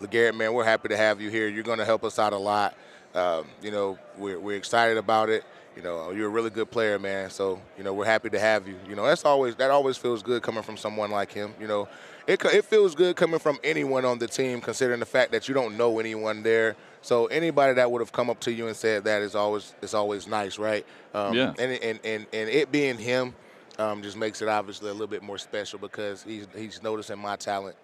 LeGarrette, 0.00 0.36
man, 0.36 0.52
we're 0.52 0.64
happy 0.64 0.88
to 0.88 0.96
have 0.96 1.20
you 1.20 1.30
here. 1.30 1.48
You're 1.48 1.64
going 1.64 1.78
to 1.78 1.84
help 1.84 2.04
us 2.04 2.18
out 2.18 2.32
a 2.32 2.38
lot. 2.38 2.76
Um, 3.14 3.46
you 3.62 3.70
know, 3.70 3.98
we're, 4.16 4.38
we're 4.38 4.56
excited 4.56 4.96
about 4.96 5.28
it. 5.28 5.44
You 5.76 5.82
know, 5.82 6.10
you're 6.10 6.26
a 6.26 6.30
really 6.30 6.50
good 6.50 6.70
player, 6.70 6.98
man. 6.98 7.30
So, 7.30 7.60
you 7.76 7.84
know, 7.84 7.94
we're 7.94 8.04
happy 8.04 8.30
to 8.30 8.38
have 8.40 8.66
you. 8.66 8.74
You 8.88 8.96
know, 8.96 9.04
that's 9.04 9.24
always 9.24 9.54
that 9.56 9.70
always 9.70 9.96
feels 9.96 10.24
good 10.24 10.42
coming 10.42 10.64
from 10.64 10.76
someone 10.76 11.12
like 11.12 11.30
him. 11.30 11.54
You 11.60 11.68
know, 11.68 11.88
it 12.26 12.44
it 12.46 12.64
feels 12.64 12.96
good 12.96 13.14
coming 13.14 13.38
from 13.38 13.60
anyone 13.62 14.04
on 14.04 14.18
the 14.18 14.26
team, 14.26 14.60
considering 14.60 14.98
the 14.98 15.06
fact 15.06 15.30
that 15.30 15.46
you 15.46 15.54
don't 15.54 15.76
know 15.76 16.00
anyone 16.00 16.42
there. 16.42 16.74
So 17.00 17.26
anybody 17.26 17.74
that 17.74 17.92
would 17.92 18.00
have 18.00 18.10
come 18.10 18.28
up 18.28 18.40
to 18.40 18.52
you 18.52 18.66
and 18.66 18.74
said 18.74 19.04
that 19.04 19.22
is 19.22 19.36
always 19.36 19.72
is 19.80 19.94
always 19.94 20.26
nice, 20.26 20.58
right? 20.58 20.84
Um, 21.14 21.34
yeah. 21.34 21.54
And 21.60 21.72
and 21.72 22.00
and 22.02 22.26
and 22.32 22.50
it 22.50 22.72
being 22.72 22.98
him 22.98 23.34
um, 23.78 24.02
just 24.02 24.16
makes 24.16 24.42
it 24.42 24.48
obviously 24.48 24.90
a 24.90 24.92
little 24.92 25.06
bit 25.06 25.22
more 25.22 25.38
special 25.38 25.78
because 25.78 26.22
he's 26.22 26.46
he's 26.54 26.82
noticing 26.82 27.18
my 27.18 27.36
talent. 27.36 27.76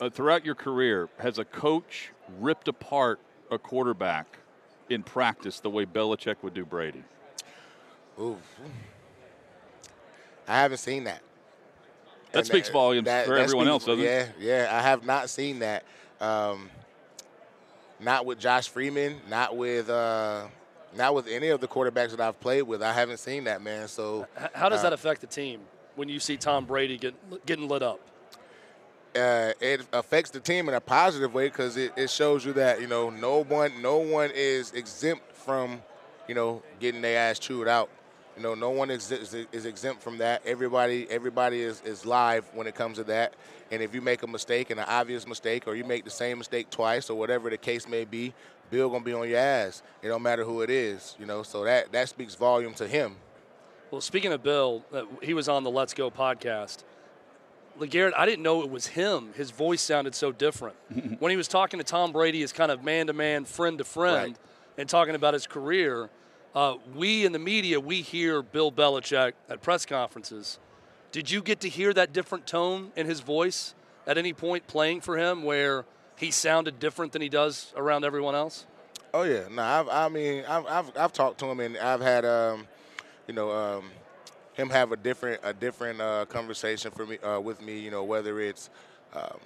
Uh, 0.00 0.10
throughout 0.10 0.44
your 0.44 0.54
career, 0.54 1.08
has 1.18 1.38
a 1.38 1.44
coach 1.44 2.10
ripped 2.40 2.68
apart 2.68 3.20
a 3.50 3.58
quarterback 3.58 4.38
in 4.88 5.02
practice 5.02 5.60
the 5.60 5.70
way 5.70 5.86
Belichick 5.86 6.36
would 6.42 6.54
do 6.54 6.64
Brady? 6.64 7.04
Ooh. 8.18 8.36
I 10.48 10.58
haven't 10.60 10.78
seen 10.78 11.04
that. 11.04 11.22
That 12.32 12.38
and 12.38 12.46
speaks 12.46 12.68
that, 12.68 12.72
volumes 12.72 13.04
that, 13.06 13.26
for 13.26 13.34
that 13.36 13.42
everyone 13.42 13.66
speaks, 13.66 13.72
else, 13.72 13.84
doesn't 13.84 14.04
yeah, 14.04 14.20
it? 14.22 14.34
Yeah, 14.40 14.64
yeah. 14.64 14.76
I 14.76 14.82
have 14.82 15.04
not 15.04 15.30
seen 15.30 15.60
that. 15.60 15.84
Um, 16.20 16.70
not 18.00 18.26
with 18.26 18.38
Josh 18.38 18.68
Freeman, 18.68 19.20
not 19.28 19.56
with 19.56 19.88
uh, 19.88 20.46
not 20.96 21.14
with 21.14 21.26
any 21.26 21.48
of 21.48 21.60
the 21.60 21.68
quarterbacks 21.68 22.10
that 22.10 22.20
I've 22.20 22.38
played 22.40 22.62
with. 22.62 22.82
I 22.82 22.92
haven't 22.92 23.18
seen 23.18 23.44
that, 23.44 23.62
man. 23.62 23.88
So 23.88 24.26
how 24.54 24.68
does 24.68 24.80
uh, 24.80 24.84
that 24.84 24.92
affect 24.92 25.20
the 25.20 25.26
team 25.26 25.60
when 25.96 26.08
you 26.08 26.20
see 26.20 26.36
Tom 26.36 26.64
Brady 26.64 26.98
get, 26.98 27.46
getting 27.46 27.68
lit 27.68 27.82
up? 27.82 28.00
Uh, 29.14 29.52
it 29.60 29.86
affects 29.92 30.30
the 30.30 30.40
team 30.40 30.68
in 30.68 30.74
a 30.74 30.80
positive 30.80 31.34
way 31.34 31.48
because 31.48 31.76
it, 31.76 31.92
it 31.96 32.08
shows 32.08 32.46
you 32.46 32.54
that 32.54 32.80
you 32.80 32.86
know 32.86 33.10
no 33.10 33.44
one 33.44 33.70
no 33.82 33.98
one 33.98 34.30
is 34.34 34.72
exempt 34.72 35.22
from 35.34 35.82
you 36.26 36.34
know 36.34 36.62
getting 36.80 37.02
their 37.02 37.30
ass 37.30 37.38
chewed 37.38 37.68
out. 37.68 37.90
You 38.36 38.42
know, 38.42 38.54
no 38.54 38.70
one 38.70 38.90
is, 38.90 39.12
is, 39.12 39.34
is, 39.52 39.66
exempt 39.66 40.02
from 40.02 40.16
that. 40.18 40.40
Everybody, 40.46 41.06
everybody 41.10 41.60
is, 41.60 41.82
is 41.82 42.06
live 42.06 42.46
when 42.54 42.66
it 42.66 42.74
comes 42.74 42.96
to 42.96 43.04
that. 43.04 43.34
And 43.70 43.82
if 43.82 43.94
you 43.94 44.00
make 44.00 44.22
a 44.22 44.26
mistake, 44.26 44.70
and 44.70 44.80
an 44.80 44.86
obvious 44.88 45.26
mistake, 45.26 45.66
or 45.66 45.74
you 45.74 45.84
make 45.84 46.04
the 46.04 46.10
same 46.10 46.38
mistake 46.38 46.70
twice, 46.70 47.10
or 47.10 47.18
whatever 47.18 47.50
the 47.50 47.58
case 47.58 47.86
may 47.86 48.06
be, 48.06 48.32
Bill 48.72 48.88
gonna 48.88 49.04
be 49.04 49.12
on 49.12 49.28
your 49.28 49.38
ass. 49.38 49.82
It 50.00 50.08
don't 50.08 50.22
matter 50.22 50.44
who 50.44 50.62
it 50.62 50.70
is. 50.70 51.14
You 51.20 51.26
know, 51.26 51.42
so 51.42 51.62
that 51.62 51.92
that 51.92 52.08
speaks 52.08 52.34
volume 52.34 52.72
to 52.74 52.88
him. 52.88 53.16
Well, 53.90 54.00
speaking 54.00 54.32
of 54.32 54.42
Bill, 54.42 54.82
uh, 54.92 55.02
he 55.22 55.34
was 55.34 55.46
on 55.48 55.62
the 55.62 55.70
Let's 55.70 55.92
Go 55.92 56.10
podcast. 56.10 56.78
LeGarrette, 57.78 58.12
I 58.16 58.24
didn't 58.24 58.42
know 58.42 58.62
it 58.62 58.70
was 58.70 58.86
him. 58.86 59.32
His 59.34 59.50
voice 59.50 59.82
sounded 59.82 60.14
so 60.14 60.32
different. 60.32 60.76
when 61.18 61.30
he 61.30 61.36
was 61.36 61.48
talking 61.48 61.78
to 61.78 61.84
Tom 61.84 62.12
Brady 62.12 62.42
as 62.42 62.52
kind 62.52 62.72
of 62.72 62.82
man 62.82 63.06
to 63.08 63.12
man, 63.12 63.44
friend 63.44 63.76
to 63.76 63.84
friend, 63.84 64.38
and 64.78 64.88
talking 64.88 65.14
about 65.14 65.34
his 65.34 65.46
career, 65.46 66.08
uh, 66.54 66.76
we 66.94 67.26
in 67.26 67.32
the 67.32 67.38
media, 67.38 67.78
we 67.78 68.00
hear 68.00 68.42
Bill 68.42 68.72
Belichick 68.72 69.32
at 69.50 69.60
press 69.60 69.84
conferences. 69.84 70.58
Did 71.10 71.30
you 71.30 71.42
get 71.42 71.60
to 71.60 71.68
hear 71.68 71.92
that 71.92 72.14
different 72.14 72.46
tone 72.46 72.92
in 72.96 73.06
his 73.06 73.20
voice 73.20 73.74
at 74.06 74.16
any 74.16 74.32
point 74.32 74.66
playing 74.66 75.02
for 75.02 75.18
him 75.18 75.42
where 75.42 75.84
he 76.16 76.30
sounded 76.30 76.78
different 76.78 77.12
than 77.12 77.22
he 77.22 77.28
does 77.28 77.72
around 77.76 78.04
everyone 78.04 78.34
else? 78.34 78.66
Oh 79.14 79.24
yeah, 79.24 79.44
no, 79.50 79.62
I've, 79.62 79.88
I 79.88 80.08
mean, 80.08 80.44
I've, 80.48 80.66
I've 80.66 80.96
I've 80.96 81.12
talked 81.12 81.38
to 81.40 81.46
him 81.46 81.60
and 81.60 81.76
I've 81.76 82.00
had, 82.00 82.24
um, 82.24 82.66
you 83.26 83.34
know, 83.34 83.50
um, 83.50 83.90
him 84.54 84.70
have 84.70 84.92
a 84.92 84.96
different 84.96 85.40
a 85.42 85.52
different 85.52 86.00
uh, 86.00 86.24
conversation 86.26 86.90
for 86.90 87.06
me 87.06 87.18
uh, 87.18 87.40
with 87.40 87.60
me. 87.60 87.78
You 87.78 87.90
know, 87.90 88.04
whether 88.04 88.40
it's 88.40 88.70
um, 89.14 89.38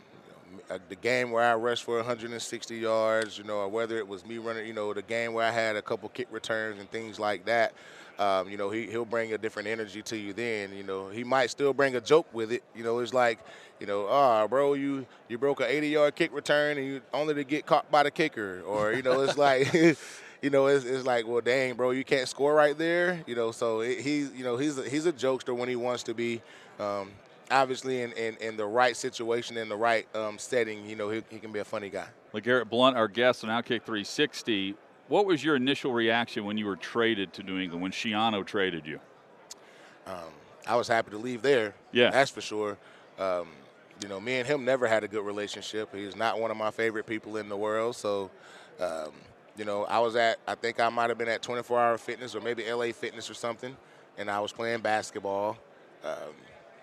you 0.52 0.62
know, 0.70 0.78
the 0.88 0.96
game 0.96 1.30
where 1.30 1.42
I 1.42 1.54
rushed 1.54 1.84
for 1.84 1.96
160 1.96 2.76
yards, 2.76 3.38
you 3.38 3.44
know, 3.44 3.58
or 3.58 3.68
whether 3.68 3.96
it 3.98 4.06
was 4.06 4.24
me 4.24 4.38
running, 4.38 4.66
you 4.66 4.72
know, 4.72 4.94
the 4.94 5.02
game 5.02 5.32
where 5.32 5.44
I 5.44 5.50
had 5.50 5.76
a 5.76 5.82
couple 5.82 6.08
kick 6.10 6.28
returns 6.30 6.78
and 6.78 6.90
things 6.90 7.18
like 7.18 7.44
that. 7.46 7.72
Um, 8.18 8.48
you 8.48 8.56
know, 8.56 8.70
he, 8.70 8.86
he'll 8.86 9.04
bring 9.04 9.32
a 9.32 9.38
different 9.38 9.68
energy 9.68 10.02
to 10.02 10.16
you 10.16 10.32
then. 10.32 10.74
You 10.74 10.82
know, 10.82 11.08
he 11.08 11.22
might 11.24 11.50
still 11.50 11.72
bring 11.72 11.96
a 11.96 12.00
joke 12.00 12.26
with 12.32 12.50
it. 12.52 12.62
You 12.74 12.82
know, 12.82 12.98
it's 13.00 13.12
like, 13.12 13.38
you 13.78 13.86
know, 13.86 14.06
ah, 14.08 14.46
bro, 14.46 14.74
you 14.74 15.06
you 15.28 15.36
broke 15.36 15.60
an 15.60 15.66
80 15.68 15.88
yard 15.88 16.14
kick 16.14 16.34
return 16.34 16.78
and 16.78 16.86
you 16.86 17.00
only 17.12 17.34
to 17.34 17.44
get 17.44 17.66
caught 17.66 17.90
by 17.90 18.02
the 18.02 18.10
kicker. 18.10 18.62
Or, 18.66 18.92
you 18.92 19.02
know, 19.02 19.20
it's 19.20 19.36
like, 19.36 19.72
you 20.42 20.50
know, 20.50 20.66
it's, 20.66 20.84
it's 20.84 21.04
like, 21.04 21.26
well, 21.26 21.40
dang, 21.40 21.74
bro, 21.74 21.90
you 21.90 22.04
can't 22.04 22.28
score 22.28 22.54
right 22.54 22.76
there. 22.76 23.22
You 23.26 23.34
know, 23.34 23.52
so 23.52 23.80
he's, 23.80 24.32
you 24.32 24.44
know, 24.44 24.56
he's 24.56 24.78
a, 24.78 24.88
he's 24.88 25.06
a 25.06 25.12
jokester 25.12 25.54
when 25.54 25.68
he 25.68 25.76
wants 25.76 26.02
to 26.04 26.14
be. 26.14 26.40
Um, 26.80 27.10
obviously, 27.50 28.02
in, 28.02 28.12
in, 28.12 28.36
in 28.36 28.56
the 28.56 28.66
right 28.66 28.96
situation, 28.96 29.56
in 29.56 29.68
the 29.68 29.76
right 29.76 30.06
um, 30.14 30.38
setting, 30.38 30.88
you 30.88 30.96
know, 30.96 31.10
he, 31.10 31.22
he 31.28 31.38
can 31.38 31.52
be 31.52 31.58
a 31.60 31.64
funny 31.64 31.90
guy. 31.90 32.06
LeGarrette 32.34 32.68
Blunt, 32.68 32.96
our 32.96 33.08
guest 33.08 33.44
on 33.44 33.50
Outkick 33.50 33.82
360. 33.82 34.74
What 35.08 35.26
was 35.26 35.44
your 35.44 35.54
initial 35.56 35.92
reaction 35.92 36.44
when 36.44 36.58
you 36.58 36.66
were 36.66 36.76
traded 36.76 37.32
to 37.34 37.42
New 37.42 37.58
England, 37.58 37.82
when 37.82 37.92
Schiano 37.92 38.44
traded 38.44 38.86
you? 38.86 38.98
Um, 40.06 40.32
I 40.66 40.76
was 40.76 40.88
happy 40.88 41.10
to 41.12 41.18
leave 41.18 41.42
there. 41.42 41.74
Yeah. 41.92 42.10
that's 42.10 42.30
for 42.30 42.40
sure. 42.40 42.76
Um, 43.18 43.48
you 44.02 44.08
know, 44.08 44.20
me 44.20 44.34
and 44.34 44.46
him 44.46 44.64
never 44.64 44.86
had 44.86 45.04
a 45.04 45.08
good 45.08 45.24
relationship. 45.24 45.94
He's 45.94 46.16
not 46.16 46.40
one 46.40 46.50
of 46.50 46.56
my 46.56 46.70
favorite 46.70 47.06
people 47.06 47.36
in 47.36 47.48
the 47.48 47.56
world. 47.56 47.96
So, 47.96 48.30
um, 48.80 49.12
you 49.56 49.64
know, 49.64 49.84
I 49.84 50.00
was 50.00 50.16
at, 50.16 50.38
I 50.46 50.54
think 50.54 50.80
I 50.80 50.88
might 50.88 51.08
have 51.08 51.18
been 51.18 51.28
at 51.28 51.40
24 51.40 51.80
Hour 51.80 51.98
Fitness 51.98 52.34
or 52.34 52.40
maybe 52.40 52.70
LA 52.70 52.92
Fitness 52.92 53.30
or 53.30 53.34
something, 53.34 53.76
and 54.18 54.30
I 54.30 54.40
was 54.40 54.52
playing 54.52 54.80
basketball. 54.80 55.56
Um, 56.04 56.34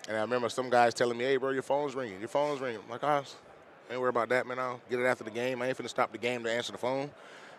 and 0.07 0.17
I 0.17 0.21
remember 0.21 0.49
some 0.49 0.69
guys 0.69 0.93
telling 0.93 1.17
me, 1.17 1.25
"Hey, 1.25 1.37
bro, 1.37 1.51
your 1.51 1.61
phone's 1.61 1.93
ringing. 1.93 2.19
Your 2.19 2.29
phone's 2.29 2.59
ringing." 2.59 2.81
I'm 2.83 2.89
like, 2.89 3.03
"I 3.03 3.23
ain't 3.91 3.99
worry 3.99 4.09
about 4.09 4.29
that, 4.29 4.47
man. 4.47 4.59
I'll 4.59 4.81
get 4.89 4.99
it 4.99 5.05
after 5.05 5.23
the 5.23 5.31
game. 5.31 5.61
I 5.61 5.67
ain't 5.67 5.77
finna 5.77 5.89
stop 5.89 6.11
the 6.11 6.17
game 6.17 6.43
to 6.43 6.51
answer 6.51 6.71
the 6.71 6.77
phone." 6.77 7.11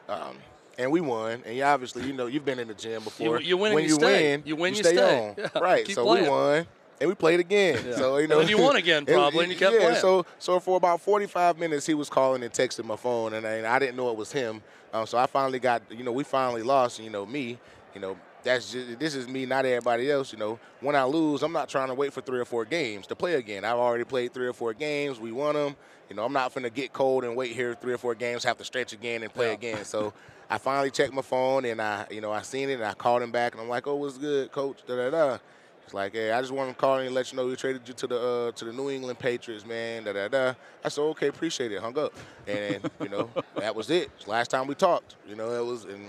Um, 0.08 0.36
and 0.78 0.90
we 0.90 1.00
won. 1.00 1.42
And 1.46 1.56
you 1.56 1.62
obviously, 1.64 2.04
you 2.06 2.12
know, 2.12 2.26
you've 2.26 2.44
been 2.44 2.58
in 2.58 2.68
the 2.68 2.74
gym 2.74 3.02
before. 3.04 3.40
You- 3.40 3.46
you 3.48 3.56
win 3.56 3.66
and 3.72 3.74
when 3.76 3.84
you 3.84 3.90
you 3.90 3.94
stay. 3.96 4.32
win, 4.32 4.42
You 4.46 4.56
win, 4.56 4.74
you 4.74 4.82
stay, 4.82 4.94
stay. 4.96 5.28
on. 5.28 5.34
Yeah, 5.38 5.58
Right. 5.60 5.84
keep 5.84 5.94
So 5.94 6.04
playing. 6.04 6.24
we 6.24 6.30
won. 6.30 6.66
And 7.00 7.08
we 7.08 7.14
played 7.16 7.40
again. 7.40 7.84
Yeah. 7.86 7.96
So 7.96 8.18
you 8.18 8.28
know, 8.28 8.40
And 8.40 8.48
you 8.48 8.56
won 8.58 8.76
again, 8.76 9.04
probably, 9.06 9.44
and 9.44 9.52
you 9.52 9.58
kept 9.58 9.74
yeah, 9.74 9.80
playing. 9.80 9.96
So 9.96 10.24
so 10.38 10.60
for 10.60 10.76
about 10.76 11.00
45 11.00 11.58
minutes, 11.58 11.86
he 11.86 11.94
was 11.94 12.08
calling 12.08 12.42
and 12.42 12.52
texting 12.52 12.84
my 12.84 12.96
phone, 12.96 13.34
and 13.34 13.46
I, 13.46 13.52
and 13.54 13.66
I 13.66 13.78
didn't 13.78 13.96
know 13.96 14.10
it 14.10 14.16
was 14.16 14.30
him. 14.32 14.62
Um, 14.92 15.06
so 15.06 15.18
I 15.18 15.26
finally 15.26 15.58
got, 15.58 15.82
you 15.90 16.04
know, 16.04 16.12
we 16.12 16.22
finally 16.24 16.62
lost. 16.62 17.00
You 17.00 17.10
know, 17.10 17.26
me, 17.26 17.58
you 17.94 18.00
know, 18.00 18.16
that's 18.44 18.70
just, 18.72 18.98
this 19.00 19.16
is 19.16 19.26
me, 19.26 19.44
not 19.44 19.64
everybody 19.66 20.08
else. 20.10 20.32
You 20.32 20.38
know, 20.38 20.58
when 20.80 20.94
I 20.94 21.02
lose, 21.04 21.42
I'm 21.42 21.52
not 21.52 21.68
trying 21.68 21.88
to 21.88 21.94
wait 21.94 22.12
for 22.12 22.20
three 22.20 22.38
or 22.38 22.44
four 22.44 22.64
games 22.64 23.06
to 23.08 23.16
play 23.16 23.34
again. 23.34 23.64
I've 23.64 23.76
already 23.78 24.04
played 24.04 24.32
three 24.32 24.46
or 24.46 24.52
four 24.52 24.72
games. 24.72 25.18
We 25.18 25.32
won 25.32 25.54
them. 25.56 25.74
You 26.08 26.14
know, 26.14 26.24
I'm 26.24 26.32
not 26.32 26.54
finna 26.54 26.72
get 26.72 26.92
cold 26.92 27.24
and 27.24 27.34
wait 27.34 27.52
here 27.52 27.74
three 27.74 27.92
or 27.92 27.98
four 27.98 28.14
games, 28.14 28.44
have 28.44 28.58
to 28.58 28.64
stretch 28.64 28.92
again 28.92 29.22
and 29.24 29.32
play 29.34 29.52
again. 29.52 29.84
So 29.84 30.12
I 30.51 30.59
finally 30.59 30.90
checked 30.90 31.12
my 31.12 31.22
phone 31.22 31.64
and 31.64 31.80
I, 31.80 32.07
you 32.11 32.20
know, 32.20 32.32
I 32.32 32.42
seen 32.42 32.68
it 32.70 32.74
and 32.74 32.84
I 32.84 32.95
called 32.95 33.22
him 33.22 33.30
back 33.30 33.53
and 33.53 33.61
I'm 33.61 33.68
like, 33.68 33.86
oh, 33.86 33.97
what's 33.97 34.18
good, 34.18 34.53
coach? 34.53 34.78
Da 34.86 34.97
da 34.97 35.11
da. 35.11 35.38
He's 35.84 35.95
like, 35.95 36.14
hey, 36.14 36.32
I 36.32 36.40
just 36.40 36.53
want 36.53 36.70
to 36.70 36.76
call 36.76 36.99
and 36.99 37.14
let 37.14 37.30
you 37.30 37.36
know 37.36 37.47
we 37.47 37.57
traded 37.57 37.86
you 37.86 37.95
to 37.95 38.07
the 38.07 38.18
uh, 38.18 38.53
to 38.53 38.64
the 38.64 38.72
New 38.72 38.90
England 38.90 39.18
Patriots, 39.18 39.66
man. 39.66 40.05
Da 40.05 40.12
da 40.12 40.28
da. 40.28 40.55
I 40.82 40.88
said, 40.88 41.03
okay, 41.03 41.28
appreciate 41.28 41.72
it. 41.72 41.80
Hung 41.80 41.99
up, 41.99 42.14
and 42.47 42.88
you 43.03 43.09
know 43.11 43.28
that 43.57 43.74
was 43.74 43.90
it. 43.90 44.11
Last 44.26 44.51
time 44.51 44.66
we 44.66 44.74
talked, 44.74 45.16
you 45.28 45.36
know, 45.36 45.51
it 45.53 45.64
was, 45.64 45.84
and 45.84 46.07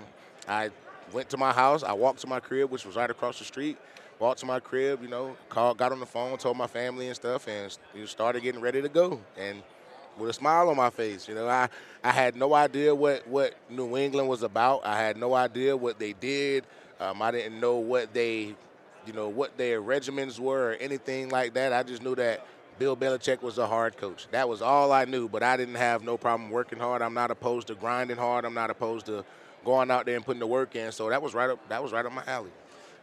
I 0.47 0.69
went 1.11 1.29
to 1.31 1.37
my 1.37 1.51
house. 1.51 1.83
I 1.83 1.91
walked 1.91 2.19
to 2.19 2.27
my 2.27 2.39
crib, 2.39 2.71
which 2.71 2.85
was 2.85 2.95
right 2.95 3.09
across 3.09 3.39
the 3.39 3.45
street. 3.45 3.77
Walked 4.17 4.39
to 4.39 4.45
my 4.45 4.61
crib, 4.61 5.01
you 5.01 5.09
know, 5.09 5.35
called, 5.49 5.77
got 5.77 5.91
on 5.91 5.99
the 5.99 6.05
phone, 6.05 6.37
told 6.37 6.55
my 6.55 6.67
family 6.67 7.07
and 7.07 7.15
stuff, 7.15 7.49
and 7.49 7.77
you 7.93 8.07
started 8.07 8.43
getting 8.43 8.61
ready 8.61 8.81
to 8.81 8.87
go. 8.87 9.19
And 9.37 9.61
with 10.17 10.29
a 10.29 10.33
smile 10.33 10.69
on 10.69 10.77
my 10.77 10.89
face, 10.89 11.27
you 11.27 11.35
know, 11.35 11.47
I, 11.47 11.69
I 12.03 12.11
had 12.11 12.35
no 12.35 12.53
idea 12.53 12.93
what, 12.93 13.27
what 13.27 13.55
New 13.69 13.97
England 13.97 14.29
was 14.29 14.43
about. 14.43 14.85
I 14.85 14.97
had 14.97 15.17
no 15.17 15.33
idea 15.33 15.75
what 15.75 15.99
they 15.99 16.13
did. 16.13 16.65
Um, 16.99 17.21
I 17.21 17.31
didn't 17.31 17.59
know 17.59 17.75
what 17.75 18.13
they, 18.13 18.55
you 19.05 19.13
know, 19.13 19.27
what 19.27 19.57
their 19.57 19.81
regimens 19.81 20.39
were 20.39 20.71
or 20.71 20.73
anything 20.73 21.29
like 21.29 21.53
that. 21.55 21.73
I 21.73 21.83
just 21.83 22.01
knew 22.01 22.15
that 22.15 22.45
Bill 22.79 22.95
Belichick 22.95 23.41
was 23.41 23.57
a 23.57 23.67
hard 23.67 23.97
coach. 23.97 24.27
That 24.31 24.49
was 24.49 24.61
all 24.61 24.91
I 24.91 25.05
knew. 25.05 25.29
But 25.29 25.43
I 25.43 25.57
didn't 25.57 25.75
have 25.75 26.03
no 26.03 26.17
problem 26.17 26.49
working 26.49 26.79
hard. 26.79 27.01
I'm 27.01 27.13
not 27.13 27.31
opposed 27.31 27.67
to 27.67 27.75
grinding 27.75 28.17
hard. 28.17 28.45
I'm 28.45 28.53
not 28.53 28.69
opposed 28.69 29.05
to 29.07 29.23
going 29.63 29.89
out 29.91 30.05
there 30.05 30.15
and 30.15 30.25
putting 30.25 30.39
the 30.39 30.47
work 30.47 30.75
in. 30.75 30.91
So 30.91 31.09
that 31.09 31.21
was 31.21 31.33
right 31.33 31.49
up. 31.49 31.69
That 31.69 31.81
was 31.81 31.91
right 31.91 32.05
up 32.05 32.11
my 32.11 32.23
alley. 32.27 32.51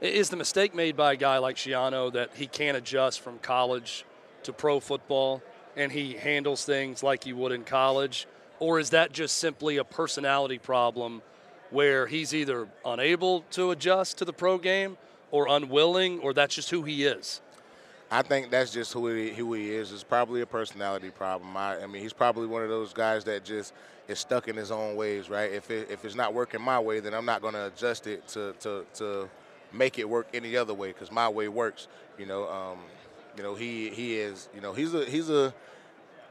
Is 0.00 0.30
the 0.30 0.36
mistake 0.36 0.74
made 0.74 0.96
by 0.96 1.12
a 1.12 1.16
guy 1.16 1.38
like 1.38 1.56
Schiano 1.56 2.12
that 2.12 2.30
he 2.34 2.46
can't 2.46 2.76
adjust 2.76 3.20
from 3.20 3.38
college 3.38 4.04
to 4.42 4.52
pro 4.52 4.80
football 4.80 5.42
and 5.76 5.92
he 5.92 6.14
handles 6.14 6.64
things 6.64 7.02
like 7.02 7.24
he 7.24 7.32
would 7.32 7.52
in 7.52 7.64
college? 7.64 8.26
Or 8.58 8.78
is 8.78 8.90
that 8.90 9.12
just 9.12 9.38
simply 9.38 9.76
a 9.78 9.84
personality 9.84 10.58
problem 10.58 11.22
where 11.70 12.06
he's 12.06 12.34
either 12.34 12.68
unable 12.84 13.40
to 13.52 13.70
adjust 13.70 14.18
to 14.18 14.24
the 14.24 14.32
pro 14.32 14.58
game 14.58 14.98
or 15.30 15.48
unwilling, 15.48 16.20
or 16.20 16.34
that's 16.34 16.54
just 16.54 16.70
who 16.70 16.82
he 16.82 17.04
is? 17.04 17.40
I 18.10 18.20
think 18.20 18.50
that's 18.50 18.70
just 18.70 18.92
who 18.92 19.06
he, 19.06 19.30
who 19.30 19.54
he 19.54 19.70
is. 19.70 19.90
It's 19.90 20.04
probably 20.04 20.42
a 20.42 20.46
personality 20.46 21.08
problem. 21.08 21.56
I, 21.56 21.82
I 21.82 21.86
mean, 21.86 22.02
he's 22.02 22.12
probably 22.12 22.46
one 22.46 22.62
of 22.62 22.68
those 22.68 22.92
guys 22.92 23.24
that 23.24 23.42
just 23.42 23.72
is 24.06 24.18
stuck 24.18 24.48
in 24.48 24.56
his 24.56 24.70
own 24.70 24.96
ways, 24.96 25.30
right? 25.30 25.50
If 25.50 25.70
it, 25.70 25.90
if 25.90 26.04
it's 26.04 26.14
not 26.14 26.34
working 26.34 26.60
my 26.60 26.78
way, 26.78 27.00
then 27.00 27.14
I'm 27.14 27.24
not 27.24 27.40
going 27.40 27.54
to 27.54 27.68
adjust 27.68 28.06
it 28.06 28.28
to, 28.28 28.52
to, 28.60 28.84
to 28.96 29.30
make 29.72 29.98
it 29.98 30.06
work 30.06 30.28
any 30.34 30.56
other 30.58 30.74
way 30.74 30.88
because 30.88 31.10
my 31.10 31.28
way 31.28 31.48
works. 31.48 31.88
You 32.18 32.26
know, 32.26 32.48
um, 32.50 32.78
you 33.36 33.42
know 33.42 33.54
he 33.54 33.90
he 33.90 34.16
is. 34.16 34.48
You 34.54 34.60
know, 34.60 34.72
he's 34.72 34.94
a 34.94 35.04
he's 35.04 35.30
a. 35.30 35.54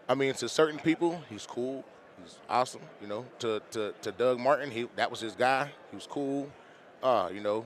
I 0.10 0.16
mean, 0.16 0.34
to 0.36 0.50
certain 0.50 0.80
people, 0.80 1.22
he's 1.30 1.46
cool. 1.46 1.84
He's 2.22 2.38
awesome. 2.50 2.82
You 3.02 3.08
know, 3.08 3.26
to 3.40 3.62
to, 3.72 3.94
to 4.02 4.12
Doug 4.12 4.40
Martin, 4.40 4.72
he 4.72 4.88
that 4.96 5.10
was 5.10 5.20
his 5.20 5.34
guy. 5.34 5.72
He 5.90 5.96
was 5.96 6.08
cool. 6.08 6.50
Uh, 7.02 7.30
you 7.34 7.42
know, 7.42 7.66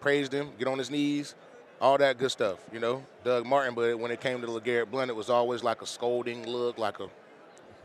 praised 0.00 0.32
him, 0.32 0.50
get 0.58 0.68
on 0.68 0.78
his 0.78 0.90
knees, 0.90 1.34
all 1.80 1.96
that 1.98 2.18
good 2.18 2.30
stuff, 2.30 2.58
you 2.72 2.78
know. 2.80 3.04
Doug 3.24 3.46
Martin, 3.46 3.74
but 3.74 3.98
when 3.98 4.10
it 4.10 4.20
came 4.20 4.40
to 4.40 4.46
LeGarrette 4.46 4.90
Blunt, 4.90 5.10
it 5.10 5.16
was 5.16 5.30
always 5.30 5.62
like 5.62 5.80
a 5.82 5.86
scolding 5.86 6.46
look, 6.46 6.76
like 6.78 7.00
a, 7.00 7.04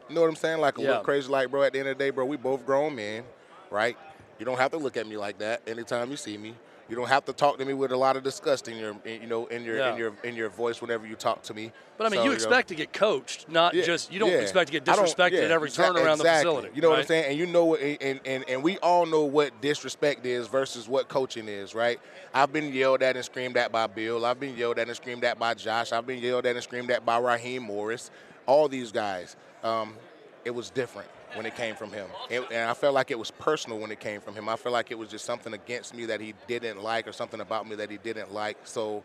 you 0.10 0.16
know 0.16 0.22
what 0.22 0.30
I'm 0.30 0.36
saying? 0.36 0.60
Like 0.60 0.78
a 0.78 0.82
Yeah. 0.82 0.92
look 0.92 1.04
crazy, 1.04 1.30
like, 1.30 1.50
bro, 1.50 1.64
at 1.64 1.74
the 1.74 1.80
end 1.80 1.88
of 1.88 1.98
the 1.98 2.04
day, 2.04 2.10
bro, 2.10 2.26
we 2.26 2.36
both 2.38 2.66
grown 2.66 2.96
men, 2.96 3.24
right? 3.70 3.98
You 4.38 4.46
don't 4.46 4.58
have 4.58 4.72
to 4.72 4.78
look 4.78 4.98
at 4.98 5.08
me 5.08 5.16
like 5.18 5.38
that 5.40 5.62
anytime 5.66 6.12
you 6.12 6.18
see 6.18 6.38
me. 6.38 6.56
You 6.92 6.98
don't 6.98 7.08
have 7.08 7.24
to 7.26 7.34
talk 7.34 7.58
to 7.60 7.64
me 7.64 7.74
with 7.74 7.94
a 7.94 7.98
lot 7.98 8.18
of 8.18 8.24
disgust 8.24 8.68
in 8.68 8.78
your, 8.78 8.94
in, 9.06 9.22
you 9.22 9.28
know, 9.28 9.46
in 9.46 9.64
your, 9.64 9.78
Yeah. 9.78 9.94
in 9.94 9.98
your, 9.98 10.14
in 10.26 10.36
your 10.36 10.50
voice 10.50 10.82
whenever 10.82 11.08
you 11.08 11.16
talk 11.16 11.42
to 11.44 11.54
me. 11.54 11.72
But 11.98 12.06
I 12.06 12.10
mean, 12.10 12.18
So, 12.20 12.24
you 12.26 12.30
know, 12.32 12.36
expect 12.36 12.68
to 12.68 12.76
get 12.76 12.92
coached, 12.92 13.48
not 13.48 13.74
yeah, 13.74 13.84
just 13.84 14.12
you 14.12 14.20
don't 14.20 14.30
yeah. 14.30 14.40
expect 14.40 14.68
to 14.68 14.74
get 14.74 14.84
disrespected 14.84 15.42
at 15.46 15.52
every 15.52 15.70
exa- 15.70 15.76
turn 15.76 15.96
around 15.98 16.18
the 16.18 16.26
facility. 16.26 16.68
You 16.76 16.82
know 16.82 16.90
what 16.90 17.00
I'm 17.00 17.06
saying? 17.06 17.30
And 17.30 17.40
you 17.40 17.46
know, 17.46 17.64
what- 17.64 17.80
and, 17.80 18.20
and 18.26 18.44
and 18.50 18.62
we 18.62 18.78
all 18.80 19.06
know 19.06 19.22
what 19.24 19.62
disrespect 19.62 20.26
is 20.26 20.48
versus 20.50 20.90
what 20.90 21.08
coaching 21.08 21.48
is, 21.48 21.74
right? 21.74 21.98
I've 22.34 22.52
been 22.52 22.74
yelled 22.74 23.02
at 23.04 23.16
and 23.16 23.24
screamed 23.24 23.56
at 23.56 23.72
by 23.72 23.88
Bill. 23.88 24.26
I've 24.26 24.42
been 24.42 24.58
yelled 24.58 24.78
at 24.78 24.88
and 24.90 24.96
screamed 24.98 25.24
at 25.24 25.40
by 25.40 25.54
Josh. 25.54 25.94
I've 25.94 26.06
been 26.06 26.20
yelled 26.20 26.46
at 26.46 26.56
and 26.56 26.64
screamed 26.64 26.92
at 26.92 27.06
by 27.06 27.20
Raheem 27.20 27.64
Morris. 27.64 28.12
All 28.46 28.68
these 28.68 28.92
guys. 28.92 29.38
Um, 29.64 29.96
it 30.44 30.52
was 30.52 30.70
different 30.70 31.08
when 31.36 31.46
it 31.46 31.56
came 31.56 31.76
from 31.76 31.92
him, 31.92 32.08
It- 32.30 32.44
and 32.52 32.70
I 32.70 32.74
felt 32.74 32.94
like 32.94 33.12
it 33.12 33.20
was 33.20 33.32
personal 33.32 33.80
when 33.80 33.92
it 33.92 34.00
came 34.00 34.22
from 34.22 34.34
him. 34.36 34.48
I 34.50 34.56
felt 34.56 34.74
like 34.74 34.92
it 34.92 34.98
was 34.98 35.10
just 35.10 35.26
something 35.26 35.54
against 35.54 35.94
me 35.96 36.06
that 36.06 36.20
he 36.22 36.34
didn't 36.48 36.82
like, 36.82 37.08
or 37.08 37.12
something 37.14 37.40
about 37.42 37.68
me 37.68 37.76
that 37.78 37.90
he 37.90 37.98
didn't 37.98 38.34
like. 38.34 38.58
So. 38.64 39.04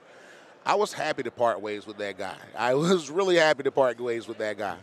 I 0.69 0.75
was 0.75 0.93
happy 0.93 1.23
to 1.23 1.31
part 1.31 1.61
ways 1.61 1.87
with 1.87 1.97
that 1.99 2.19
guy. 2.19 2.35
I 2.59 2.75
was 2.87 3.09
really 3.09 3.37
happy 3.37 3.63
to 3.63 3.71
part 3.71 4.01
ways 4.01 4.27
with 4.27 4.39
that 4.39 4.59
guy. 4.59 4.77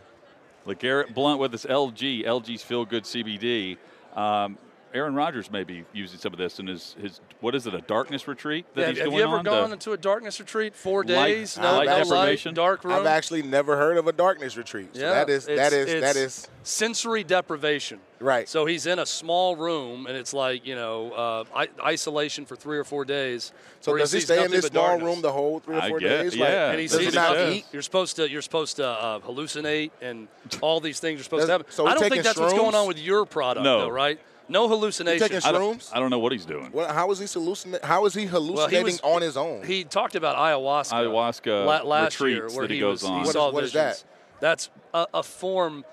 LeGarrette 0.66 1.12
Blunt 1.12 1.38
with 1.38 1.52
us, 1.52 1.66
LG, 1.66 2.24
LG's 2.24 2.62
Feel 2.62 2.86
Good 2.86 3.04
CBD. 3.04 3.76
Um, 4.16 4.56
Aaron 4.94 5.14
Rodgers 5.16 5.50
may 5.50 5.64
be 5.64 5.84
using 5.92 6.20
some 6.20 6.32
of 6.32 6.38
this 6.38 6.60
in 6.60 6.68
his, 6.68 6.94
his 7.02 7.20
what 7.40 7.56
is 7.56 7.66
it, 7.66 7.74
a 7.74 7.80
darkness 7.80 8.28
retreat 8.28 8.64
that 8.74 8.80
Yeah, 8.80 8.88
he's 8.90 8.98
have 8.98 9.06
going 9.06 9.18
you 9.18 9.24
ever 9.24 9.38
on? 9.38 9.44
gone 9.44 9.68
The- 9.70 9.72
into 9.74 9.92
a 9.92 9.96
darkness 9.96 10.38
retreat? 10.38 10.72
Four 10.76 11.02
Light- 11.02 11.06
days, 11.08 11.58
uh, 11.58 11.62
no, 11.62 11.72
light 11.78 11.86
no 11.86 11.98
deprivation? 12.04 12.50
light, 12.50 12.54
dark 12.54 12.84
room. 12.84 12.94
I've 12.94 13.06
actually 13.06 13.42
never 13.42 13.76
heard 13.76 13.96
of 13.98 14.06
a 14.06 14.12
darkness 14.12 14.56
retreat. 14.56 14.94
So 14.94 15.00
Yeah, 15.00 15.14
that 15.14 15.28
is 15.28 15.46
that 15.46 15.72
it's- 15.72 15.88
is 15.88 16.00
that 16.00 16.16
it's 16.16 16.38
is 16.44 16.48
sensory 16.62 17.24
deprivation. 17.24 17.98
Right. 18.20 18.48
So 18.48 18.64
he's 18.66 18.86
in 18.86 19.00
a 19.00 19.04
small 19.04 19.56
room, 19.56 20.06
and 20.06 20.16
it's 20.16 20.32
like 20.32 20.64
you 20.64 20.76
know 20.76 21.10
uh, 21.12 21.44
I- 21.56 21.68
isolation 21.90 22.46
for 22.46 22.54
three 22.54 22.78
or 22.78 22.84
four 22.84 23.04
days. 23.04 23.52
So 23.80 23.96
does 23.96 24.12
he 24.12 24.20
sees 24.20 24.26
stay 24.26 24.44
in 24.44 24.50
this 24.52 24.66
small 24.66 24.84
darkness. 24.86 25.04
room 25.06 25.20
the 25.22 25.32
whole 25.32 25.58
three 25.58 25.74
or 25.76 25.80
I 25.80 25.88
four 25.88 25.98
get- 25.98 26.08
days? 26.22 26.36
yeah. 26.36 26.70
And 26.70 26.78
he 26.80 26.86
does 26.86 26.96
sees 26.98 27.14
not 27.14 27.36
nothing. 27.36 27.52
eat? 27.52 27.64
You're 27.72 27.82
supposed 27.82 28.14
to 28.16 28.30
you're 28.30 28.42
supposed 28.42 28.76
to 28.76 28.86
uh, 28.86 29.18
hallucinate, 29.18 29.90
and 30.00 30.28
all 30.60 30.78
these 30.80 31.00
things 31.00 31.18
are 31.20 31.24
supposed 31.24 31.40
Does- 31.42 31.48
to 31.48 31.52
happen. 31.52 31.66
so 31.70 31.84
I 31.84 31.90
don't 31.94 31.98
think 31.98 32.12
taking 32.12 32.22
that's 32.22 32.38
what's 32.38 32.54
going 32.54 32.76
on 32.76 32.86
with 32.86 32.98
your 33.00 33.26
product, 33.26 33.64
No. 33.64 33.80
though, 33.80 33.88
right? 33.88 34.20
No 34.48 34.68
hallucination. 34.68 35.20
taking 35.28 35.40
I 35.44 35.52
don't. 35.52 35.90
I 35.92 35.98
don't 35.98 36.10
know 36.10 36.18
what 36.18 36.32
he's 36.32 36.44
doing. 36.44 36.66
What, 36.66 36.90
how 36.90 37.10
is 37.10 37.18
he 37.18 37.26
hallucinating? 37.26 37.86
How 37.86 38.04
is 38.06 38.14
he 38.14 38.26
Well, 38.26 38.42
hallucinating 38.42 38.78
he 38.78 38.84
was- 38.84 39.00
on 39.00 39.22
his 39.22 39.36
own? 39.36 39.64
He 39.64 39.84
talked 39.84 40.14
about 40.14 40.36
ayahuasca. 40.36 40.92
Ayahuasca 40.92 41.66
la- 41.66 41.82
last 41.82 42.20
year, 42.20 42.48
where 42.48 42.62
that 42.62 42.70
he 42.70 42.76
he 42.76 42.80
goes 42.80 43.02
was, 43.02 43.10
on. 43.10 43.24
He 43.24 43.38
What 43.38 43.54
what 43.54 43.64
is 43.64 43.72
that? 43.72 44.04
That's 44.40 44.70
a, 44.92 45.06
a 45.14 45.22
form. 45.22 45.84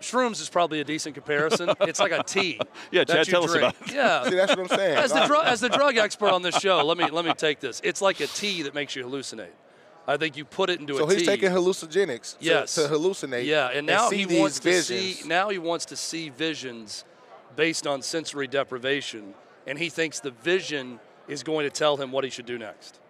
Shrooms 0.00 0.40
is 0.40 0.48
probably 0.48 0.78
a 0.78 0.84
decent 0.84 1.16
comparison. 1.16 1.70
it's 1.80 1.98
like 1.98 2.12
a 2.12 2.22
tea. 2.22 2.60
Yeah, 2.92 3.02
Chad, 3.02 3.26
tell 3.26 3.42
us 3.42 3.50
drink. 3.50 3.74
about 3.74 3.88
it. 3.88 3.94
Yeah. 3.96 4.22
See, 4.28 4.36
that's 4.36 4.50
what 4.50 4.60
I'm 4.60 4.78
saying. 4.78 4.96
as 4.96 5.12
the 5.12 5.26
drug 5.26 5.44
as 5.44 5.60
the 5.60 5.68
drug 5.68 5.96
expert 5.96 6.30
on 6.30 6.42
this 6.42 6.56
show, 6.56 6.84
let 6.84 6.96
me 6.96 7.10
let 7.10 7.24
me 7.24 7.32
take 7.34 7.58
this. 7.58 7.80
It's 7.82 8.00
like 8.00 8.20
a 8.20 8.28
tea 8.28 8.62
that 8.62 8.74
makes 8.74 8.94
you 8.94 9.04
hallucinate. 9.04 9.48
I 10.06 10.16
think 10.16 10.36
you 10.36 10.44
put 10.44 10.70
it 10.70 10.80
into 10.80 10.96
so 10.96 11.04
a 11.04 11.08
tea. 11.10 11.16
he's 11.16 11.26
taking 11.26 11.50
hallucinogenics 11.50 12.38
to, 12.38 12.44
yes. 12.44 12.76
to 12.76 12.82
hallucinate. 12.82 13.44
Yeah, 13.44 13.70
and 13.70 13.86
now 13.86 14.08
see 14.08 14.18
he 14.18 14.24
these 14.24 14.40
wants 14.40 14.58
visions. 14.60 14.86
to 14.86 15.22
see. 15.22 15.28
Now 15.28 15.50
he 15.50 15.58
wants 15.58 15.84
to 15.86 15.96
see 15.96 16.30
visions 16.30 17.04
based 17.58 17.88
on 17.88 18.00
sensory 18.00 18.46
deprivation, 18.46 19.34
and 19.66 19.76
he 19.76 19.88
thinks 19.88 20.20
the 20.20 20.30
vision 20.30 21.00
is 21.26 21.42
going 21.42 21.64
to 21.66 21.70
tell 21.70 21.96
him 21.96 22.12
what 22.12 22.22
he 22.22 22.30
should 22.30 22.46
do 22.46 22.56
next. 22.56 23.00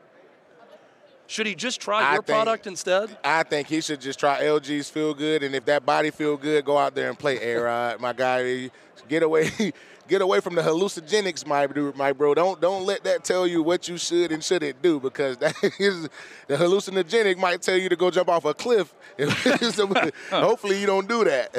Should 1.26 1.46
he 1.46 1.54
just 1.54 1.82
try 1.82 2.00
I 2.02 2.14
your 2.14 2.22
think- 2.22 2.34
product 2.34 2.66
instead? 2.66 3.18
I 3.22 3.42
think 3.42 3.68
he 3.68 3.82
should 3.82 4.00
just 4.00 4.18
try 4.18 4.40
LG's 4.40 4.88
feel 4.88 5.12
good, 5.12 5.42
and 5.42 5.54
if 5.54 5.66
that 5.66 5.84
body 5.84 6.10
feel 6.10 6.38
good, 6.38 6.64
go 6.64 6.78
out 6.78 6.94
there 6.94 7.10
and 7.10 7.18
play 7.18 7.36
A 7.52 7.60
Rod. 7.60 8.00
My 8.00 8.14
guy, 8.14 8.70
get 9.08 9.22
away, 9.22 9.50
get 10.08 10.22
away 10.22 10.40
from 10.40 10.54
the 10.54 10.62
hallucinogenics, 10.62 11.46
my 11.46 11.66
bro. 11.66 11.92
My 11.96 12.12
bro, 12.12 12.34
don't 12.34 12.60
don't 12.60 12.84
let 12.84 13.04
that 13.04 13.24
tell 13.24 13.46
you 13.46 13.62
what 13.62 13.88
you 13.88 13.98
should 13.98 14.32
and 14.32 14.42
shouldn't 14.42 14.80
do 14.82 15.00
because 15.00 15.36
that 15.38 15.54
is 15.78 16.08
the 16.46 16.56
hallucinogenic 16.56 17.36
might 17.38 17.62
tell 17.62 17.76
you 17.76 17.88
to 17.88 17.96
go 17.96 18.10
jump 18.10 18.28
off 18.28 18.44
a 18.44 18.54
cliff. 18.54 18.94
Hopefully, 20.30 20.80
you 20.80 20.86
don't 20.86 21.08
do 21.08 21.24
that. 21.24 21.56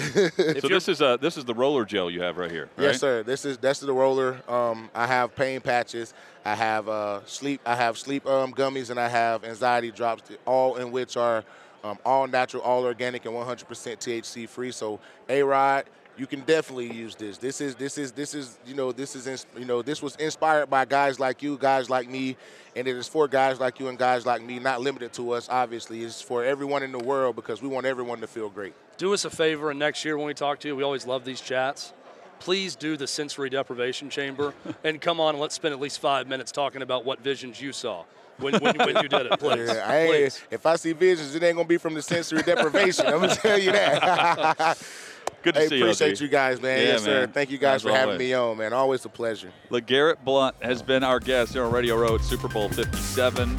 so 0.61 0.67
this 0.67 0.87
is 0.87 1.01
uh, 1.01 1.17
this 1.17 1.37
is 1.37 1.45
the 1.45 1.53
roller 1.53 1.85
gel 1.85 2.09
you 2.09 2.21
have 2.21 2.37
right 2.37 2.51
here. 2.51 2.69
Right? 2.77 2.85
Yes, 2.85 2.99
sir. 2.99 3.23
This 3.23 3.45
is 3.45 3.57
that's 3.57 3.79
the 3.79 3.93
roller. 3.93 4.41
Um, 4.47 4.89
I 4.93 5.07
have 5.07 5.35
pain 5.35 5.61
patches. 5.61 6.13
I 6.45 6.55
have 6.55 6.87
uh, 6.87 7.25
sleep. 7.25 7.61
I 7.65 7.75
have 7.75 7.97
sleep 7.97 8.25
um, 8.25 8.53
gummies, 8.53 8.89
and 8.89 8.99
I 8.99 9.07
have 9.07 9.43
anxiety 9.43 9.91
drops, 9.91 10.23
all 10.45 10.77
in 10.77 10.91
which 10.91 11.17
are 11.17 11.43
um, 11.83 11.97
all 12.05 12.27
natural, 12.27 12.63
all 12.63 12.83
organic, 12.83 13.25
and 13.25 13.33
100% 13.33 13.65
THC 13.65 14.47
free. 14.47 14.71
So, 14.71 14.99
A 15.27 15.43
Rod, 15.43 15.85
you 16.19 16.27
can 16.27 16.41
definitely 16.41 16.91
use 16.91 17.15
this. 17.15 17.37
This 17.37 17.61
is 17.61 17.75
this 17.75 17.97
is 17.97 18.11
this 18.11 18.33
is 18.33 18.59
you 18.67 18.75
know 18.75 18.91
this 18.91 19.15
is 19.15 19.45
you 19.57 19.63
know 19.63 19.81
this 19.81 20.01
was 20.01 20.17
inspired 20.17 20.69
by 20.69 20.83
guys 20.83 21.17
like 21.17 21.41
you, 21.41 21.57
guys 21.57 21.89
like 21.89 22.09
me, 22.09 22.35
and 22.75 22.87
it 22.87 22.95
is 22.95 23.07
for 23.07 23.27
guys 23.29 23.59
like 23.59 23.79
you 23.79 23.87
and 23.87 23.97
guys 23.97 24.25
like 24.25 24.43
me. 24.43 24.59
Not 24.59 24.81
limited 24.81 25.13
to 25.13 25.31
us, 25.31 25.47
obviously. 25.49 26.03
It's 26.03 26.21
for 26.21 26.43
everyone 26.43 26.83
in 26.83 26.91
the 26.91 26.99
world 26.99 27.37
because 27.37 27.61
we 27.61 27.69
want 27.69 27.85
everyone 27.85 28.19
to 28.19 28.27
feel 28.27 28.49
great. 28.49 28.73
Do 28.97 29.13
us 29.13 29.23
a 29.23 29.29
favor, 29.29 29.69
and 29.69 29.79
next 29.79 30.03
year 30.03 30.17
when 30.17 30.27
we 30.27 30.33
talk 30.33 30.59
to 30.59 30.67
you, 30.67 30.75
we 30.75 30.83
always 30.83 31.07
love 31.07 31.23
these 31.23 31.39
chats. 31.39 31.93
Please 32.39 32.75
do 32.75 32.97
the 32.97 33.07
sensory 33.07 33.49
deprivation 33.49 34.09
chamber 34.09 34.53
and 34.83 34.99
come 34.99 35.21
on 35.21 35.35
and 35.35 35.41
let's 35.41 35.55
spend 35.55 35.73
at 35.73 35.79
least 35.79 35.99
five 35.99 36.27
minutes 36.27 36.51
talking 36.51 36.81
about 36.81 37.05
what 37.05 37.21
visions 37.21 37.61
you 37.61 37.71
saw 37.71 38.03
when, 38.39 38.55
when, 38.55 38.77
when 38.77 38.95
you 39.03 39.09
did 39.09 39.25
it. 39.25 39.31
Please. 39.39 39.69
Yeah, 39.69 39.89
I 39.89 40.07
Please. 40.07 40.41
if 40.51 40.65
I 40.65 40.75
see 40.75 40.93
visions, 40.93 41.33
it 41.35 41.43
ain't 41.43 41.55
gonna 41.55 41.67
be 41.67 41.77
from 41.77 41.93
the 41.93 42.01
sensory 42.01 42.41
deprivation. 42.41 43.07
I'm 43.07 43.21
gonna 43.21 43.35
tell 43.35 43.59
you 43.59 43.71
that. 43.71 44.77
Good 45.41 45.55
to 45.55 45.61
hey, 45.61 45.67
see 45.67 45.77
you, 45.77 45.83
appreciate 45.85 46.17
LG. 46.17 46.21
you 46.21 46.27
guys, 46.27 46.61
man. 46.61 46.77
Yeah, 46.79 46.83
yes, 46.85 47.03
sir. 47.03 47.19
man. 47.21 47.31
Thank 47.31 47.49
you 47.51 47.57
guys 47.57 47.75
As 47.77 47.83
for 47.83 47.91
having 47.91 48.17
me 48.17 48.33
on, 48.33 48.57
man. 48.57 48.73
Always 48.73 49.05
a 49.05 49.09
pleasure. 49.09 49.51
LeGarrette 49.71 50.23
Blunt 50.25 50.55
has 50.61 50.81
been 50.81 51.03
our 51.03 51.19
guest 51.19 51.53
here 51.53 51.63
on 51.63 51.71
Radio 51.71 51.95
Row 51.97 52.17
Super 52.17 52.47
Bowl 52.47 52.69
57 52.69 53.53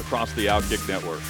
across 0.00 0.32
the 0.34 0.46
Outkick 0.46 0.86
Network. 0.88 1.20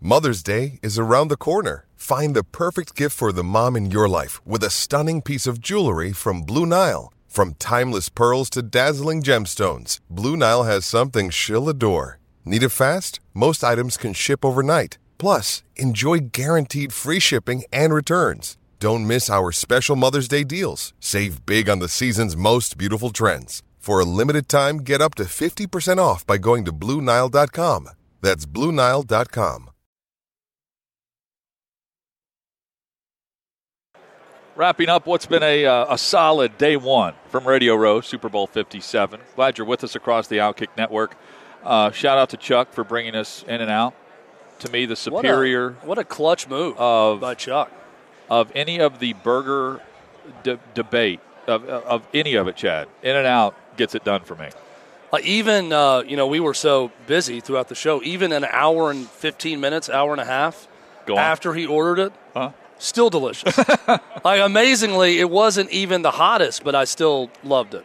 Mother's 0.00 0.42
Day 0.42 0.80
is 0.82 0.98
around 0.98 1.28
the 1.28 1.36
corner. 1.36 1.86
Find 1.94 2.34
the 2.34 2.42
perfect 2.42 2.96
gift 2.96 3.16
for 3.16 3.32
the 3.32 3.44
mom 3.44 3.76
in 3.76 3.90
your 3.90 4.08
life 4.08 4.44
with 4.44 4.64
a 4.64 4.70
stunning 4.70 5.22
piece 5.22 5.46
of 5.46 5.60
jewelry 5.60 6.12
from 6.12 6.42
Blue 6.42 6.66
Nile. 6.66 7.12
From 7.28 7.54
timeless 7.54 8.08
pearls 8.08 8.50
to 8.50 8.62
dazzling 8.62 9.22
gemstones, 9.22 10.00
Blue 10.10 10.36
Nile 10.36 10.64
has 10.64 10.84
something 10.84 11.30
she'll 11.30 11.68
adore. 11.68 12.18
Need 12.44 12.62
it 12.62 12.70
fast? 12.70 13.20
Most 13.34 13.62
items 13.62 13.96
can 13.96 14.12
ship 14.12 14.44
overnight. 14.44 14.98
Plus, 15.18 15.62
enjoy 15.76 16.18
guaranteed 16.32 16.92
free 16.92 17.20
shipping 17.20 17.62
and 17.72 17.94
returns. 17.94 18.56
Don't 18.80 19.06
miss 19.06 19.30
our 19.30 19.52
special 19.52 19.94
Mother's 19.94 20.26
Day 20.26 20.42
deals. 20.42 20.92
Save 20.98 21.46
big 21.46 21.68
on 21.68 21.78
the 21.78 21.88
season's 21.88 22.36
most 22.36 22.76
beautiful 22.76 23.10
trends. 23.10 23.62
For 23.78 24.00
a 24.00 24.04
limited 24.04 24.48
time, 24.48 24.78
get 24.78 25.00
up 25.00 25.14
to 25.16 25.24
50% 25.24 25.98
off 25.98 26.26
by 26.26 26.38
going 26.38 26.64
to 26.64 26.72
BlueNile.com. 26.72 27.88
That's 28.20 28.46
BlueNile.com. 28.46 29.70
Wrapping 34.54 34.88
up 34.88 35.06
what's 35.06 35.26
been 35.26 35.42
a, 35.42 35.64
uh, 35.64 35.94
a 35.94 35.96
solid 35.96 36.58
day 36.58 36.76
one 36.76 37.14
from 37.28 37.46
Radio 37.48 37.74
Row, 37.74 38.00
Super 38.00 38.28
Bowl 38.28 38.46
57. 38.46 39.20
Glad 39.34 39.56
you're 39.56 39.66
with 39.66 39.82
us 39.82 39.94
across 39.94 40.28
the 40.28 40.38
Outkick 40.38 40.68
Network. 40.76 41.16
Uh, 41.64 41.90
shout 41.90 42.18
out 42.18 42.30
to 42.30 42.36
Chuck 42.36 42.72
for 42.72 42.84
bringing 42.84 43.14
us 43.14 43.44
in 43.46 43.60
and 43.60 43.70
out. 43.70 43.94
To 44.60 44.70
me, 44.70 44.86
the 44.86 44.90
What 44.92 45.24
a- 45.24 45.28
superior 45.28 45.70
What 45.82 45.98
a, 45.98 46.04
clutch 46.04 46.48
move 46.48 46.76
of 46.78 47.20
by 47.20 47.34
Chuck. 47.34 47.70
of 48.30 48.50
any 48.54 48.78
of 48.80 48.98
the 48.98 49.12
burger 49.14 49.80
de- 50.42 50.58
debate 50.74 51.20
of, 51.46 51.64
of 51.68 52.06
any 52.14 52.34
of 52.34 52.46
it, 52.48 52.56
Chad. 52.56 52.88
In 53.02 53.16
and 53.16 53.26
out 53.26 53.56
gets 53.76 53.94
it 53.94 54.04
done 54.04 54.20
for 54.22 54.36
me. 54.36 54.48
Like 55.12 55.24
even 55.24 55.72
uh, 55.72 56.02
you 56.06 56.16
know 56.16 56.26
we 56.28 56.40
were 56.40 56.54
so 56.54 56.90
busy 57.06 57.40
throughout 57.40 57.68
the 57.68 57.74
show. 57.74 58.02
Even 58.02 58.32
an 58.32 58.44
hour 58.44 58.90
and 58.90 59.06
fifteen 59.08 59.60
minutes, 59.60 59.90
hour 59.90 60.12
and 60.12 60.20
a 60.20 60.24
half 60.24 60.68
after 61.08 61.52
he 61.54 61.66
ordered 61.66 61.98
it, 61.98 62.12
Huh? 62.34 62.50
still 62.78 63.10
delicious. 63.10 63.58
like 64.24 64.40
amazingly, 64.40 65.18
it 65.18 65.28
wasn't 65.28 65.68
even 65.70 66.02
the 66.02 66.12
hottest, 66.12 66.62
but 66.64 66.74
I 66.76 66.84
still 66.84 67.30
loved 67.42 67.74
it. 67.74 67.84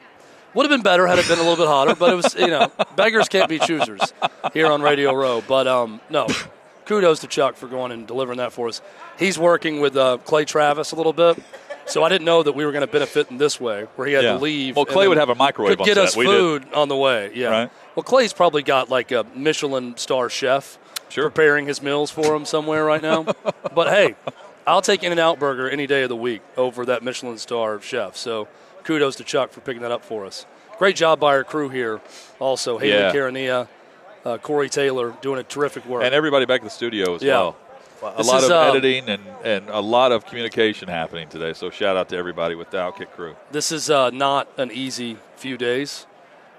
Would 0.57 0.63
have 0.63 0.71
been 0.71 0.81
better 0.81 1.05
had 1.05 1.19
it 1.19 1.27
been 1.27 1.37
a 1.37 1.43
little 1.43 1.55
bit 1.55 1.67
hotter, 1.67 1.93
but 1.95 2.11
it 2.11 2.15
was 2.15 2.33
you 2.35 2.47
know 2.47 2.71
beggars 2.95 3.29
can't 3.29 3.47
be 3.47 3.59
choosers 3.59 4.11
here 4.53 4.65
on 4.67 4.81
Radio 4.81 5.13
Row. 5.13 5.41
But 5.47 5.67
um, 5.67 6.01
no, 6.09 6.27
kudos 6.85 7.19
to 7.19 7.27
Chuck 7.27 7.55
for 7.55 7.67
going 7.67 7.91
and 7.91 8.07
delivering 8.07 8.39
that 8.39 8.51
for 8.53 8.67
us. 8.67 8.81
He's 9.19 9.37
working 9.37 9.79
with 9.81 9.95
uh, 9.95 10.17
Clay 10.25 10.45
Travis 10.45 10.91
a 10.91 10.95
little 10.95 11.13
bit. 11.13 11.37
So 11.85 12.03
I 12.03 12.09
didn't 12.09 12.25
know 12.25 12.43
that 12.43 12.51
we 12.53 12.65
were 12.65 12.73
going 12.73 12.85
to 12.85 12.91
benefit 12.91 13.31
in 13.31 13.37
this 13.37 13.61
way, 13.61 13.85
where 13.95 14.07
he 14.07 14.13
had 14.13 14.23
Yeah. 14.25 14.33
to 14.33 14.39
leave. 14.39 14.75
Well, 14.75 14.83
Clay 14.83 15.07
would 15.07 15.17
have 15.17 15.29
a 15.29 15.35
microwave 15.35 15.77
Could 15.77 15.85
get 15.85 15.97
us 15.97 16.15
food 16.15 16.65
on 16.73 16.89
the 16.89 16.97
way. 16.97 17.31
Yeah. 17.33 17.47
Right. 17.49 17.71
Well, 17.95 18.03
Clay's 18.03 18.33
probably 18.33 18.61
got 18.63 18.89
like 18.89 19.11
a 19.13 19.25
Michelin 19.35 19.95
star 19.95 20.29
chef 20.29 20.77
Sure. 21.09 21.29
preparing 21.29 21.65
his 21.65 21.81
meals 21.81 22.11
for 22.11 22.35
him 22.35 22.43
somewhere 22.43 22.83
right 22.83 23.01
now. 23.01 23.23
but 23.73 23.87
hey, 23.87 24.15
I'll 24.65 24.81
take 24.81 25.03
In 25.03 25.11
and 25.11 25.19
Out 25.19 25.39
Burger 25.39 25.69
any 25.69 25.87
day 25.87 26.01
of 26.03 26.09
the 26.09 26.15
week 26.17 26.41
over 26.57 26.85
that 26.87 27.03
Michelin 27.03 27.37
star 27.37 27.79
chef. 27.79 28.17
So 28.17 28.49
kudos 28.87 29.17
to 29.17 29.23
Chuck 29.25 29.51
for 29.51 29.59
picking 29.59 29.81
that 29.81 29.91
up 29.91 30.03
for 30.03 30.25
us. 30.25 30.45
Great 30.79 30.95
job 30.95 31.19
by 31.19 31.27
our 31.35 31.43
crew 31.43 31.67
here. 31.69 31.99
Also, 32.39 32.77
Haley 32.77 33.45
Yeah. 33.45 33.65
Uh, 34.25 34.37
Corey 34.37 34.69
Taylor 34.69 35.13
doing 35.21 35.39
a 35.39 35.43
terrific 35.43 35.85
work. 35.85 36.03
And 36.03 36.13
everybody 36.13 36.45
back 36.45 36.61
in 36.61 36.65
the 36.65 36.71
studio 36.71 37.15
as 37.15 37.21
Yeah. 37.21 37.33
well. 37.33 37.55
A 38.03 38.17
This 38.17 38.27
lot 38.27 38.37
is, 38.43 38.45
of 38.45 38.51
um, 38.51 38.67
editing 38.75 39.09
and, 39.09 39.21
and 39.43 39.69
a 39.69 39.79
lot 39.79 40.11
of 40.11 40.25
communication 40.25 40.87
happening 40.87 41.27
today. 41.29 41.53
So 41.53 41.69
shout 41.69 41.97
out 41.97 42.09
to 42.09 42.17
everybody 42.17 42.53
with 42.55 42.69
the 42.69 42.77
Outkick 42.77 43.11
crew. 43.11 43.35
This 43.51 43.71
is 43.71 43.89
uh, 43.89 44.09
not 44.11 44.47
an 44.57 44.71
easy 44.71 45.17
few 45.35 45.57
days 45.57 46.05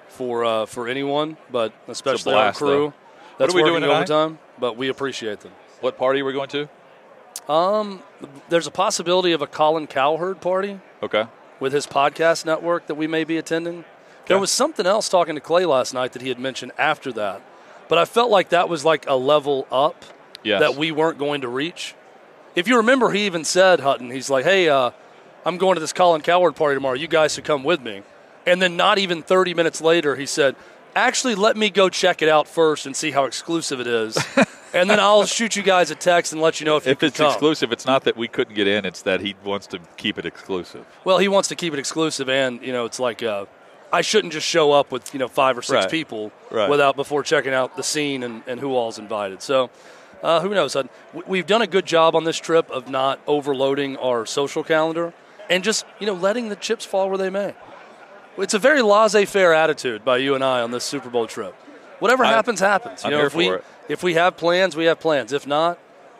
for 0.09 0.45
uh, 0.45 0.67
for 0.67 0.89
anyone, 0.89 1.37
but 1.51 1.73
especially 1.87 2.35
our 2.35 2.53
crew. 2.53 2.69
though. 2.69 2.85
What 2.87 2.95
That's 3.39 3.55
are 3.55 3.57
we 3.57 3.63
doing 3.63 3.75
working 3.83 3.89
tonight? 3.89 4.11
overtime, 4.11 4.39
but 4.59 4.77
we 4.77 4.89
appreciate 4.89 5.41
them. 5.41 5.53
What 5.81 5.97
party 5.97 6.23
are 6.23 6.25
we 6.25 6.33
going 6.33 6.49
to? 6.49 6.69
Um, 7.53 8.03
there's 8.49 8.67
a 8.67 8.73
possibility 8.73 9.31
of 9.33 9.41
a 9.43 9.47
Colin 9.47 9.87
Cowherd 9.87 10.41
party 10.41 10.81
Okay. 11.03 11.25
With 11.61 11.73
his 11.73 11.87
podcast 11.87 12.45
network 12.47 12.87
that 12.87 12.95
we 12.95 13.07
may 13.07 13.25
be 13.25 13.37
attending. 13.37 13.85
There 14.27 14.39
was 14.39 14.51
something 14.53 14.87
else 14.87 15.09
talking 15.09 15.35
to 15.37 15.41
Clay 15.41 15.65
last 15.65 15.95
night 15.95 16.13
that 16.13 16.23
he 16.23 16.29
had 16.29 16.39
mentioned 16.39 16.73
after 16.79 17.13
that, 17.13 17.41
but 17.89 17.97
I 17.99 18.05
felt 18.05 18.31
like 18.31 18.51
that 18.51 18.69
was 18.69 18.85
like 18.85 19.07
a 19.09 19.15
level 19.15 19.67
up 19.73 20.05
Yes. 20.45 20.61
that 20.61 20.77
we 20.77 20.93
weren't 20.93 21.19
going 21.19 21.41
to 21.41 21.49
reach. 21.49 21.95
If 22.55 22.69
you 22.69 22.77
remember, 22.77 23.11
he 23.11 23.27
even 23.27 23.45
said 23.45 23.81
Hutton, 23.81 24.11
he's 24.11 24.31
like, 24.31 24.45
"Hey, 24.45 24.69
uh, 24.69 24.91
I'm 25.45 25.57
going 25.59 25.75
to 25.75 25.81
this 25.81 25.93
Colin 25.93 26.21
Cowherd 26.21 26.55
party 26.57 26.77
tomorrow. 26.77 26.95
You 26.95 27.09
guys 27.09 27.35
should 27.35 27.45
come 27.45 27.65
with 27.65 27.81
me." 27.81 28.03
And 28.47 28.63
then 28.63 28.77
not 28.77 28.99
even 28.99 29.23
30 29.23 29.55
minutes 29.55 29.81
later, 29.81 30.15
he 30.17 30.27
said, 30.27 30.55
"Actually, 30.95 31.35
let 31.35 31.57
me 31.57 31.71
go 31.71 31.89
check 31.89 32.23
it 32.23 32.29
out 32.29 32.47
first 32.47 32.87
and 32.87 32.95
see 32.95 33.11
how 33.11 33.25
exclusive 33.25 33.81
it 33.81 33.87
is, 33.87 34.17
and 34.75 34.89
then 34.91 35.01
I'll 35.01 35.25
shoot 35.27 35.57
you 35.57 35.63
guys 35.63 35.91
a 35.91 35.95
text 35.95 36.33
and 36.33 36.43
let 36.43 36.61
you 36.61 36.67
know 36.67 36.77
if, 36.77 36.87
If 36.87 37.03
it's 37.03 37.17
come." 37.17 37.27
exclusive, 37.31 37.73
it's 37.73 37.87
not 37.87 38.05
that 38.05 38.17
we 38.17 38.29
couldn't 38.29 38.55
get 38.55 38.67
in, 38.67 38.85
it's 38.85 39.03
that 39.03 39.21
he 39.21 39.35
wants 39.45 39.67
to 39.69 39.79
keep 39.97 40.19
it 40.19 40.27
exclusive. 40.27 40.85
Well, 41.05 41.19
he 41.19 41.29
wants 41.29 41.49
to 41.49 41.57
keep 41.57 41.73
it 41.73 41.79
exclusive, 41.79 42.29
and 42.29 42.63
you 42.63 42.73
know, 42.73 42.85
it's 42.85 43.01
like 43.01 43.23
uh, 43.23 43.47
I 43.93 44.03
shouldn't 44.03 44.33
just 44.33 44.47
show 44.47 44.73
up 44.73 44.93
with 44.93 45.13
you 45.15 45.19
know 45.19 45.29
five 45.29 45.57
or 45.57 45.63
six 45.63 45.85
Right. 45.85 45.91
people 45.91 46.33
Right. 46.51 46.69
without 46.69 46.97
before 46.97 47.23
checking 47.23 47.55
out 47.55 47.77
the 47.77 47.83
scene 47.83 48.23
and, 48.23 48.43
and 48.47 48.61
who 48.61 48.75
all's 48.75 48.99
invited. 48.99 49.41
So, 49.43 49.71
uh, 50.23 50.41
who 50.41 50.51
knows? 50.51 50.77
We- 51.15 51.23
We've 51.27 51.47
done 51.47 51.63
a 51.63 51.67
good 51.67 51.87
job 51.87 52.15
on 52.15 52.25
this 52.25 52.37
trip 52.39 52.71
of 52.71 52.89
not 52.91 53.21
overloading 53.27 53.97
our 53.97 54.27
social 54.27 54.63
calendar 54.63 55.13
and 55.49 55.65
just 55.65 55.87
you 55.99 56.07
know 56.07 56.13
letting 56.15 56.49
the 56.51 56.57
chips 56.57 56.85
fall 56.85 57.09
where 57.09 57.19
they 57.19 57.31
may. 57.31 57.55
It's 58.37 58.55
a 58.55 58.59
very 58.59 58.83
laissez-faire 58.83 59.53
attitude 59.53 60.05
by 60.05 60.19
you 60.19 60.35
and 60.37 60.45
I 60.45 60.61
on 60.61 60.71
this 60.71 60.85
Super 60.85 61.09
Bowl 61.11 61.27
trip. 61.27 61.55
Whatever 61.99 62.25
I- 62.25 62.31
happens, 62.31 62.61
happens. 62.61 63.03
You 63.03 63.11
I'm 63.11 63.17
know, 63.19 63.25
if 63.25 63.35
we 63.35 63.49
it. 63.49 63.65
If 63.89 64.03
we 64.03 64.15
have 64.15 64.37
plans, 64.37 64.77
we 64.77 64.85
have 64.87 65.01
plans. 65.01 65.33
If 65.33 65.47
not, 65.47 65.79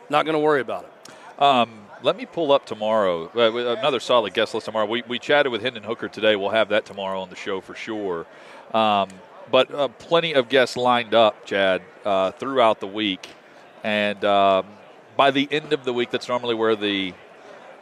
not 0.09 0.25
going 0.25 0.33
to 0.33 0.39
worry 0.39 0.61
about 0.61 0.85
it. 0.85 1.41
Um, 1.41 1.85
let 2.01 2.17
me 2.17 2.25
pull 2.25 2.51
up 2.51 2.65
tomorrow. 2.65 3.29
Uh, 3.35 3.77
another 3.77 3.99
solid 3.99 4.33
guest 4.33 4.53
list 4.53 4.65
tomorrow. 4.65 4.85
We, 4.85 5.03
we 5.07 5.19
chatted 5.19 5.51
with 5.51 5.61
Hendon 5.61 5.83
Hooker 5.83 6.07
today. 6.07 6.35
We'll 6.35 6.49
have 6.49 6.69
that 6.69 6.85
tomorrow 6.85 7.21
on 7.21 7.29
the 7.29 7.35
show 7.35 7.61
for 7.61 7.75
sure. 7.75 8.25
Um, 8.73 9.09
but 9.51 9.73
uh, 9.73 9.87
plenty 9.87 10.33
of 10.33 10.49
guests 10.49 10.77
lined 10.77 11.13
up, 11.13 11.45
Chad, 11.45 11.81
uh, 12.05 12.31
throughout 12.31 12.79
the 12.79 12.87
week. 12.87 13.27
And 13.83 14.23
um, 14.25 14.65
by 15.17 15.31
the 15.31 15.47
end 15.51 15.73
of 15.73 15.83
the 15.85 15.93
week, 15.93 16.11
that's 16.11 16.27
normally 16.27 16.55
where 16.55 16.75
the 16.75 17.13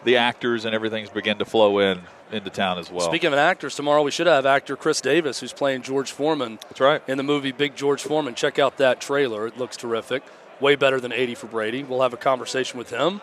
the 0.04 0.18
actors 0.18 0.64
and 0.64 0.76
everything's 0.76 1.10
begin 1.10 1.40
to 1.40 1.44
flow 1.44 1.80
in 1.80 2.00
into 2.32 2.50
town 2.50 2.78
as 2.78 2.92
well. 2.92 3.08
Speaking 3.08 3.32
of 3.34 3.40
actors, 3.40 3.76
tomorrow 3.76 4.02
we 4.04 4.12
should 4.12 4.28
have 4.28 4.46
actor 4.46 4.76
Khris 4.76 5.02
Davis, 5.02 5.40
who's 5.40 5.54
playing 5.54 5.82
George 5.84 6.12
Foreman. 6.12 6.60
That's 6.64 6.80
right. 6.82 7.02
In 7.08 7.18
the 7.18 7.24
movie 7.24 7.52
Big 7.52 7.76
George 7.76 8.04
Foreman. 8.04 8.36
Check 8.36 8.60
out 8.60 8.78
that 8.78 9.00
trailer. 9.00 9.48
It 9.48 9.58
looks 9.58 9.78
terrific. 9.78 10.24
Way 10.60 10.76
better 10.76 11.00
than 11.00 11.12
80 11.12 11.36
for 11.36 11.48
Brady. 11.48 11.84
We'll 11.84 12.02
have 12.02 12.14
a 12.14 12.18
conversation 12.18 12.78
with 12.78 12.90
him. 12.90 13.22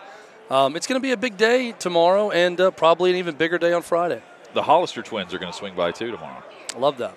Um, 0.49 0.75
it's 0.75 0.87
going 0.87 0.99
to 0.99 1.03
be 1.03 1.11
a 1.11 1.17
big 1.17 1.37
day 1.37 1.73
tomorrow 1.73 2.29
and 2.31 2.59
uh, 2.61 2.71
probably 2.71 3.09
an 3.11 3.17
even 3.17 3.35
bigger 3.35 3.57
day 3.57 3.73
on 3.73 3.81
Friday. 3.81 4.21
the 4.53 4.63
Hollister 4.63 5.01
twins 5.01 5.33
are 5.33 5.39
going 5.39 5.51
to 5.51 5.57
swing 5.57 5.75
by 5.75 5.91
too 5.91 6.11
tomorrow. 6.11 6.43
I 6.75 6.79
love 6.79 6.97
that. 6.99 7.15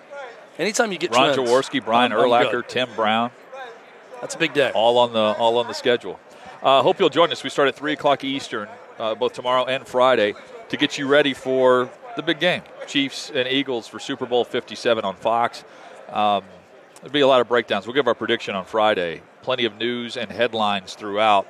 Anytime 0.59 0.91
you 0.93 0.99
get 0.99 1.13
Ron 1.13 1.35
trends, 1.35 1.49
Jaworski, 1.51 1.85
Brian 1.85 2.11
I'm- 2.13 2.21
I'm 2.21 2.29
Urlacher. 2.29 2.67
Tim 2.67 2.89
Brown. 2.97 3.31
That's 4.21 4.35
a 4.35 4.39
big 4.39 4.53
day. 4.55 4.73
All 4.75 4.99
on 4.99 5.13
the 5.13 5.21
all 5.39 5.59
on 5.59 5.69
the 5.69 5.73
schedule. 5.75 6.19
Uh, 6.63 6.83
hope 6.83 6.99
you'll 6.99 7.09
join 7.09 7.31
us. 7.31 7.45
We 7.45 7.51
start 7.51 7.69
at 7.69 7.77
three 7.77 7.93
o'clock 7.93 8.25
Eastern, 8.25 8.69
uh, 8.99 9.15
both 9.15 9.33
tomorrow 9.35 9.65
and 9.67 9.87
Friday, 9.87 10.35
to 10.69 10.77
get 10.77 10.99
you 10.99 11.07
ready 11.07 11.35
for 11.35 11.91
the 12.17 12.23
big 12.23 12.41
game, 12.41 12.63
Chiefs 12.87 13.31
and 13.35 13.47
Eagles 13.49 13.87
for 13.89 13.99
Super 13.99 14.27
Bowl 14.27 14.45
Fifty 14.45 14.75
Seven 14.75 15.05
on 15.05 15.15
Fox. 15.17 15.65
Um, 16.09 16.45
there'll 17.01 17.13
be 17.13 17.21
a 17.21 17.27
lot 17.27 17.41
of 17.41 17.49
breakdowns. 17.49 17.87
We'll 17.87 17.95
give 17.95 18.07
our 18.09 18.15
prediction 18.15 18.55
on 18.55 18.65
Friday. 18.65 19.23
Plenty 19.43 19.65
of 19.65 19.77
news 19.79 20.17
and 20.17 20.31
headlines 20.31 20.95
throughout. 20.95 21.47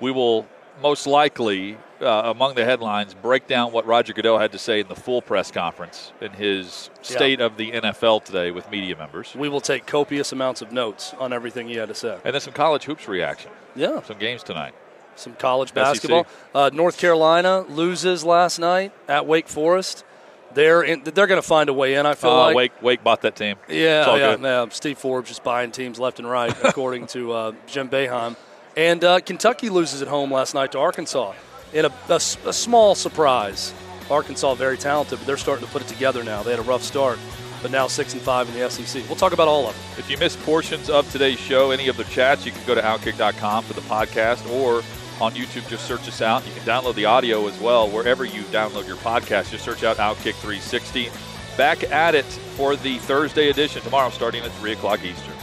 We 0.00 0.10
will 0.10 0.46
most 0.80 1.06
likely, 1.06 1.76
uh, 2.00 2.22
among 2.34 2.54
the 2.54 2.64
headlines, 2.64 3.12
break 3.14 3.46
down 3.46 3.72
what 3.72 3.84
Roger 3.86 4.12
Goodell 4.14 4.38
had 4.38 4.52
to 4.52 4.58
say 4.58 4.80
in 4.80 4.88
the 4.88 4.94
full 4.96 5.20
press 5.20 5.50
conference 5.50 6.12
in 6.20 6.32
his 6.32 6.88
Yeah. 6.96 7.02
state 7.02 7.40
of 7.40 7.56
the 7.58 7.72
NFL 7.72 8.20
today 8.20 8.50
with 8.50 8.70
media 8.70 8.96
members. 8.96 9.34
We 9.34 9.48
will 9.50 9.60
take 9.60 9.86
copious 9.86 10.32
amounts 10.32 10.62
of 10.62 10.72
notes 10.72 11.14
on 11.18 11.32
everything 11.32 11.68
he 11.68 11.76
had 11.76 11.88
to 11.88 11.94
say. 11.94 12.18
And 12.24 12.32
then 12.32 12.40
some 12.40 12.54
college 12.54 12.84
hoops 12.84 13.06
reaction. 13.06 13.50
Yeah. 13.76 14.00
Some 14.02 14.18
games 14.18 14.42
tonight. 14.42 14.74
Some 15.16 15.34
college 15.34 15.74
basketball. 15.74 16.26
Uh, 16.54 16.70
North 16.72 16.98
Carolina 16.98 17.60
loses 17.68 18.24
last 18.24 18.58
night 18.58 18.92
at 19.08 19.26
Wake 19.26 19.48
Forest. 19.48 20.04
They're 20.54 20.82
in, 20.82 21.02
they're 21.04 21.26
going 21.26 21.40
to 21.40 21.46
find 21.46 21.68
a 21.70 21.72
way 21.72 21.94
in. 21.94 22.04
I 22.06 22.14
feel 22.14 22.30
Uh, 22.30 22.36
like. 22.46 22.56
Wake 22.56 22.82
Wake 22.82 23.04
bought 23.04 23.22
that 23.22 23.36
team. 23.36 23.56
Yeah, 23.68 24.16
yeah, 24.16 24.36
yeah. 24.40 24.66
Steve 24.70 24.98
Forbes 24.98 25.28
just 25.28 25.42
buying 25.44 25.70
teams 25.70 25.98
left 25.98 26.18
and 26.18 26.28
right, 26.28 26.54
according 26.64 27.06
to 27.08 27.32
uh, 27.32 27.52
Jim 27.66 27.88
Boeheim. 27.88 28.36
And 28.76 29.02
uh, 29.04 29.20
Kentucky 29.20 29.68
loses 29.70 30.02
at 30.02 30.08
home 30.08 30.32
last 30.32 30.54
night 30.54 30.72
to 30.72 30.78
Arkansas 30.78 31.32
in 31.72 31.84
a 31.86 31.92
a 32.08 32.18
small 32.20 32.94
surprise. 32.94 33.72
Arkansas 34.10 34.54
very 34.54 34.76
talented, 34.76 35.18
but 35.18 35.26
they're 35.26 35.36
starting 35.38 35.64
to 35.66 35.72
put 35.72 35.80
it 35.82 35.88
together 35.88 36.22
now. 36.24 36.42
They 36.42 36.50
had 36.50 36.58
a 36.60 36.62
rough 36.64 36.82
start, 36.82 37.18
but 37.62 37.70
now 37.70 37.86
six 37.86 38.12
and 38.12 38.20
five 38.20 38.46
in 38.48 38.58
the 38.58 38.68
SEC. 38.68 39.04
We'll 39.08 39.16
talk 39.16 39.32
about 39.32 39.48
all 39.48 39.68
of 39.68 39.74
it. 39.74 39.98
If 40.00 40.10
you 40.10 40.18
missed 40.18 40.38
portions 40.42 40.90
of 40.90 41.10
today's 41.12 41.38
show, 41.38 41.70
any 41.70 41.88
of 41.88 41.96
the 41.96 42.04
chats, 42.04 42.44
you 42.44 42.52
can 42.52 42.60
go 42.66 42.74
to 42.74 42.82
outkick.com 42.82 43.64
for 43.64 43.72
the 43.72 43.80
podcast 43.82 44.46
or 44.50 44.82
on 45.22 45.32
YouTube, 45.34 45.66
just 45.68 45.86
search 45.86 46.08
us 46.08 46.20
out. 46.20 46.44
You 46.44 46.52
can 46.52 46.62
download 46.64 46.96
the 46.96 47.04
audio 47.04 47.46
as 47.46 47.58
well 47.60 47.88
wherever 47.88 48.24
you 48.24 48.42
download 48.44 48.88
your 48.88 48.96
podcast. 48.96 49.52
Just 49.52 49.64
search 49.64 49.84
out 49.84 49.98
Outkick 49.98 50.34
360. 50.34 51.10
Back 51.56 51.84
at 51.92 52.16
it 52.16 52.24
for 52.24 52.74
the 52.74 52.98
Thursday 52.98 53.48
edition 53.48 53.82
tomorrow 53.82 54.10
starting 54.10 54.42
at 54.42 54.50
3 54.54 54.72
o'clock 54.72 55.04
Eastern. 55.04 55.41